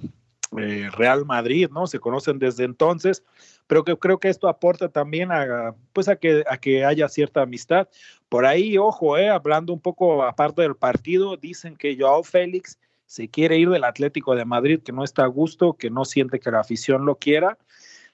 Real 0.51 1.25
Madrid, 1.25 1.71
¿no? 1.73 1.87
Se 1.87 2.01
conocen 2.01 2.39
desde 2.39 2.65
entonces 2.65 3.23
pero 3.67 3.85
que 3.85 3.97
creo 3.97 4.19
que 4.19 4.29
esto 4.29 4.49
aporta 4.49 4.89
también 4.89 5.33
a, 5.33 5.75
pues 5.93 6.09
a 6.09 6.17
que, 6.17 6.45
a 6.49 6.59
que 6.59 6.85
haya 6.85 7.09
cierta 7.09 7.43
amistad. 7.43 7.89
Por 8.29 8.47
ahí, 8.47 8.77
ojo, 8.79 9.17
eh, 9.17 9.29
hablando 9.29 9.73
un 9.73 9.81
poco 9.81 10.23
aparte 10.23 10.62
del 10.62 10.77
partido, 10.77 11.37
dicen 11.37 11.77
que 11.77 11.97
Joao 11.99 12.23
Félix 12.23 12.79
se 13.07 13.29
quiere 13.29 13.59
ir 13.59 13.71
del 13.71 13.85
Atlético 13.85 14.35
de 14.35 14.45
Madrid, 14.45 14.81
que 14.83 14.93
no 14.93 15.05
está 15.05 15.25
a 15.25 15.29
gusto, 15.29 15.75
que 15.75 15.91
no 15.91 16.05
siente 16.05 16.41
que 16.41 16.51
la 16.51 16.61
afición 16.61 17.07
lo 17.07 17.17
quiera. 17.17 17.59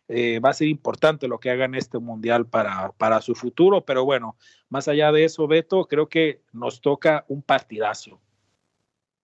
Eh, 0.08 0.40
va 0.40 0.50
a 0.50 0.54
ser 0.54 0.66
importante 0.66 1.28
lo 1.28 1.38
que 1.38 1.50
haga 1.50 1.66
en 1.66 1.76
este 1.76 1.98
mundial 1.98 2.46
para, 2.46 2.90
para 2.92 3.20
su 3.20 3.36
futuro, 3.36 3.84
pero 3.84 4.04
bueno, 4.04 4.36
más 4.68 4.88
allá 4.88 5.12
de 5.12 5.24
eso, 5.24 5.46
Beto, 5.46 5.84
creo 5.86 6.08
que 6.08 6.42
nos 6.52 6.80
toca 6.80 7.24
un 7.28 7.42
partidazo. 7.42 8.20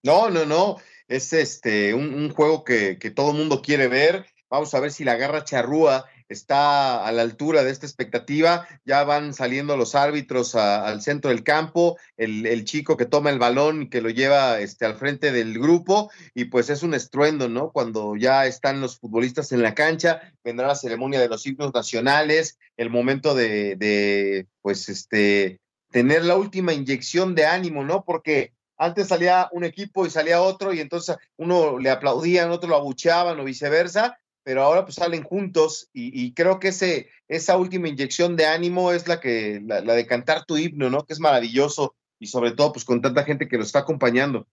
No, 0.05 0.31
no, 0.31 0.47
no, 0.47 0.77
es 1.09 1.33
este 1.33 1.93
un, 1.93 2.31
juego 2.31 2.63
que, 2.63 2.99
que 2.99 3.11
todo 3.11 3.33
el 3.33 3.37
mundo 3.37 3.63
quiere 3.63 3.89
ver. 3.89 4.27
Vamos 4.49 4.73
a 4.75 4.81
ver 4.81 4.93
si 4.93 5.03
la 5.03 5.17
garra 5.17 5.43
charrúa 5.43 6.05
está 6.29 7.07
a 7.07 7.13
la 7.13 7.23
altura 7.23 7.63
de 7.63 7.71
esta 7.71 7.87
expectativa. 7.87 8.67
Ya 8.85 9.05
van 9.05 9.35
saliendo 9.35 9.77
los 9.77 9.95
árbitros 9.95 10.55
al 10.55 11.03
centro 11.03 11.31
del 11.31 11.45
campo, 11.45 11.97
el, 12.17 12.65
chico 12.65 12.97
que 12.97 13.07
toma 13.07 13.31
el 13.31 13.39
balón 13.39 13.83
y 13.83 13.89
que 13.89 14.01
lo 14.01 14.11
lleva 14.11 14.61
este, 14.61 14.87
al 14.87 14.97
frente 14.97 15.33
del 15.33 15.59
grupo, 15.59 16.11
y 16.35 16.47
pues 16.47 16.71
es 16.71 16.83
un 16.83 16.95
estruendo, 16.95 17.49
¿no? 17.49 17.71
Cuando 17.71 18.17
ya 18.17 18.47
están 18.47 18.81
los 18.81 18.99
futbolistas 18.99 19.53
en 19.53 19.63
la 19.63 19.75
cancha, 19.75 20.21
vendrá 20.43 20.67
la 20.67 20.75
ceremonia 20.75 21.21
de 21.21 21.29
los 21.29 21.47
himnos 21.47 21.73
nacionales, 21.73 22.59
el 22.77 22.91
momento 22.91 23.35
de, 23.35 23.77
de 23.77 24.47
pues, 24.63 24.89
este, 24.89 25.61
tener 25.91 26.25
la 26.25 26.37
última 26.37 26.73
inyección 26.73 27.35
de 27.35 27.47
ánimo, 27.47 27.85
¿no? 27.85 28.05
Porque 28.05 28.53
antes 28.79 29.09
salía 29.09 29.49
un 29.53 29.65
equipo 29.65 30.07
y 30.07 30.11
salía 30.11 30.43
otro, 30.43 30.73
y 30.73 30.81
entonces 30.81 31.17
uno 31.37 31.79
le 31.79 31.91
aplaudían, 31.91 32.51
otro 32.51 32.69
lo 32.69 32.77
abucheaban 32.77 33.39
o 33.41 33.45
viceversa, 33.45 34.19
pero 34.47 34.63
ahora 34.63 34.85
pues 34.85 34.95
salen 34.95 35.25
juntos 35.25 35.91
y, 35.93 36.33
creo 36.33 36.61
que 36.61 36.69
ese, 36.69 37.09
esa 37.27 37.57
última 37.57 37.89
inyección 37.89 38.37
de 38.37 38.47
ánimo 38.47 38.93
es 38.93 39.09
la 39.09 39.19
que, 39.19 39.61
la, 39.67 39.81
de 39.81 40.07
cantar 40.07 40.45
tu 40.45 40.57
himno, 40.57 40.89
¿no? 40.89 41.05
Que 41.05 41.15
es 41.15 41.19
maravilloso 41.19 41.97
y 42.21 42.29
sobre 42.29 42.53
todo 42.53 42.73
pues 42.73 42.85
con 42.85 43.03
tanta 43.03 43.25
gente 43.25 43.49
que 43.49 43.57
lo 43.57 43.65
está 43.65 43.81
acompañando. 43.81 44.47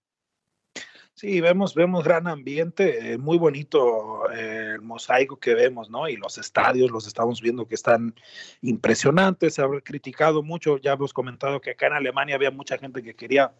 Sí, 1.14 1.40
vemos, 1.40 1.76
vemos 1.76 2.02
gran 2.02 2.26
ambiente, 2.26 3.12
eh, 3.12 3.18
muy 3.18 3.38
bonito 3.38 4.28
eh, 4.32 4.72
el 4.74 4.82
mosaico 4.82 5.36
que 5.36 5.54
vemos, 5.54 5.88
¿no? 5.88 6.08
Y 6.08 6.16
los 6.16 6.38
estadios 6.38 6.90
los 6.90 7.06
estamos 7.06 7.40
viendo 7.40 7.68
que 7.68 7.76
están 7.76 8.16
impresionantes, 8.62 9.54
se 9.54 9.62
ha 9.62 9.68
criticado 9.84 10.42
mucho, 10.42 10.78
ya 10.78 10.94
hemos 10.94 11.12
comentado 11.12 11.60
que 11.60 11.70
acá 11.70 11.86
en 11.86 11.92
Alemania 11.92 12.34
había 12.34 12.50
mucha 12.50 12.78
gente 12.78 13.00
que 13.00 13.14
quería 13.14 13.52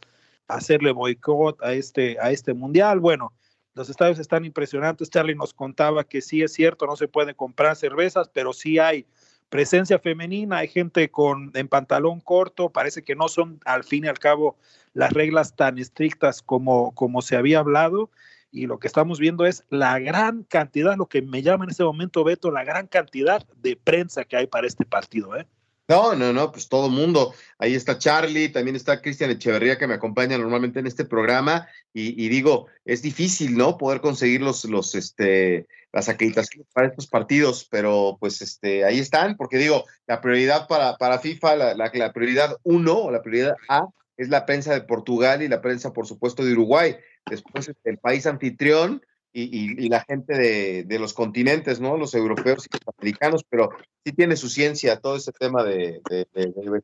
hacerle 0.49 0.91
boicot 0.91 1.63
a 1.63 1.75
este, 1.75 2.19
a 2.19 2.33
este 2.33 2.55
mundial, 2.55 2.99
bueno, 2.99 3.33
los 3.75 3.91
estadios 3.91 4.19
están 4.19 4.45
impresionantes. 4.45 5.11
Charlie 5.11 5.35
nos 5.35 5.53
contaba 5.53 6.05
que 6.05 6.21
sí 6.21 6.43
es 6.43 6.53
cierto, 6.53 6.87
no 6.87 6.97
se 6.97 7.09
puede 7.09 7.35
comprar 7.35 7.77
cervezas, 7.77 8.31
pero 8.33 8.53
sí 8.53 8.79
hay 8.79 9.07
presencia 9.49 9.99
femenina, 9.99 10.59
hay 10.59 10.69
gente 10.69 11.11
con 11.11 11.51
en 11.55 11.69
pantalón 11.69 12.21
corto, 12.21 12.71
parece 12.71 13.03
que 13.03 13.15
no 13.15 13.29
son 13.29 13.61
al 13.65 13.85
fin 13.85 14.05
y 14.05 14.09
al 14.09 14.19
cabo 14.19 14.57
las 14.95 15.13
reglas 15.13 15.55
tan 15.55 15.79
estrictas 15.79 16.43
como, 16.43 16.93
como 16.95 17.23
se 17.23 17.37
había 17.37 17.59
hablado. 17.59 18.11
Y 18.51 18.67
lo 18.67 18.79
que 18.79 18.87
estamos 18.87 19.19
viendo 19.19 19.47
es 19.47 19.65
la 19.69 19.99
gran 19.99 20.45
cantidad, 20.45 20.97
lo 20.97 21.07
que 21.07 21.23
me 21.23 21.43
llama 21.43 21.65
en 21.65 21.71
este 21.71 21.83
momento, 21.83 22.23
Beto, 22.23 22.53
la 22.53 22.63
gran 22.63 22.87
cantidad 22.87 23.45
de 23.57 23.77
prensa 23.77 24.25
que 24.25 24.37
hay 24.37 24.47
para 24.47 24.69
este 24.69 24.85
partido. 24.85 25.37
¿eh? 25.37 25.47
No, 25.87 26.15
no, 26.15 26.33
no, 26.33 26.51
pues 26.51 26.69
todo 26.69 26.89
mundo. 26.89 27.35
Ahí 27.59 27.75
está 27.75 27.99
Charlie, 27.99 28.49
también 28.49 28.75
está 28.75 29.03
Cristian 29.03 29.31
Echeverría 29.31 29.77
que 29.77 29.87
me 29.87 29.95
acompaña 29.95 30.39
normalmente 30.39 30.81
en 30.81 30.87
este 30.87 31.05
programa 31.05 31.69
y, 31.93 32.29
digo, 32.29 32.69
es 32.87 33.03
difícil, 33.03 33.57
¿no? 33.57 33.77
Poder 33.77 34.01
conseguir 34.01 34.41
los, 34.41 34.65
los, 34.65 34.95
este, 34.95 35.67
las 35.93 36.09
acreditaciones 36.09 36.67
para 36.73 36.89
estos 36.89 37.07
partidos, 37.07 37.69
pero 37.71 38.17
pues 38.19 38.41
este, 38.41 38.85
ahí 38.85 38.99
están, 38.99 39.37
porque 39.37 39.59
digo, 39.59 39.85
la 40.07 40.23
prioridad 40.23 40.67
para, 40.69 40.97
para 40.97 41.19
FIFA, 41.19 41.57
la, 41.57 41.75
la, 41.75 41.91
la 41.93 42.13
prioridad 42.13 42.57
uno 42.63 42.95
o 42.95 43.11
la 43.11 43.23
prioridad 43.23 43.55
A 43.69 43.87
es 44.17 44.29
la 44.31 44.47
prensa 44.47 44.73
de 44.73 44.81
Portugal 44.81 45.43
y 45.43 45.49
la 45.49 45.61
prensa, 45.61 45.93
por 45.93 46.07
supuesto, 46.07 46.45
de 46.45 46.53
Uruguay. 46.53 46.97
Después 47.27 47.71
el 47.85 47.99
país 47.99 48.27
anfitrión 48.27 49.03
y, 49.37 49.89
la 49.89 50.01
gente 50.05 50.85
de, 50.87 50.99
los 50.99 51.13
continentes, 51.13 51.81
¿no? 51.81 51.97
Los 51.97 52.15
europeos 52.15 52.67
y 52.67 52.73
los 52.73 52.95
americanos, 52.97 53.45
pero 53.49 53.71
sí 54.05 54.13
tiene 54.13 54.37
su 54.37 54.49
ciencia 54.49 55.01
todo 55.01 55.17
ese 55.17 55.33
tema 55.33 55.65
de, 55.65 56.01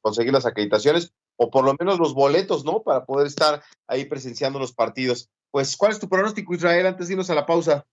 conseguir 0.02 0.32
las 0.32 0.46
acreditaciones 0.46 1.12
o 1.36 1.50
por 1.50 1.64
lo 1.64 1.74
menos 1.78 1.98
los 1.98 2.12
boletos, 2.12 2.64
¿no? 2.64 2.82
Para 2.82 3.04
poder 3.04 3.28
estar 3.28 3.62
ahí 3.86 4.04
presenciando 4.04 4.58
los 4.58 4.72
partidos. 4.72 5.30
Pues, 5.52 5.76
¿cuál 5.76 5.92
es 5.92 6.00
tu 6.00 6.08
pronóstico, 6.08 6.54
Israel, 6.54 6.86
antes 6.86 7.06
de 7.06 7.14
irnos 7.14 7.30
a 7.30 7.34
la 7.34 7.46
pausa? 7.46 7.86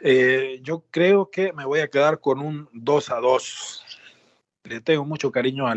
Eh, 0.00 0.60
yo 0.62 0.84
creo 0.90 1.28
que 1.28 1.52
me 1.52 1.64
voy 1.64 1.80
a 1.80 1.88
quedar 1.88 2.20
con 2.20 2.40
un 2.40 2.68
2 2.72 3.10
a 3.10 3.16
2 3.16 3.84
le 4.68 4.80
tengo 4.80 5.04
mucho 5.04 5.32
cariño 5.32 5.66
a 5.66 5.74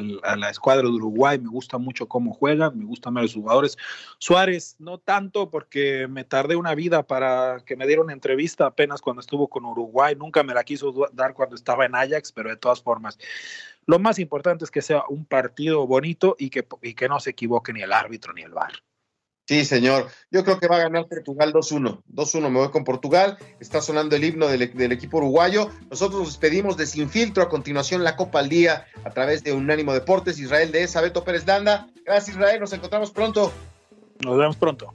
la 0.00 0.50
escuadra 0.50 0.82
de 0.82 0.94
Uruguay, 0.94 1.38
me 1.38 1.48
gusta 1.48 1.78
mucho 1.78 2.08
cómo 2.08 2.32
juegan, 2.32 2.78
me 2.78 2.84
gustan 2.84 3.14
los 3.14 3.34
jugadores. 3.34 3.76
Suárez, 4.18 4.76
no 4.78 4.98
tanto 4.98 5.50
porque 5.50 6.06
me 6.08 6.24
tardé 6.24 6.56
una 6.56 6.74
vida 6.74 7.06
para 7.06 7.60
que 7.66 7.76
me 7.76 7.86
diera 7.86 8.02
una 8.02 8.12
entrevista 8.12 8.66
apenas 8.66 9.00
cuando 9.00 9.20
estuvo 9.20 9.48
con 9.48 9.64
Uruguay, 9.64 10.14
nunca 10.16 10.42
me 10.42 10.54
la 10.54 10.64
quiso 10.64 10.94
dar 11.12 11.34
cuando 11.34 11.56
estaba 11.56 11.86
en 11.86 11.94
Ajax, 11.94 12.32
pero 12.32 12.50
de 12.50 12.56
todas 12.56 12.82
formas, 12.82 13.18
lo 13.86 13.98
más 13.98 14.18
importante 14.18 14.64
es 14.64 14.70
que 14.70 14.82
sea 14.82 15.04
un 15.08 15.24
partido 15.24 15.86
bonito 15.86 16.36
y 16.38 16.50
que, 16.50 16.66
y 16.82 16.94
que 16.94 17.08
no 17.08 17.20
se 17.20 17.30
equivoque 17.30 17.72
ni 17.72 17.82
el 17.82 17.92
árbitro 17.92 18.32
ni 18.32 18.42
el 18.42 18.52
VAR. 18.52 18.72
Sí, 19.46 19.64
señor. 19.64 20.08
Yo 20.32 20.42
creo 20.42 20.58
que 20.58 20.66
va 20.66 20.76
a 20.76 20.80
ganar 20.80 21.06
Portugal 21.06 21.52
2-1. 21.52 22.02
2-1 22.12 22.50
me 22.50 22.58
voy 22.58 22.70
con 22.70 22.82
Portugal. 22.82 23.38
Está 23.60 23.80
sonando 23.80 24.16
el 24.16 24.24
himno 24.24 24.48
del, 24.48 24.62
equipo 24.92 25.18
uruguayo. 25.18 25.70
Nosotros 25.88 26.20
nos 26.20 26.28
despedimos 26.30 26.76
de 26.76 26.86
Sin 26.86 27.08
Filtro. 27.08 27.44
A 27.44 27.48
continuación, 27.48 28.02
la 28.02 28.16
Copa 28.16 28.40
al 28.40 28.48
Día 28.48 28.86
a 29.04 29.10
través 29.10 29.44
de 29.44 29.52
Unánimo 29.52 29.92
Deportes. 29.94 30.40
Israel 30.40 30.72
de 30.72 30.82
esa, 30.82 31.00
Beto 31.00 31.22
Pérez 31.22 31.46
Landa. 31.46 31.88
Gracias, 32.04 32.36
Israel. 32.36 32.58
Nos 32.58 32.72
encontramos 32.72 33.12
pronto. 33.12 33.52
Nos 34.24 34.36
vemos 34.36 34.56
pronto. 34.56 34.92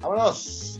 Vámonos. 0.00 0.78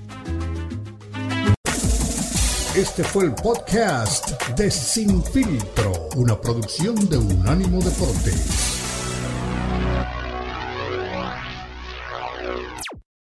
Este 2.77 3.03
fue 3.03 3.25
el 3.25 3.35
podcast 3.35 4.39
de 4.51 4.71
Sin 4.71 5.25
Filtro, 5.25 6.11
una 6.17 6.39
producción 6.39 7.09
de 7.09 7.17
Unánimo 7.17 7.81
Deportes. 7.81 8.76